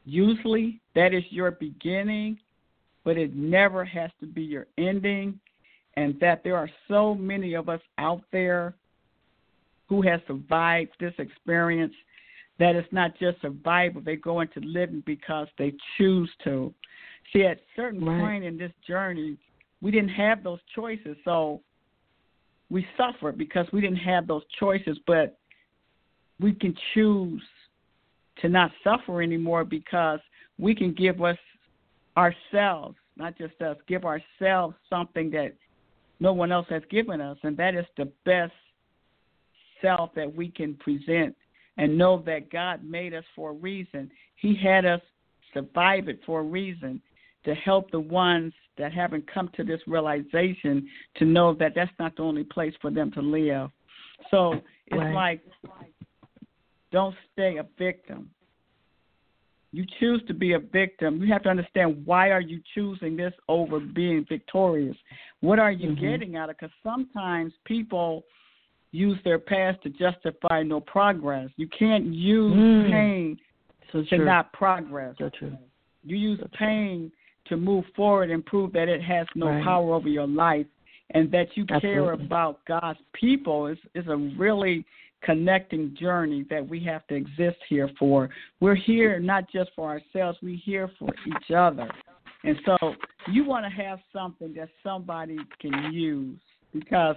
Usually 0.05 0.81
that 0.95 1.13
is 1.13 1.23
your 1.29 1.51
beginning, 1.51 2.37
but 3.03 3.17
it 3.17 3.35
never 3.35 3.85
has 3.85 4.11
to 4.19 4.25
be 4.25 4.43
your 4.43 4.67
ending. 4.77 5.39
And 5.95 6.19
that 6.19 6.43
there 6.43 6.57
are 6.57 6.69
so 6.87 7.13
many 7.13 7.53
of 7.53 7.69
us 7.69 7.81
out 7.99 8.23
there 8.31 8.73
who 9.87 10.01
have 10.01 10.21
survived 10.27 10.91
this 10.99 11.13
experience 11.19 11.93
that 12.59 12.75
it's 12.75 12.91
not 12.91 13.17
just 13.19 13.41
survival, 13.41 14.01
they 14.01 14.15
go 14.15 14.41
into 14.41 14.59
living 14.61 15.03
because 15.05 15.47
they 15.57 15.73
choose 15.97 16.29
to. 16.43 16.73
See, 17.31 17.43
at 17.43 17.57
a 17.57 17.61
certain 17.75 18.03
right. 18.03 18.19
point 18.19 18.43
in 18.43 18.57
this 18.57 18.71
journey, 18.87 19.37
we 19.81 19.91
didn't 19.91 20.09
have 20.09 20.43
those 20.43 20.59
choices. 20.75 21.17
So 21.25 21.61
we 22.69 22.85
suffered 22.97 23.37
because 23.37 23.65
we 23.73 23.81
didn't 23.81 23.97
have 23.97 24.27
those 24.27 24.43
choices, 24.59 24.97
but 25.05 25.37
we 26.39 26.53
can 26.53 26.75
choose 26.93 27.41
to 28.41 28.49
not 28.49 28.71
suffer 28.83 29.21
anymore 29.21 29.63
because 29.63 30.19
we 30.57 30.73
can 30.75 30.93
give 30.93 31.21
us 31.21 31.37
ourselves, 32.17 32.95
not 33.17 33.37
just 33.37 33.59
us, 33.61 33.77
give 33.87 34.05
ourselves 34.05 34.75
something 34.89 35.29
that 35.31 35.53
no 36.19 36.33
one 36.33 36.51
else 36.51 36.67
has 36.69 36.83
given 36.89 37.21
us, 37.21 37.37
and 37.43 37.57
that 37.57 37.75
is 37.75 37.85
the 37.97 38.11
best 38.25 38.53
self 39.81 40.13
that 40.15 40.33
we 40.33 40.49
can 40.49 40.75
present 40.75 41.35
and 41.77 41.97
know 41.97 42.21
that 42.25 42.51
God 42.51 42.83
made 42.83 43.13
us 43.13 43.23
for 43.35 43.49
a 43.49 43.53
reason. 43.53 44.09
He 44.35 44.55
had 44.55 44.85
us 44.85 45.01
survive 45.53 46.07
it 46.07 46.19
for 46.25 46.39
a 46.39 46.43
reason 46.43 47.01
to 47.45 47.53
help 47.55 47.91
the 47.91 47.99
ones 47.99 48.53
that 48.77 48.93
haven't 48.93 49.31
come 49.31 49.49
to 49.55 49.63
this 49.63 49.81
realization 49.85 50.87
to 51.15 51.25
know 51.25 51.53
that 51.55 51.73
that's 51.75 51.91
not 51.99 52.15
the 52.15 52.23
only 52.23 52.43
place 52.43 52.73
for 52.81 52.89
them 52.89 53.11
to 53.11 53.21
live. 53.21 53.69
So 54.31 54.61
it's 54.87 54.95
Right. 54.97 55.13
like 55.13 55.41
don't 56.93 57.15
stay 57.33 57.57
a 57.57 57.65
victim. 57.77 58.29
You 59.73 59.85
choose 59.99 60.21
to 60.27 60.33
be 60.35 60.53
a 60.53 60.59
victim. 60.59 61.19
You 61.21 61.33
have 61.33 61.41
to 61.43 61.49
understand 61.49 62.05
why 62.05 62.29
are 62.29 62.39
you 62.39 62.61
choosing 62.75 63.17
this 63.17 63.33
over 63.49 63.79
being 63.79 64.23
victorious? 64.29 64.95
What 65.41 65.57
are 65.57 65.71
you 65.71 65.89
Mhm. 65.89 65.99
getting 65.99 66.35
out 66.35 66.51
of? 66.51 66.57
Because 66.57 66.73
sometimes 66.83 67.57
people 67.65 68.23
use 68.91 69.19
their 69.23 69.39
past 69.39 69.81
to 69.81 69.89
justify 69.89 70.61
no 70.61 70.79
progress. 70.79 71.49
You 71.57 71.67
can't 71.67 72.05
use 72.05 72.53
Mm. 72.53 72.91
pain 72.91 73.39
So 73.91 74.03
to 74.03 74.17
not 74.19 74.53
progress. 74.53 75.17
So 75.17 75.29
true. 75.29 75.57
You 76.03 76.17
use 76.17 76.39
pain 76.53 77.11
to 77.45 77.57
move 77.57 77.85
forward 77.95 78.29
and 78.29 78.45
prove 78.45 78.71
that 78.73 78.87
it 78.89 79.01
has 79.01 79.27
no 79.35 79.47
Right. 79.47 79.63
power 79.63 79.93
over 79.93 80.09
your 80.09 80.27
life 80.27 80.67
and 81.11 81.29
that 81.31 81.55
you 81.57 81.65
care 81.65 82.11
about 82.11 82.63
God's 82.65 82.99
people 83.13 83.67
is 83.67 83.79
is 83.93 84.07
a 84.07 84.17
really 84.17 84.85
connecting 85.23 85.95
journey 85.99 86.45
that 86.49 86.67
we 86.67 86.83
have 86.83 87.05
to 87.07 87.15
exist 87.15 87.57
here 87.69 87.89
for. 87.97 88.29
We're 88.59 88.75
here 88.75 89.19
not 89.19 89.51
just 89.51 89.71
for 89.75 89.89
ourselves, 89.89 90.37
we're 90.41 90.59
here 90.63 90.89
for 90.99 91.09
each 91.27 91.51
other. 91.55 91.89
And 92.43 92.57
so 92.65 92.77
you 93.31 93.45
want 93.45 93.65
to 93.65 93.69
have 93.69 93.99
something 94.11 94.53
that 94.55 94.69
somebody 94.83 95.37
can 95.61 95.93
use 95.93 96.39
because 96.73 97.15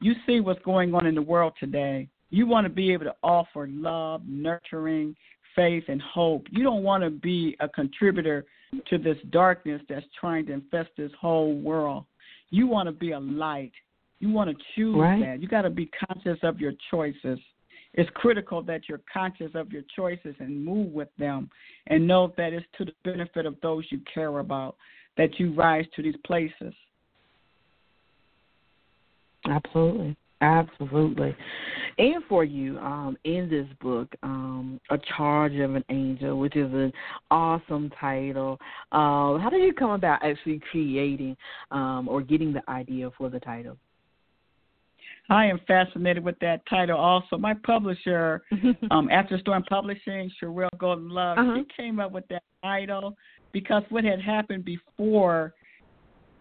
you 0.00 0.14
see 0.26 0.40
what's 0.40 0.62
going 0.62 0.94
on 0.94 1.06
in 1.06 1.14
the 1.14 1.22
world 1.22 1.54
today. 1.58 2.08
You 2.30 2.46
want 2.46 2.64
to 2.64 2.70
be 2.70 2.92
able 2.92 3.04
to 3.04 3.14
offer 3.22 3.66
love, 3.70 4.22
nurturing, 4.26 5.14
faith, 5.54 5.84
and 5.88 6.00
hope. 6.02 6.46
You 6.50 6.62
don't 6.62 6.82
want 6.82 7.04
to 7.04 7.10
be 7.10 7.56
a 7.60 7.68
contributor 7.68 8.44
to 8.88 8.98
this 8.98 9.18
darkness 9.30 9.82
that's 9.88 10.06
trying 10.18 10.46
to 10.46 10.52
infest 10.52 10.90
this 10.96 11.12
whole 11.20 11.54
world. 11.54 12.04
You 12.50 12.66
want 12.66 12.86
to 12.88 12.92
be 12.92 13.12
a 13.12 13.20
light. 13.20 13.72
You 14.22 14.30
want 14.30 14.56
to 14.56 14.64
choose 14.76 14.94
Right. 14.94 15.20
that. 15.20 15.42
You 15.42 15.48
got 15.48 15.62
to 15.62 15.70
be 15.70 15.86
conscious 15.86 16.38
of 16.44 16.60
your 16.60 16.72
choices. 16.92 17.40
It's 17.94 18.08
critical 18.14 18.62
that 18.62 18.88
you're 18.88 19.02
conscious 19.12 19.50
of 19.56 19.72
your 19.72 19.82
choices 19.94 20.36
and 20.38 20.64
move 20.64 20.92
with 20.92 21.08
them 21.18 21.50
and 21.88 22.06
know 22.06 22.32
that 22.36 22.52
it's 22.52 22.64
to 22.78 22.84
the 22.84 22.94
benefit 23.02 23.46
of 23.46 23.60
those 23.62 23.84
you 23.90 24.00
care 24.14 24.38
about 24.38 24.76
that 25.16 25.40
you 25.40 25.52
rise 25.52 25.86
to 25.96 26.02
these 26.02 26.14
places. 26.24 26.72
Absolutely. 29.44 30.16
Absolutely. 30.40 31.36
And 31.98 32.22
for 32.28 32.44
you, 32.44 32.78
um, 32.78 33.16
in 33.24 33.48
this 33.50 33.66
book, 33.80 34.08
um, 34.22 34.80
A 34.90 34.98
Charge 35.16 35.54
of 35.56 35.74
an 35.74 35.84
Angel, 35.88 36.38
which 36.38 36.56
is 36.56 36.72
an 36.72 36.92
awesome 37.30 37.90
title. 38.00 38.58
Uh, 38.92 39.38
how 39.38 39.48
did 39.50 39.62
you 39.62 39.72
come 39.72 39.90
about 39.90 40.24
actually 40.24 40.60
creating 40.70 41.36
um, 41.72 42.08
or 42.08 42.22
getting 42.22 42.52
the 42.52 42.62
idea 42.70 43.10
for 43.18 43.28
the 43.28 43.40
title? 43.40 43.76
I 45.32 45.46
am 45.46 45.60
fascinated 45.66 46.22
with 46.22 46.38
that 46.40 46.60
title 46.68 46.98
also. 46.98 47.38
My 47.38 47.54
publisher, 47.64 48.42
um, 48.90 49.08
After 49.10 49.38
Storm 49.38 49.62
Publishing, 49.64 50.30
Sherelle 50.38 50.68
Golden 50.76 51.08
Love, 51.08 51.38
Uh-huh. 51.38 51.56
she 51.56 51.64
came 51.74 51.98
up 52.00 52.12
with 52.12 52.28
that 52.28 52.42
title 52.62 53.16
because 53.52 53.82
what 53.88 54.04
had 54.04 54.20
happened 54.20 54.64
before 54.64 55.54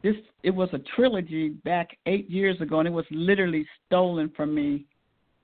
this 0.04 0.16
it 0.44 0.50
was 0.50 0.68
a 0.74 0.80
trilogy 0.80 1.50
back 1.64 1.96
eight 2.06 2.28
years 2.30 2.60
ago 2.60 2.80
and 2.80 2.88
it 2.88 2.92
was 2.92 3.06
literally 3.12 3.66
stolen 3.86 4.30
from 4.36 4.54
me. 4.54 4.86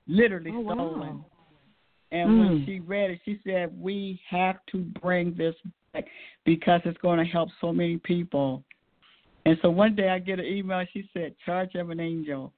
Literally 0.08 0.50
Oh, 0.52 0.60
wow. 0.60 0.74
stolen. 0.74 1.24
And 2.10 2.38
when 2.38 2.48
Mm. 2.50 2.66
she 2.66 2.80
read 2.80 3.10
it, 3.12 3.20
she 3.24 3.38
said, 3.44 3.70
We 3.80 4.20
have 4.28 4.58
to 4.72 4.78
bring 5.00 5.32
this 5.34 5.54
back 5.94 6.06
because 6.44 6.82
it's 6.84 6.98
going 6.98 7.18
to 7.18 7.24
help 7.24 7.50
so 7.60 7.72
many 7.72 7.96
people. 7.98 8.62
And 9.46 9.58
so 9.62 9.70
one 9.70 9.94
day 9.94 10.10
I 10.10 10.18
get 10.18 10.38
an 10.38 10.44
email, 10.46 10.84
she 10.92 11.08
said, 11.14 11.34
Charge 11.46 11.74
of 11.76 11.88
an 11.90 12.00
Angel. 12.00 12.52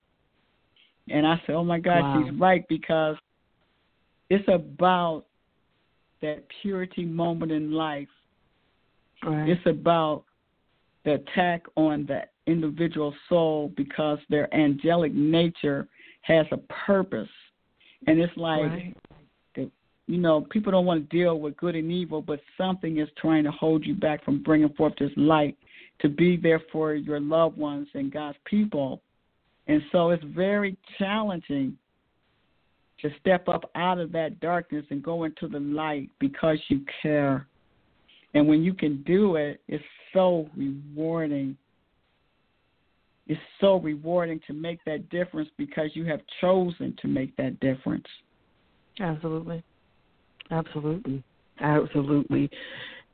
And 1.11 1.27
I 1.27 1.41
said, 1.47 1.55
Oh 1.55 1.65
my 1.65 1.79
God, 1.79 2.03
Wow. 2.03 2.25
she's 2.25 2.39
right 2.39 2.65
because 2.69 3.17
it's 4.29 4.49
about 4.49 5.25
that 6.23 6.45
purity 6.63 7.05
moment 7.05 7.51
in 7.53 7.73
life. 7.73 8.09
Right. 9.25 9.49
It's 9.49 9.67
about 9.67 10.25
the 11.05 11.15
attack 11.15 11.63
on 11.77 12.07
the 12.07 12.23
individual 12.47 13.15
soul 13.29 13.73
because 13.77 14.19
their 14.29 14.53
angelic 14.55 15.13
nature 15.13 15.89
has 16.23 16.47
a 16.53 16.59
purpose. 16.87 17.29
And 18.07 18.21
it's 18.21 18.37
like, 18.37 18.71
Right. 18.71 18.97
the, 19.55 19.71
you 20.07 20.19
know, 20.19 20.43
people 20.43 20.73
don't 20.73 20.87
want 20.87 21.09
to 21.09 21.17
deal 21.17 21.41
with 21.41 21.57
good 21.57 21.75
and 21.75 21.91
evil, 21.91 22.23
but 22.23 22.41
something 22.57 22.99
is 22.99 23.09
trying 23.17 23.45
to 23.45 23.51
hold 23.51 23.85
you 23.85 23.95
back 23.95 24.25
from 24.25 24.43
bringing 24.43 24.71
forth 24.71 24.95
this 24.99 25.13
light 25.17 25.57
to 26.01 26.09
be 26.09 26.37
there 26.37 26.61
for 26.73 26.95
your 26.95 27.21
loved 27.21 27.57
ones 27.57 27.89
and 27.95 28.13
God's 28.13 28.39
people. 28.45 29.03
And 29.71 29.81
so 29.93 30.11
it's 30.11 30.25
very 30.35 30.77
challenging 30.99 31.79
to 33.03 33.09
step 33.21 33.47
up 33.47 33.71
out 33.77 33.99
of 33.99 34.11
that 34.11 34.41
darkness 34.41 34.85
and 34.91 35.01
go 35.01 35.23
into 35.23 35.47
the 35.47 35.61
light 35.61 36.11
because 36.19 36.59
you 36.67 36.81
care. 37.01 37.47
And 38.35 38.49
when 38.49 38.65
you 38.65 38.75
can 38.75 39.05
do 39.05 39.37
it, 39.37 39.61
it's 39.69 39.85
so 40.13 40.49
rewarding. 40.57 41.57
It's 43.29 43.41
so 43.61 43.77
rewarding 43.77 44.41
to 44.49 44.55
make 44.55 44.81
that 44.87 45.09
difference 45.09 45.49
because 45.57 45.91
you 45.95 46.05
have 46.07 46.21
chosen 46.41 46.97
to 47.01 47.07
make 47.07 47.37
that 47.37 47.61
difference. 47.61 48.09
Absolutely. 48.99 49.63
Absolutely. 50.51 51.23
Absolutely. 51.61 52.51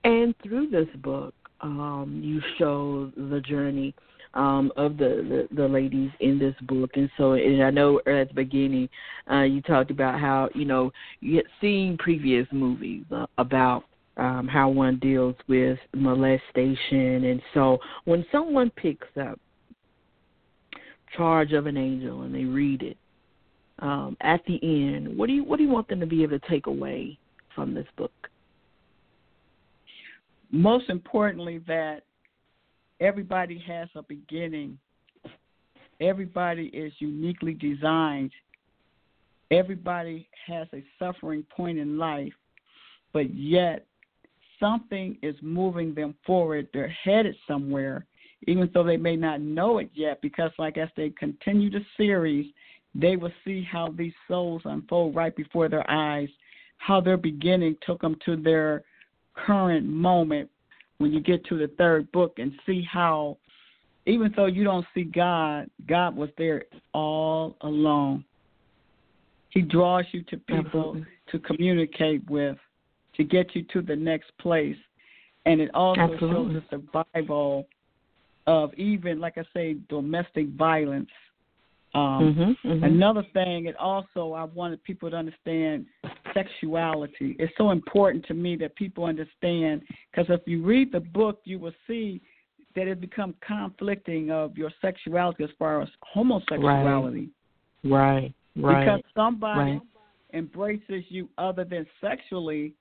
And 0.05 0.35
through 0.43 0.71
this 0.71 0.89
book, 1.03 1.35
um, 1.61 2.23
you 2.25 2.41
show 2.57 3.13
the 3.15 3.41
journey 3.41 3.95
um, 4.37 4.71
of 4.77 4.99
the, 4.99 5.47
the 5.51 5.57
the 5.57 5.67
ladies 5.67 6.11
in 6.21 6.39
this 6.39 6.55
book, 6.63 6.91
and 6.95 7.11
so 7.17 7.33
and 7.33 7.63
I 7.63 7.71
know 7.71 7.99
at 8.07 8.29
the 8.29 8.35
beginning 8.35 8.89
uh, 9.31 9.43
you 9.43 9.63
talked 9.63 9.91
about 9.91 10.21
how 10.21 10.51
you 10.55 10.67
know 10.67 10.93
you 11.21 11.37
had 11.37 11.47
seen 11.61 11.97
previous 11.99 12.47
movies 12.53 13.05
uh, 13.11 13.27
about 13.39 13.85
um, 14.19 14.47
how 14.47 14.69
one 14.69 14.99
deals 14.99 15.35
with 15.49 15.79
molestation, 15.95 17.25
and 17.25 17.41
so 17.55 17.79
when 18.05 18.25
someone 18.31 18.71
picks 18.71 19.09
up 19.21 19.41
Charge 21.17 21.53
of 21.53 21.67
an 21.67 21.79
Angel 21.79 22.23
and 22.23 22.35
they 22.35 22.45
read 22.45 22.83
it, 22.83 22.99
um, 23.79 24.19
at 24.21 24.45
the 24.47 24.61
end, 24.63 25.17
what 25.17 25.29
do 25.29 25.33
you 25.33 25.45
what 25.45 25.57
do 25.57 25.65
you 25.65 25.71
want 25.71 25.89
them 25.89 26.01
to 26.01 26.07
be 26.07 26.23
able 26.23 26.39
to 26.39 26.49
take 26.49 26.67
away 26.67 27.19
from 27.55 27.73
this 27.73 27.87
book? 27.97 28.13
Most 30.51 30.91
importantly, 30.91 31.59
that 31.67 32.03
everybody 33.01 33.59
has 33.67 33.89
a 33.95 34.03
beginning. 34.03 34.79
Everybody 36.01 36.67
is 36.67 36.93
uniquely 36.99 37.55
designed. 37.55 38.33
Everybody 39.51 40.29
has 40.47 40.67
a 40.75 40.85
suffering 40.99 41.45
point 41.55 41.79
in 41.79 41.99
life, 41.99 42.33
but 43.13 43.33
yet 43.35 43.87
something 44.59 45.17
is 45.23 45.37
moving 45.41 45.95
them 45.95 46.15
forward. 46.27 46.69
They're 46.73 46.89
headed 46.89 47.37
somewhere, 47.47 48.07
even 48.47 48.69
though 48.75 48.83
they 48.83 48.97
may 48.97 49.17
not 49.17 49.41
know 49.41 49.79
it 49.79 49.91
yet, 49.95 50.21
because, 50.21 50.51
like 50.59 50.79
as 50.79 50.89
they 50.97 51.11
continue 51.11 51.71
the 51.71 51.85
series, 51.97 52.47
they 52.95 53.17
will 53.17 53.33
see 53.45 53.63
how 53.63 53.95
these 53.97 54.15
souls 54.27 54.63
unfold 54.65 55.15
right 55.15 55.35
before 55.37 55.69
their 55.69 55.89
eyes, 55.91 56.29
how 56.79 57.01
their 57.01 57.17
beginning 57.17 57.77
took 57.87 58.01
them 58.01 58.17
to 58.25 58.37
their 58.37 58.83
current 59.35 59.87
moment 59.87 60.51
when 60.99 61.13
you 61.13 61.21
get 61.21 61.45
to 61.47 61.59
the 61.59 61.69
third 61.79 62.11
book 62.13 62.35
and 62.39 62.53
see 62.65 62.87
how 62.91 63.39
even 64.07 64.33
though 64.37 64.47
you 64.47 64.63
don't 64.65 64.87
see 64.95 65.03
God, 65.03 65.69
God 65.89 66.17
was 66.17 66.31
there 66.39 66.65
all 66.95 67.57
along. 67.63 68.25
He 69.51 69.63
draws 69.63 70.05
you 70.13 70.23
to 70.25 70.37
people 70.37 70.67
Absolutely. 70.67 71.07
to 71.31 71.39
communicate 71.41 72.29
with, 72.31 72.57
to 73.17 73.25
get 73.25 73.55
you 73.55 73.65
to 73.73 73.83
the 73.83 73.97
next 73.97 74.31
place. 74.39 74.77
And 75.45 75.61
it 75.61 75.75
also 75.75 76.01
Absolutely. 76.01 76.55
shows 76.55 76.63
the 76.71 76.83
survival 77.15 77.69
of 78.47 78.73
even, 78.75 79.19
like 79.19 79.39
I 79.39 79.45
say, 79.55 79.77
domestic 79.89 80.49
violence. 80.51 81.11
Um, 81.95 82.35
Mhm, 82.35 82.57
mhm. 82.65 82.85
Another 82.85 83.23
thing, 83.33 83.67
it 83.67 83.77
also 83.77 84.33
I 84.33 84.45
wanted 84.45 84.83
people 84.85 85.11
to 85.11 85.17
understand 85.17 85.87
sexuality. 86.37 87.37
It's 87.39 87.53
so 87.57 87.71
important 87.71 88.27
to 88.27 88.35
me 88.35 88.57
that 88.57 88.77
people 88.77 89.05
understand 89.05 89.83
because 90.11 90.27
if 90.29 90.41
you 90.47 90.63
read 90.63 90.93
the 90.93 91.01
book, 91.01 91.41
you 91.45 91.59
will 91.59 91.73
see 91.87 92.21
that 92.75 92.87
it 92.87 93.01
becomes 93.01 93.35
conflicting 93.47 94.31
of 94.31 94.57
your 94.57 94.71
sexuality 94.83 95.45
as 95.45 95.51
far 95.59 95.81
as 95.81 95.89
homosexuality. 96.03 97.31
Right, 97.83 98.35
right. 98.57 98.85
Because 98.85 99.01
somebody 99.15 99.73
right. 99.73 99.81
embraces 100.35 101.05
you 101.09 101.29
other 101.39 101.65
than 101.65 101.87
sexually. 102.01 102.75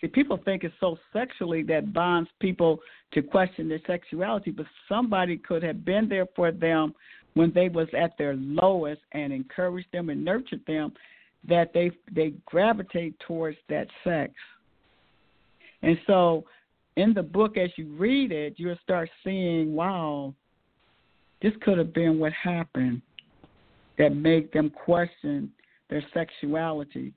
See, 0.00 0.08
people 0.08 0.40
think 0.44 0.64
it's 0.64 0.74
so 0.80 0.98
sexually 1.12 1.62
that 1.64 1.92
bonds 1.92 2.28
people 2.40 2.80
to 3.12 3.22
question 3.22 3.68
their 3.68 3.80
sexuality, 3.86 4.50
but 4.50 4.66
somebody 4.88 5.36
could 5.36 5.62
have 5.62 5.84
been 5.84 6.08
there 6.08 6.26
for 6.34 6.50
them 6.50 6.92
when 7.34 7.52
they 7.54 7.68
was 7.68 7.88
at 7.96 8.18
their 8.18 8.34
lowest 8.36 9.00
and 9.12 9.32
encouraged 9.32 9.88
them 9.92 10.08
and 10.08 10.24
nurtured 10.24 10.64
them 10.66 10.92
that 11.48 11.72
they 11.72 11.90
they 12.12 12.34
gravitate 12.46 13.18
towards 13.26 13.58
that 13.68 13.88
sex. 14.02 14.32
And 15.82 15.98
so 16.06 16.44
in 16.96 17.12
the 17.12 17.22
book 17.22 17.56
as 17.56 17.70
you 17.76 17.94
read 17.96 18.32
it, 18.32 18.54
you'll 18.56 18.78
start 18.82 19.10
seeing, 19.22 19.74
wow, 19.74 20.34
this 21.42 21.52
could 21.62 21.78
have 21.78 21.92
been 21.92 22.18
what 22.18 22.32
happened 22.32 23.02
that 23.98 24.16
made 24.16 24.52
them 24.52 24.70
question 24.70 25.52
their 25.90 26.02
sexuality. 26.14 27.12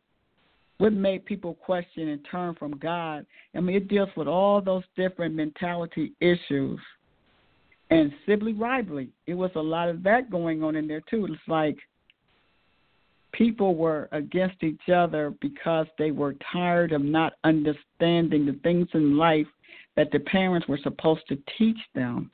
What 0.79 0.93
made 0.93 1.25
people 1.25 1.55
question 1.55 2.09
and 2.09 2.25
turn 2.29 2.55
from 2.55 2.77
God? 2.77 3.25
I 3.55 3.59
mean, 3.61 3.75
it 3.75 3.87
deals 3.87 4.09
with 4.15 4.27
all 4.27 4.61
those 4.61 4.83
different 4.95 5.33
mentality 5.33 6.13
issues. 6.19 6.79
And 7.89 8.11
sibling 8.25 8.59
rivalry, 8.59 9.09
it 9.27 9.33
was 9.33 9.51
a 9.55 9.61
lot 9.61 9.89
of 9.89 10.03
that 10.03 10.29
going 10.29 10.61
on 10.61 10.75
in 10.75 10.87
there 10.87 11.01
too. 11.09 11.25
It's 11.25 11.41
like 11.47 11.77
people 13.37 13.75
were 13.75 14.09
against 14.11 14.63
each 14.63 14.89
other 14.93 15.33
because 15.41 15.85
they 15.97 16.11
were 16.11 16.35
tired 16.51 16.91
of 16.91 17.01
not 17.01 17.33
understanding 17.43 18.45
the 18.45 18.59
things 18.63 18.87
in 18.93 19.17
life 19.17 19.47
that 19.95 20.11
the 20.11 20.19
parents 20.19 20.67
were 20.67 20.79
supposed 20.81 21.27
to 21.29 21.37
teach 21.57 21.77
them. 21.93 22.31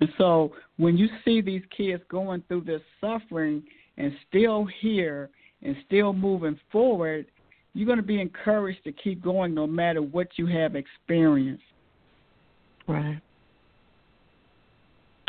And 0.00 0.08
so 0.16 0.52
when 0.76 0.96
you 0.96 1.08
see 1.24 1.40
these 1.40 1.62
kids 1.76 2.02
going 2.08 2.42
through 2.48 2.62
this 2.62 2.82
suffering 3.00 3.62
and 3.96 4.12
still 4.28 4.66
here 4.80 5.28
and 5.62 5.76
still 5.86 6.12
moving 6.12 6.58
forward, 6.70 7.26
you're 7.74 7.86
going 7.86 7.98
to 7.98 8.02
be 8.02 8.20
encouraged 8.20 8.84
to 8.84 8.92
keep 8.92 9.22
going 9.22 9.54
no 9.54 9.66
matter 9.66 10.00
what 10.00 10.28
you 10.36 10.46
have 10.46 10.76
experienced. 10.76 11.62
Right. 12.86 13.20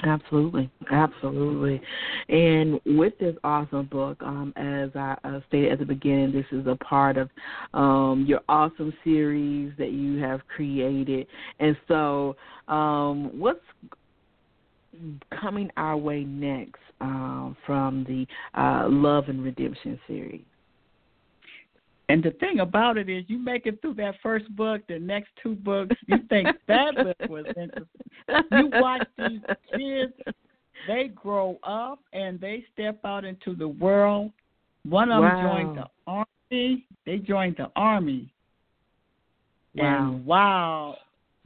Absolutely, 0.03 0.69
absolutely. 0.91 1.81
And 2.29 2.79
with 2.85 3.17
this 3.19 3.35
awesome 3.43 3.85
book, 3.87 4.17
um, 4.21 4.53
as 4.55 4.89
I 4.95 5.17
uh, 5.23 5.39
stated 5.47 5.73
at 5.73 5.79
the 5.79 5.85
beginning, 5.85 6.31
this 6.31 6.45
is 6.51 6.65
a 6.67 6.75
part 6.75 7.17
of 7.17 7.29
um, 7.73 8.25
your 8.27 8.39
awesome 8.47 8.93
series 9.03 9.73
that 9.77 9.91
you 9.91 10.21
have 10.21 10.41
created. 10.47 11.27
And 11.59 11.75
so, 11.87 12.35
um, 12.67 13.37
what's 13.37 13.59
coming 15.39 15.69
our 15.75 15.97
way 15.97 16.23
next 16.23 16.81
uh, 17.01 17.51
from 17.65 18.05
the 18.07 18.25
uh, 18.59 18.87
Love 18.89 19.25
and 19.27 19.43
Redemption 19.43 19.99
series? 20.07 20.45
And 22.09 22.23
the 22.23 22.31
thing 22.31 22.59
about 22.59 22.97
it 22.97 23.07
is, 23.07 23.23
you 23.27 23.37
make 23.37 23.67
it 23.67 23.81
through 23.81 23.93
that 23.95 24.15
first 24.21 24.53
book, 24.55 24.81
the 24.89 24.97
next 24.97 25.29
two 25.41 25.53
books, 25.53 25.95
you 26.07 26.17
think 26.27 26.47
that 26.67 26.95
book 26.95 27.29
was 27.29 27.45
interesting. 27.55 27.85
You 28.51 28.69
watch 28.73 29.07
these 29.17 29.41
kids, 29.75 30.13
they 30.87 31.09
grow 31.09 31.59
up 31.63 31.99
and 32.11 32.39
they 32.41 32.65
step 32.73 32.99
out 33.05 33.25
into 33.25 33.55
the 33.55 33.67
world. 33.67 34.31
One 34.83 35.11
of 35.11 35.21
wow. 35.21 35.29
them 35.29 35.45
joined 35.45 35.77
the 35.77 35.85
army. 36.07 36.85
They 37.05 37.17
joined 37.19 37.57
the 37.57 37.71
army. 37.75 38.33
Wow. 39.75 39.85
And 39.85 40.25
wow, 40.25 40.95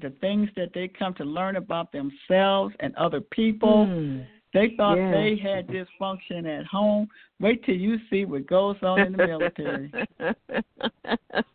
the 0.02 0.12
things 0.22 0.50
that 0.56 0.70
they 0.74 0.88
come 0.88 1.14
to 1.16 1.26
learn 1.26 1.58
about 1.58 1.92
themselves 1.92 2.74
and 2.80 2.96
other 2.96 3.20
people. 3.20 3.88
Mm. 3.88 4.26
They 4.54 4.74
thought 4.78 4.96
yeah. 4.96 5.12
they 5.12 5.36
had 5.42 5.68
dysfunction 5.68 6.60
at 6.60 6.66
home. 6.68 7.08
Wait 7.40 7.64
till 7.66 7.76
you 7.76 7.98
see 8.10 8.26
what 8.26 8.46
goes 8.46 8.76
on 8.84 9.00
in 9.00 9.12
the 9.14 9.28
military. 9.28 9.92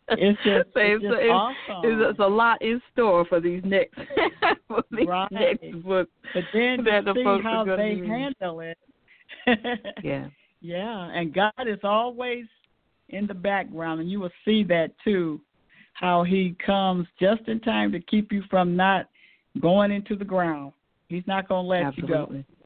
it's 0.09 0.39
just, 0.43 0.67
so 0.73 0.79
it's, 0.79 1.01
just 1.01 1.15
it's, 1.15 1.31
awesome. 1.31 1.89
It's, 1.89 2.11
it's, 2.11 2.19
a 2.19 2.27
lot 2.27 2.61
in 2.61 2.81
store 2.91 3.25
for 3.25 3.39
these 3.39 3.61
next 3.63 3.97
for 4.67 4.83
these 4.91 5.07
right. 5.07 5.31
next 5.31 5.81
books. 5.83 6.11
But 6.33 6.43
then 6.53 6.83
that 6.85 7.05
you 7.05 7.13
the 7.13 7.39
see 7.39 7.43
how 7.43 7.63
they 7.63 7.91
use. 7.91 8.07
handle 8.07 8.59
it. 8.59 8.77
yeah. 10.03 10.27
Yeah, 10.61 11.09
and 11.13 11.33
God 11.33 11.53
is 11.67 11.79
always 11.83 12.43
in 13.07 13.27
the 13.27 13.33
background, 13.33 14.01
and 14.01 14.11
you 14.11 14.19
will 14.19 14.31
see 14.43 14.63
that 14.65 14.91
too. 15.05 15.39
How 15.93 16.23
He 16.23 16.55
comes 16.65 17.07
just 17.19 17.47
in 17.47 17.61
time 17.61 17.93
to 17.93 17.99
keep 18.01 18.33
you 18.33 18.43
from 18.49 18.75
not 18.75 19.09
going 19.61 19.91
into 19.91 20.17
the 20.17 20.25
ground. 20.25 20.73
He's 21.07 21.23
not 21.27 21.47
going 21.47 21.63
to 21.63 21.69
let 21.69 21.81
Absolutely. 21.83 22.37
you 22.37 22.43
go. 22.43 22.58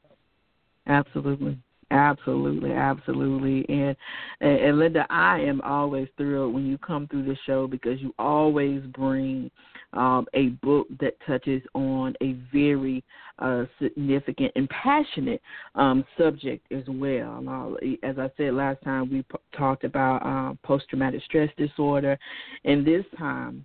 Absolutely. 0.86 1.58
Absolutely, 1.90 2.72
absolutely, 2.72 3.64
and, 3.68 3.94
and 4.40 4.58
and 4.58 4.78
Linda, 4.78 5.06
I 5.10 5.38
am 5.40 5.60
always 5.60 6.08
thrilled 6.16 6.54
when 6.54 6.66
you 6.66 6.78
come 6.78 7.06
through 7.06 7.24
the 7.24 7.36
show 7.46 7.68
because 7.68 8.00
you 8.00 8.12
always 8.18 8.82
bring 8.86 9.50
um, 9.92 10.26
a 10.34 10.48
book 10.62 10.88
that 10.98 11.14
touches 11.26 11.62
on 11.74 12.14
a 12.22 12.32
very 12.52 13.04
uh, 13.38 13.64
significant 13.80 14.50
and 14.56 14.68
passionate 14.70 15.42
um, 15.74 16.04
subject 16.18 16.66
as 16.72 16.82
well. 16.88 17.44
Uh, 17.46 17.86
as 18.02 18.18
I 18.18 18.30
said 18.36 18.54
last 18.54 18.82
time, 18.82 19.10
we 19.12 19.22
p- 19.22 19.36
talked 19.56 19.84
about 19.84 20.24
um, 20.26 20.58
post 20.64 20.86
traumatic 20.88 21.22
stress 21.24 21.50
disorder, 21.56 22.18
and 22.64 22.84
this 22.84 23.04
time 23.18 23.64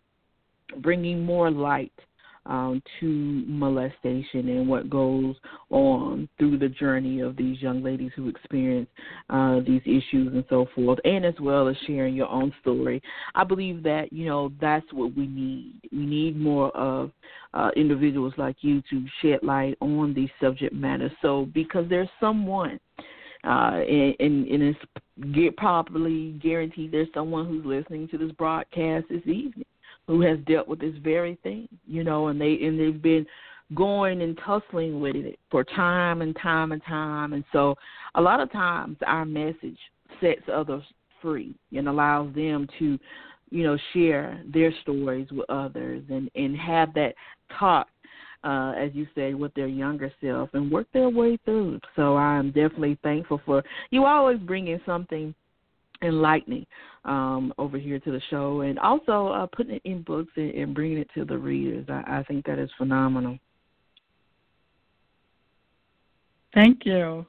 bringing 0.82 1.24
more 1.24 1.49
light 1.49 1.93
um, 2.46 2.82
to 3.00 3.08
molestation 3.48 4.50
and 4.50 4.68
what 4.68 4.90
goes 4.90 5.36
on 5.70 6.28
through 6.38 6.58
the 6.58 6.70
journey 6.70 7.20
of 7.20 7.36
these 7.36 7.62
young 7.62 7.84
ladies 7.84 8.12
who 8.16 8.30
experience 8.30 8.90
uh, 9.30 9.60
these 9.66 9.82
issues 9.86 10.34
and 10.34 10.44
so 10.50 10.68
forth, 10.76 11.00
and 11.04 11.26
as 11.26 11.36
well 11.40 11.68
as 11.68 11.76
sharing 11.86 12.16
your 12.16 12.30
own 12.30 12.54
story. 12.62 13.02
I 13.36 13.44
believe 13.44 13.84
that 13.84 14.12
you 14.12 14.26
know 14.26 14.52
that's 14.60 14.92
what 14.94 15.16
we 15.16 15.28
need. 15.28 15.80
We 15.92 16.06
need 16.06 16.40
more 16.40 16.76
of 16.76 17.12
uh, 17.54 17.70
individuals 17.76 18.34
like 18.38 18.58
you 18.62 18.82
to 18.90 19.06
shed 19.22 19.40
light 19.44 19.78
on 19.82 20.14
these 20.14 20.30
subject 20.42 20.74
matters. 20.74 21.12
So 21.22 21.48
because 21.54 21.88
there's 21.90 22.10
someone. 22.20 22.80
Uh, 23.42 23.80
and, 23.88 24.16
and, 24.20 24.48
and 24.50 24.64
it's 24.64 24.80
get 25.34 25.56
probably 25.56 26.32
guaranteed 26.44 26.92
there's 26.92 27.08
someone 27.14 27.48
who's 27.48 27.64
listening 27.66 28.06
to 28.10 28.18
this 28.18 28.34
broadcast 28.34 29.06
this 29.10 29.22
evening 29.22 29.64
who 30.10 30.22
has 30.22 30.39
dealt 30.47 30.68
with 30.68 30.80
this 30.80 30.95
very 31.03 31.38
thing, 31.43 31.68
you 31.86 32.03
know, 32.03 32.30
and 32.30 32.41
they 32.41 32.57
and 32.64 32.80
they've 32.80 32.99
been 32.99 33.24
going 33.76 34.24
and 34.24 34.39
tussling 34.43 34.99
with 34.99 35.16
it 35.16 35.38
for 35.51 35.64
time 35.64 36.24
and 36.24 36.36
time 36.41 36.72
and 36.72 36.82
time. 36.84 37.34
And 37.34 37.43
so 37.53 37.76
a 38.16 38.22
lot 38.22 38.39
of 38.39 38.51
times 38.51 38.97
our 39.05 39.24
message 39.24 39.78
sets 40.20 40.41
others 40.51 40.82
free 41.22 41.53
and 41.72 41.88
allows 41.88 42.34
them 42.34 42.68
to, 42.80 42.97
you 43.51 43.64
know, 43.64 43.78
share 43.93 44.41
their 44.51 44.74
stories 44.82 45.28
with 45.30 45.47
others 45.47 46.03
and, 46.10 46.28
and 46.34 46.57
have 46.57 46.91
that 46.95 47.14
talk, 47.60 47.88
uh, 48.43 48.74
as 48.76 48.89
you 48.95 49.05
say, 49.14 49.36
with 49.36 49.53
their 49.53 49.68
younger 49.68 50.12
self 50.24 50.49
and 50.53 50.72
work 50.72 50.88
their 50.91 51.10
way 51.10 51.38
through. 51.45 51.80
So 51.95 52.18
I'm 52.18 52.47
definitely 52.47 52.97
thankful 53.03 53.41
for 53.45 53.62
you 53.91 54.05
always 54.05 54.39
bringing 54.39 54.82
something 54.88 55.36
enlightening 56.02 56.66
um, 57.06 57.54
over 57.58 57.78
here 57.78 58.00
to 58.00 58.12
the 58.12 58.22
show, 58.30 58.62
and 58.62 58.80
also 58.80 59.28
uh, 59.28 59.47
putting 59.47 59.76
it 59.76 59.82
in 59.86 60.02
books 60.04 60.32
and, 60.36 60.52
and 60.52 60.76
bringing 60.76 60.97
it 60.97 61.10
to 61.16 61.26
the 61.26 61.38
readers. 61.38 61.86
I, 61.89 62.20
I 62.20 62.24
think 62.24 62.45
that 62.45 62.60
is 62.60 62.70
phenomenal. 62.78 63.38
Thank 66.54 66.86
you. 66.86 67.26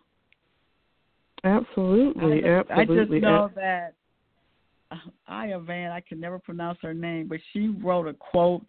Absolutely, 1.45 2.45
I 2.45 2.59
just, 2.59 2.71
absolutely. 2.71 3.18
I 3.18 3.21
just 3.21 3.23
know 3.23 3.51
that 3.55 3.95
uh, 4.91 4.97
Aya 5.29 5.59
Van, 5.61 5.91
I 5.91 6.01
can 6.01 6.21
never 6.21 6.39
pronounce 6.39 6.79
her 6.83 6.95
name, 6.95 7.29
but 7.29 7.39
she 7.53 7.68
wrote 7.68 8.07
a 8.07 8.14
quote 8.14 8.68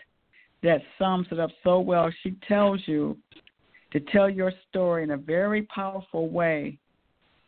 that 0.63 0.81
sums 0.97 1.27
it 1.31 1.39
up 1.39 1.49
so 1.63 1.79
well. 1.79 2.09
She 2.23 2.35
tells 2.47 2.81
you 2.85 3.17
to 3.91 3.99
tell 3.99 4.29
your 4.29 4.53
story 4.69 5.03
in 5.03 5.11
a 5.11 5.17
very 5.17 5.63
powerful 5.63 6.29
way. 6.29 6.77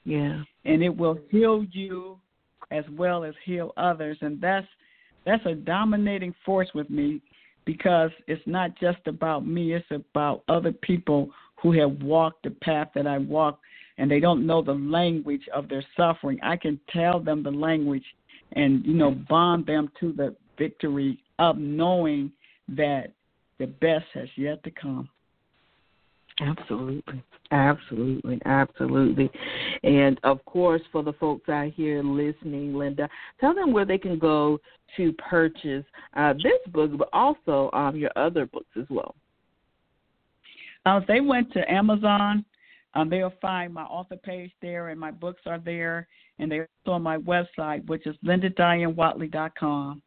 Yeah. 0.04 0.41
And 0.66 0.84
it 0.84 0.95
will 0.95 1.18
heal 1.30 1.66
you 1.72 2.20
as 2.74 2.84
well 2.97 3.24
as 3.24 3.34
heal 3.45 3.71
others. 3.78 4.17
And 4.21 4.41
that's 4.41 4.67
that's 5.26 5.45
a 5.45 5.55
dominating 5.55 6.36
force 6.45 6.69
with 6.74 6.89
me 6.89 7.21
because 7.65 8.11
it's 8.28 8.45
not 8.45 8.78
just 8.78 8.99
about 9.05 9.47
me. 9.47 9.74
It's 9.74 9.86
about 9.91 10.43
other 10.49 10.74
people 10.74 11.30
who 11.61 11.71
have 11.74 12.01
walked 12.01 12.43
the 12.43 12.49
path 12.49 12.89
that 12.95 13.07
I 13.07 13.19
walked 13.19 13.61
and 13.97 14.09
they 14.09 14.19
don't 14.19 14.45
know 14.45 14.61
the 14.61 14.74
language 14.74 15.47
of 15.53 15.69
their 15.69 15.86
suffering. 15.95 16.39
I 16.43 16.57
can 16.57 16.80
tell 16.91 17.19
them 17.19 17.43
the 17.43 17.51
language 17.51 18.03
and 18.53 18.86
you 18.86 18.93
know 18.93 19.11
bond 19.11 19.65
them 19.65 19.89
to 19.99 20.11
the 20.11 20.36
victory 20.57 21.19
of 21.39 21.57
knowing 21.57 22.32
that 22.67 23.13
the 23.59 23.67
best 23.67 24.05
has 24.13 24.28
yet 24.36 24.63
to 24.63 24.71
come 24.71 25.09
Absolutely. 26.39 27.23
Absolutely. 27.51 28.39
Absolutely. 28.45 29.29
And 29.84 30.19
of 30.23 30.43
course, 30.45 30.81
for 30.91 31.03
the 31.03 31.13
folks 31.13 31.49
out 31.49 31.71
here 31.73 32.01
listening, 32.03 32.73
Linda, 32.73 33.07
tell 33.39 33.53
them 33.53 33.71
where 33.71 33.86
they 33.86 33.97
can 33.97 34.17
go 34.17 34.59
to 34.97 35.13
purchase 35.13 35.86
uh, 36.15 36.34
this 36.34 36.71
book, 36.71 36.91
but 36.97 37.09
also 37.13 37.69
um, 37.73 37.95
your 37.95 38.11
other 38.15 38.45
books 38.45 38.69
as 38.79 38.86
well. 38.89 39.15
Uh, 40.86 40.99
if 41.01 41.07
they 41.07 41.21
went 41.21 41.51
to 41.53 41.71
Amazon, 41.71 42.43
um, 42.93 43.09
they'll 43.09 43.34
find 43.41 43.73
my 43.73 43.84
author 43.84 44.17
page 44.17 44.51
there, 44.61 44.89
and 44.89 44.99
my 44.99 45.11
books 45.11 45.41
are 45.45 45.59
there, 45.59 46.07
and 46.39 46.51
they're 46.51 46.67
also 46.86 46.95
on 46.95 47.01
my 47.01 47.17
website, 47.17 47.86
which 47.88 48.05
is 48.05 48.15
lindadianewattley.com. 48.23 50.01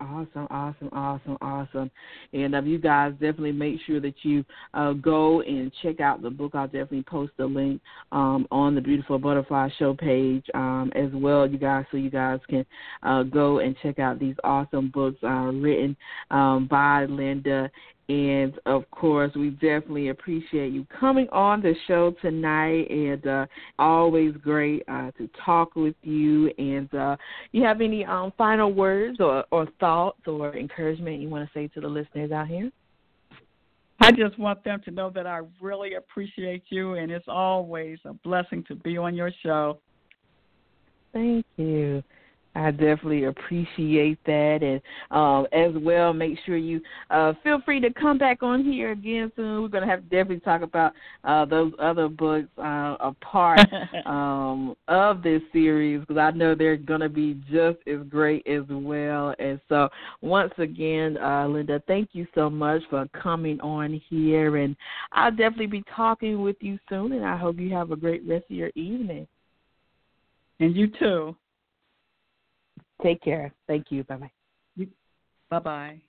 Awesome, 0.00 0.46
awesome, 0.50 0.88
awesome, 0.92 1.36
awesome. 1.40 1.90
And 2.32 2.54
um, 2.54 2.68
you 2.68 2.78
guys 2.78 3.12
definitely 3.14 3.50
make 3.50 3.80
sure 3.84 3.98
that 4.00 4.14
you 4.22 4.44
uh, 4.72 4.92
go 4.92 5.40
and 5.40 5.72
check 5.82 5.98
out 5.98 6.22
the 6.22 6.30
book. 6.30 6.54
I'll 6.54 6.66
definitely 6.66 7.02
post 7.02 7.32
the 7.36 7.46
link 7.46 7.80
um, 8.12 8.46
on 8.52 8.76
the 8.76 8.80
Beautiful 8.80 9.18
Butterfly 9.18 9.70
Show 9.76 9.94
page 9.94 10.44
um, 10.54 10.92
as 10.94 11.10
well, 11.12 11.48
you 11.50 11.58
guys, 11.58 11.84
so 11.90 11.96
you 11.96 12.10
guys 12.10 12.38
can 12.48 12.64
uh, 13.02 13.24
go 13.24 13.58
and 13.58 13.74
check 13.82 13.98
out 13.98 14.20
these 14.20 14.36
awesome 14.44 14.90
books 14.90 15.18
uh, 15.24 15.50
written 15.52 15.96
um, 16.30 16.68
by 16.70 17.04
Linda 17.06 17.68
and 18.08 18.58
of 18.64 18.90
course, 18.90 19.32
we 19.34 19.50
definitely 19.50 20.08
appreciate 20.08 20.72
you 20.72 20.86
coming 20.98 21.28
on 21.30 21.60
the 21.60 21.74
show 21.86 22.14
tonight. 22.22 22.90
And 22.90 23.26
uh, 23.26 23.46
always 23.78 24.34
great 24.36 24.82
uh, 24.88 25.10
to 25.18 25.28
talk 25.44 25.76
with 25.76 25.94
you. 26.02 26.50
And 26.56 26.92
uh, 26.94 27.16
you 27.52 27.62
have 27.64 27.82
any 27.82 28.06
um, 28.06 28.32
final 28.38 28.72
words 28.72 29.20
or, 29.20 29.44
or 29.50 29.68
thoughts 29.78 30.20
or 30.26 30.56
encouragement 30.56 31.20
you 31.20 31.28
want 31.28 31.46
to 31.46 31.58
say 31.58 31.68
to 31.68 31.80
the 31.80 31.88
listeners 31.88 32.32
out 32.32 32.48
here? 32.48 32.70
I 34.00 34.12
just 34.12 34.38
want 34.38 34.64
them 34.64 34.80
to 34.84 34.90
know 34.90 35.10
that 35.10 35.26
I 35.26 35.40
really 35.60 35.94
appreciate 35.94 36.62
you, 36.68 36.94
and 36.94 37.10
it's 37.10 37.26
always 37.28 37.98
a 38.04 38.14
blessing 38.14 38.64
to 38.68 38.76
be 38.76 38.96
on 38.96 39.14
your 39.14 39.32
show. 39.42 39.80
Thank 41.12 41.44
you. 41.56 42.02
I 42.58 42.70
definitely 42.70 43.24
appreciate 43.24 44.18
that, 44.26 44.58
and 44.62 44.80
um, 45.10 45.46
as 45.52 45.72
well, 45.82 46.12
make 46.12 46.38
sure 46.44 46.56
you 46.56 46.80
uh, 47.10 47.32
feel 47.42 47.60
free 47.64 47.80
to 47.80 47.92
come 47.92 48.18
back 48.18 48.42
on 48.42 48.64
here 48.64 48.90
again 48.90 49.30
soon. 49.36 49.62
We're 49.62 49.68
gonna 49.68 49.86
have 49.86 50.00
to 50.00 50.08
definitely 50.08 50.40
talk 50.40 50.62
about 50.62 50.92
uh, 51.24 51.44
those 51.44 51.72
other 51.78 52.08
books 52.08 52.48
uh, 52.58 52.96
a 53.00 53.14
part 53.20 53.60
um, 54.06 54.74
of 54.88 55.22
this 55.22 55.42
series 55.52 56.00
because 56.00 56.16
I 56.16 56.30
know 56.32 56.54
they're 56.54 56.76
gonna 56.76 57.08
be 57.08 57.40
just 57.50 57.78
as 57.86 57.98
great 58.08 58.46
as 58.46 58.64
well. 58.68 59.34
And 59.38 59.60
so, 59.68 59.88
once 60.20 60.52
again, 60.58 61.16
uh, 61.18 61.46
Linda, 61.46 61.82
thank 61.86 62.10
you 62.12 62.26
so 62.34 62.50
much 62.50 62.82
for 62.90 63.06
coming 63.22 63.60
on 63.60 64.00
here, 64.08 64.56
and 64.56 64.76
I'll 65.12 65.30
definitely 65.30 65.66
be 65.66 65.84
talking 65.94 66.42
with 66.42 66.56
you 66.60 66.78
soon. 66.88 67.12
And 67.12 67.24
I 67.24 67.36
hope 67.36 67.58
you 67.58 67.72
have 67.74 67.92
a 67.92 67.96
great 67.96 68.26
rest 68.26 68.46
of 68.50 68.56
your 68.56 68.70
evening. 68.74 69.26
And 70.60 70.74
you 70.74 70.88
too. 70.98 71.36
Take 73.02 73.22
care. 73.22 73.52
Thank 73.66 73.86
you. 73.90 74.04
Bye 74.04 74.16
bye. 74.16 74.30
Bye 75.50 75.58
bye. 75.60 76.00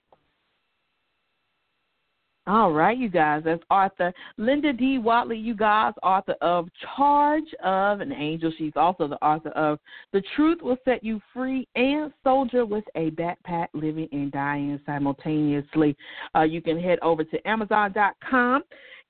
All 2.46 2.72
right, 2.72 2.98
you 2.98 3.08
guys. 3.08 3.42
That's 3.44 3.62
author 3.70 4.12
Linda 4.36 4.72
D. 4.72 4.98
Wattley, 4.98 5.42
you 5.42 5.54
guys, 5.54 5.92
author 6.02 6.34
of 6.40 6.68
Charge 6.96 7.44
of 7.62 8.00
an 8.00 8.12
Angel. 8.12 8.50
She's 8.58 8.72
also 8.76 9.06
the 9.06 9.22
author 9.22 9.50
of 9.50 9.78
The 10.12 10.22
Truth 10.34 10.58
Will 10.62 10.78
Set 10.84 11.04
You 11.04 11.20
Free 11.32 11.68
and 11.76 12.12
Soldier 12.24 12.64
with 12.64 12.84
a 12.96 13.10
Backpack 13.10 13.68
Living 13.74 14.08
and 14.10 14.32
Dying 14.32 14.80
Simultaneously. 14.84 15.96
Uh, 16.34 16.42
you 16.42 16.60
can 16.60 16.80
head 16.80 16.98
over 17.02 17.22
to 17.24 17.48
Amazon.com 17.48 18.62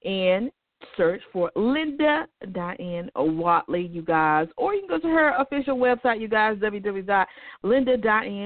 and 0.05 0.51
search 0.97 1.23
for 1.33 1.51
Linda 1.55 2.27
Diane 2.53 3.11
Wattley, 3.17 3.93
you 3.93 4.03
guys, 4.03 4.49
or 4.57 4.75
you 4.75 4.81
can 4.81 4.89
go 4.89 4.99
to 4.99 5.09
her 5.09 5.35
official 5.41 5.77
website, 5.77 6.21
you 6.21 6.29
guys, 6.29 6.57
www.linda 6.59 7.27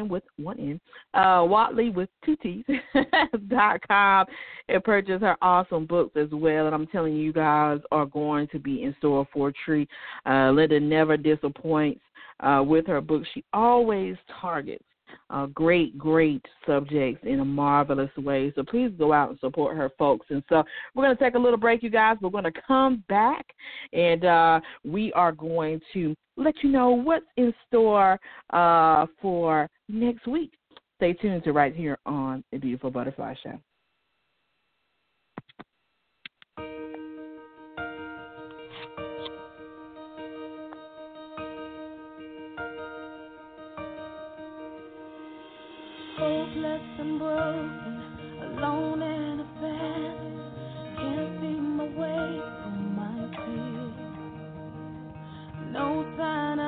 with 0.09 0.23
one 0.37 0.59
N, 0.59 0.81
uh, 1.15 1.41
Wattley 1.41 1.93
with 1.93 2.09
two 2.25 2.37
T's, 2.37 2.65
dot 3.49 3.81
com, 3.87 4.27
and 4.69 4.83
purchase 4.85 5.21
her 5.21 5.37
awesome 5.43 5.87
books 5.87 6.17
as 6.17 6.29
well. 6.33 6.67
And 6.67 6.75
I'm 6.75 6.87
telling 6.89 7.15
you, 7.15 7.23
you 7.23 7.33
guys 7.33 7.81
are 7.93 8.07
going 8.07 8.49
to 8.49 8.59
be 8.59 8.83
in 8.83 8.95
store 8.99 9.27
for 9.33 9.49
a 9.49 9.53
treat. 9.65 9.89
Uh, 10.27 10.51
Linda 10.51 10.81
never 10.81 11.17
disappoints 11.17 12.01
uh, 12.41 12.63
with 12.67 12.87
her 12.87 13.01
books. 13.01 13.29
She 13.35 13.45
always 13.53 14.17
targets 14.41 14.85
uh, 15.31 15.47
great, 15.47 15.97
great 15.99 16.45
subjects 16.67 17.21
in 17.25 17.41
a 17.41 17.45
marvelous 17.45 18.11
way. 18.17 18.53
So 18.55 18.63
please 18.63 18.91
go 18.99 19.13
out 19.13 19.31
and 19.31 19.39
support 19.41 19.77
her, 19.77 19.91
folks. 19.99 20.27
And 20.31 20.43
so 20.49 20.63
we're 20.95 21.05
going 21.05 21.17
to 21.17 21.23
take 21.23 21.35
a 21.35 21.39
little 21.39 21.59
break, 21.59 21.83
you 21.83 21.91
guys. 21.91 22.17
We're 22.21 22.31
going 22.31 22.45
to 22.45 22.63
come 22.67 23.05
back 23.09 23.47
and 23.93 24.25
uh, 24.25 24.61
we 24.85 25.13
are 25.13 25.33
going 25.33 25.81
to 25.93 26.15
let 26.37 26.55
you 26.63 26.71
know 26.71 26.91
what's 26.91 27.27
in 27.37 27.53
store 27.69 28.19
uh, 28.53 29.07
for 29.21 29.69
next 29.89 30.27
week. 30.27 30.53
Stay 30.97 31.13
tuned 31.13 31.45
to 31.45 31.53
right 31.53 31.75
here 31.75 31.99
on 32.07 32.43
the 32.53 32.59
Beautiful 32.59 32.91
Butterfly 32.91 33.35
Show. 33.43 33.59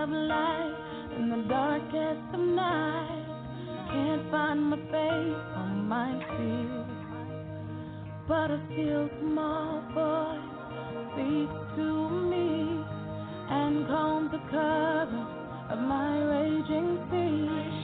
Of 0.06 0.12
life 0.12 0.78
in 1.18 1.30
the 1.30 1.48
darkest 1.48 2.34
of 2.34 2.40
night, 2.40 3.26
can't 3.90 4.30
find 4.30 4.62
my 4.70 4.76
face 4.76 5.42
on 5.56 5.88
my 5.88 6.12
tears. 6.36 6.86
But 8.28 8.50
a 8.52 8.60
still 8.70 9.08
small 9.20 9.82
boy 9.94 10.38
speaks 11.12 11.58
to 11.76 12.10
me 12.30 12.84
and 13.50 13.86
calms 13.88 14.30
the 14.30 14.38
covers 14.50 15.30
of 15.70 15.78
my 15.78 16.18
raging 16.34 16.98
sea. 17.10 17.75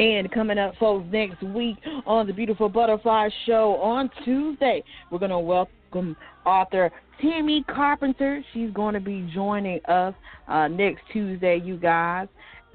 And 0.00 0.32
coming 0.32 0.56
up, 0.56 0.72
folks, 0.80 1.04
next 1.12 1.42
week 1.42 1.76
on 2.06 2.26
the 2.26 2.32
Beautiful 2.32 2.70
Butterfly 2.70 3.28
Show 3.44 3.76
on 3.82 4.08
Tuesday, 4.24 4.82
we're 5.10 5.18
going 5.18 5.30
to 5.30 5.38
welcome 5.38 6.16
author 6.46 6.90
Tammy 7.20 7.62
Carpenter. 7.68 8.42
She's 8.54 8.70
going 8.70 8.94
to 8.94 9.00
be 9.00 9.30
joining 9.34 9.78
us 9.84 10.14
uh, 10.48 10.68
next 10.68 11.02
Tuesday, 11.12 11.60
you 11.62 11.76
guys 11.76 12.28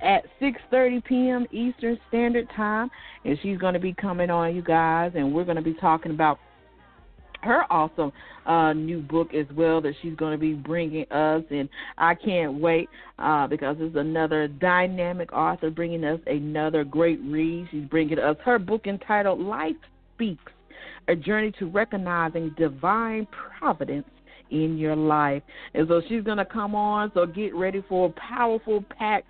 at 0.04 0.26
6:30 0.40 1.04
p.m. 1.04 1.48
Eastern 1.52 1.98
Standard 2.10 2.48
Time, 2.56 2.92
and 3.24 3.40
she's 3.42 3.58
going 3.58 3.74
to 3.74 3.80
be 3.80 3.94
coming 3.94 4.30
on, 4.30 4.56
you 4.56 4.62
guys, 4.62 5.14
and 5.16 5.34
we're 5.34 5.46
going 5.46 5.56
to 5.56 5.64
be 5.64 5.74
talking 5.74 6.12
about 6.12 6.38
her 7.46 7.64
awesome 7.72 8.12
uh, 8.46 8.74
new 8.74 9.02
book 9.02 9.34
as 9.34 9.46
well 9.56 9.82
that 9.82 9.94
she's 10.02 10.16
going 10.16 10.34
to 10.34 10.38
be 10.38 10.54
bringing 10.54 11.10
us, 11.12 11.44
and 11.50 11.70
I 11.98 12.16
can't 12.16 12.56
wait 12.60 12.90
uh, 13.20 13.48
because 13.48 13.78
it's 13.80 13.96
another 13.96 14.48
dynamic 14.48 15.32
author 15.32 15.70
bringing 15.70 16.04
us 16.04 16.20
another 16.28 16.84
great 16.84 17.20
read. 17.24 17.68
She's 17.72 17.86
bringing 17.86 18.20
us 18.20 18.36
her 18.44 18.60
book 18.60 18.88
entitled 18.88 19.40
"Life 19.40 19.76
Speaks: 20.16 20.52
A 21.08 21.16
Journey 21.16 21.54
to 21.60 21.70
Recognizing 21.70 22.54
Divine 22.58 23.28
Providence." 23.60 24.08
In 24.52 24.78
your 24.78 24.96
life, 24.96 25.42
and 25.74 25.88
so 25.88 26.04
she's 26.08 26.22
gonna 26.22 26.46
come 26.46 26.76
on. 26.76 27.12
So 27.16 27.26
get 27.26 27.56
ready 27.56 27.84
for 27.90 28.10
a 28.10 28.12
powerful 28.12 28.86
pack 28.96 29.26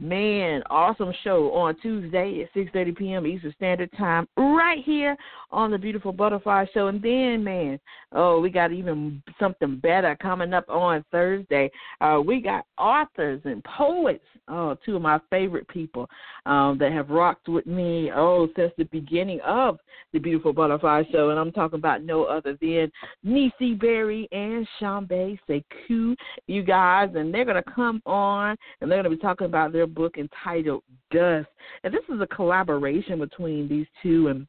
Man, 0.00 0.62
awesome 0.70 1.12
show 1.24 1.52
on 1.52 1.74
Tuesday 1.80 2.42
at 2.42 2.54
6:30 2.54 2.96
p.m. 2.96 3.26
Eastern 3.26 3.52
Standard 3.56 3.90
Time, 3.98 4.28
right 4.36 4.78
here 4.84 5.16
on 5.50 5.72
the 5.72 5.78
Beautiful 5.78 6.12
Butterfly 6.12 6.66
Show. 6.72 6.86
And 6.86 7.02
then, 7.02 7.42
man, 7.42 7.80
oh, 8.12 8.38
we 8.38 8.48
got 8.48 8.70
even 8.70 9.20
something 9.40 9.78
better 9.78 10.16
coming 10.22 10.54
up 10.54 10.68
on 10.68 11.04
Thursday. 11.10 11.68
Uh, 12.00 12.20
we 12.24 12.40
got 12.40 12.64
authors 12.78 13.40
and 13.44 13.62
poets. 13.64 14.24
Oh, 14.46 14.76
two 14.86 14.94
of 14.94 15.02
my 15.02 15.18
favorite 15.30 15.66
people 15.66 16.08
um, 16.46 16.78
that 16.78 16.92
have 16.92 17.10
rocked 17.10 17.48
with 17.48 17.66
me. 17.66 18.12
Oh, 18.14 18.48
since 18.54 18.72
the 18.78 18.84
beginning 18.84 19.40
of 19.40 19.78
the 20.12 20.20
Beautiful 20.20 20.52
Butterfly 20.52 21.02
Show, 21.10 21.30
and 21.30 21.40
I'm 21.40 21.50
talking 21.50 21.78
about 21.80 22.04
no 22.04 22.22
other 22.22 22.56
than 22.60 22.92
Nisi 23.24 23.74
Berry 23.74 24.28
and 24.30 24.66
Shambe 24.80 25.38
Sekou, 25.48 26.14
you 26.46 26.62
guys, 26.62 27.10
and 27.16 27.34
they're 27.34 27.44
gonna 27.44 27.64
come 27.74 28.00
on 28.06 28.56
and 28.80 28.88
they're 28.88 29.02
gonna 29.02 29.14
be 29.14 29.20
talking 29.20 29.46
about 29.46 29.72
their 29.72 29.87
book 29.94 30.16
entitled 30.18 30.82
Dust. 31.10 31.48
And 31.84 31.92
this 31.92 32.02
is 32.08 32.20
a 32.20 32.26
collaboration 32.26 33.18
between 33.18 33.68
these 33.68 33.86
two 34.02 34.28
and 34.28 34.46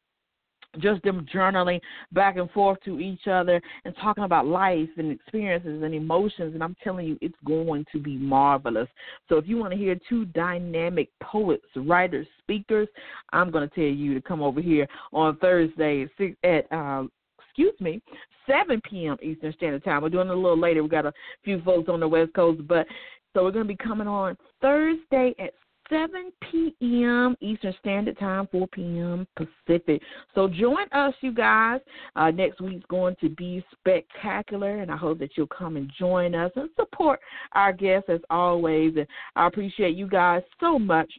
just 0.78 1.02
them 1.02 1.26
journaling 1.32 1.80
back 2.12 2.36
and 2.36 2.50
forth 2.52 2.78
to 2.84 3.00
each 3.00 3.26
other 3.26 3.60
and 3.84 3.94
talking 4.00 4.24
about 4.24 4.46
life 4.46 4.88
and 4.96 5.10
experiences 5.10 5.82
and 5.82 5.94
emotions 5.94 6.54
and 6.54 6.62
I'm 6.62 6.76
telling 6.84 7.06
you 7.06 7.18
it's 7.20 7.34
going 7.44 7.84
to 7.92 7.98
be 7.98 8.16
marvelous. 8.16 8.88
So 9.28 9.36
if 9.36 9.48
you 9.48 9.56
want 9.56 9.72
to 9.72 9.78
hear 9.78 9.96
two 10.08 10.26
dynamic 10.26 11.08
poets, 11.20 11.66
writers, 11.74 12.26
speakers, 12.38 12.88
I'm 13.32 13.50
going 13.50 13.68
to 13.68 13.74
tell 13.74 13.84
you 13.84 14.14
to 14.14 14.20
come 14.20 14.42
over 14.42 14.60
here 14.60 14.86
on 15.12 15.36
Thursday 15.38 16.06
at, 16.44 16.72
um, 16.72 17.10
excuse 17.48 17.74
me, 17.80 18.00
7 18.46 18.80
p.m. 18.88 19.16
Eastern 19.22 19.52
Standard 19.54 19.84
Time. 19.84 20.02
We're 20.02 20.08
doing 20.08 20.28
it 20.28 20.34
a 20.34 20.36
little 20.36 20.58
later. 20.58 20.82
We 20.82 20.88
got 20.88 21.06
a 21.06 21.12
few 21.44 21.60
folks 21.62 21.88
on 21.88 22.00
the 22.00 22.08
West 22.08 22.32
Coast, 22.34 22.66
but 22.66 22.86
so 23.34 23.44
we're 23.44 23.52
going 23.52 23.66
to 23.66 23.68
be 23.68 23.76
coming 23.76 24.08
on 24.08 24.36
Thursday 24.60 25.34
at 25.38 25.52
7 25.88 26.32
p.m. 26.50 27.36
Eastern 27.40 27.74
Standard 27.80 28.18
Time, 28.18 28.48
4 28.52 28.66
p.m. 28.68 29.26
Pacific. 29.36 30.00
So 30.34 30.48
join 30.48 30.86
us, 30.92 31.12
you 31.20 31.34
guys. 31.34 31.80
Uh, 32.14 32.30
next 32.30 32.60
week's 32.60 32.86
going 32.88 33.16
to 33.20 33.28
be 33.30 33.64
spectacular, 33.78 34.78
and 34.78 34.90
I 34.90 34.96
hope 34.96 35.18
that 35.18 35.30
you'll 35.36 35.48
come 35.48 35.76
and 35.76 35.90
join 35.98 36.34
us 36.34 36.52
and 36.54 36.70
support 36.76 37.20
our 37.52 37.72
guests 37.72 38.08
as 38.08 38.20
always. 38.30 38.94
And 38.96 39.06
I 39.34 39.48
appreciate 39.48 39.96
you 39.96 40.08
guys 40.08 40.42
so 40.60 40.78
much 40.78 41.12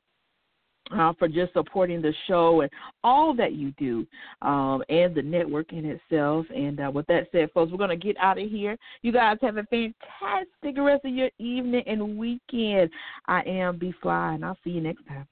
uh, 0.98 1.14
for 1.18 1.28
just 1.28 1.54
supporting 1.54 2.02
the 2.02 2.14
show 2.28 2.62
and 2.62 2.72
all 3.04 3.34
that 3.36 3.54
you 3.54 3.72
do 3.78 4.06
um, 4.42 4.84
and 4.90 5.16
the 5.16 5.22
network 5.22 5.74
in 5.74 5.86
itself. 5.86 6.46
And 6.54 6.80
uh, 6.80 6.92
with 6.94 7.08
that 7.08 7.28
said, 7.32 7.50
folks, 7.54 7.72
we're 7.72 7.78
going 7.78 7.90
to 7.90 7.96
get 7.96 8.18
out 8.18 8.38
of 8.38 8.50
here. 8.50 8.78
You 9.02 9.12
guys 9.12 9.38
have 9.42 9.58
a 9.58 9.64
fantastic 9.64 10.78
rest 10.78 11.06
of 11.06 11.14
your 11.14 11.30
evening 11.38 11.84
and 11.88 12.18
weekend. 12.18 12.90
I 13.28 13.42
am 13.42 13.78
B 13.78 13.94
Fly, 14.02 14.34
and 14.34 14.46
I'll 14.46 14.58
see 14.64 14.72
you 14.72 14.82
next 14.82 15.06
time. 15.08 15.28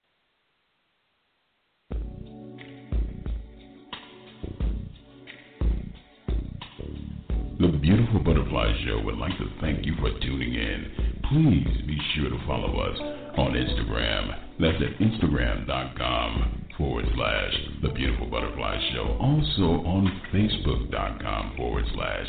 The 7.59 7.67
Beautiful 7.67 8.21
Butterfly 8.21 8.85
Show 8.85 9.01
would 9.03 9.17
like 9.17 9.37
to 9.37 9.45
thank 9.59 9.85
you 9.85 9.93
for 9.99 10.17
tuning 10.21 10.53
in. 10.53 11.19
Please 11.29 11.85
be 11.85 11.97
sure 12.15 12.29
to 12.29 12.47
follow 12.47 12.79
us 12.79 12.97
on 13.37 13.51
Instagram 13.51 14.48
that's 14.59 14.81
at 14.81 14.99
Instagram.com 14.99 16.65
forward 16.77 17.05
slash 17.15 17.53
The 17.81 17.89
Beautiful 17.89 18.27
Butterfly 18.27 18.77
Show. 18.93 19.17
Also 19.19 19.85
on 19.87 20.21
Facebook.com 20.33 21.53
forward 21.55 21.85
slash 21.93 22.27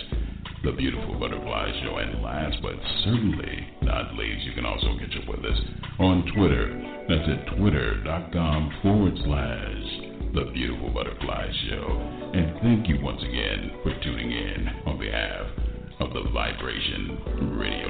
The 0.64 0.72
Beautiful 0.72 1.18
Butterfly 1.18 1.72
Show. 1.82 1.96
And 1.96 2.22
last 2.22 2.56
but 2.62 2.74
certainly 3.04 3.66
not 3.82 4.14
least, 4.14 4.46
you 4.46 4.52
can 4.52 4.64
also 4.64 4.96
catch 4.98 5.16
up 5.22 5.28
with 5.28 5.44
us 5.44 5.58
on 5.98 6.24
Twitter. 6.36 6.70
That's 7.08 7.28
at 7.28 7.56
Twitter.com 7.56 8.78
forward 8.82 9.14
slash 9.24 10.34
The 10.34 10.50
Beautiful 10.52 10.90
Butterfly 10.90 11.50
Show. 11.68 12.30
And 12.34 12.60
thank 12.62 12.88
you 12.88 13.00
once 13.02 13.22
again 13.22 13.72
for 13.82 13.92
tuning 14.04 14.30
in 14.30 14.68
on 14.86 14.98
behalf 14.98 15.46
of 15.98 16.12
the 16.14 16.30
Vibration 16.30 17.58
Radio 17.58 17.89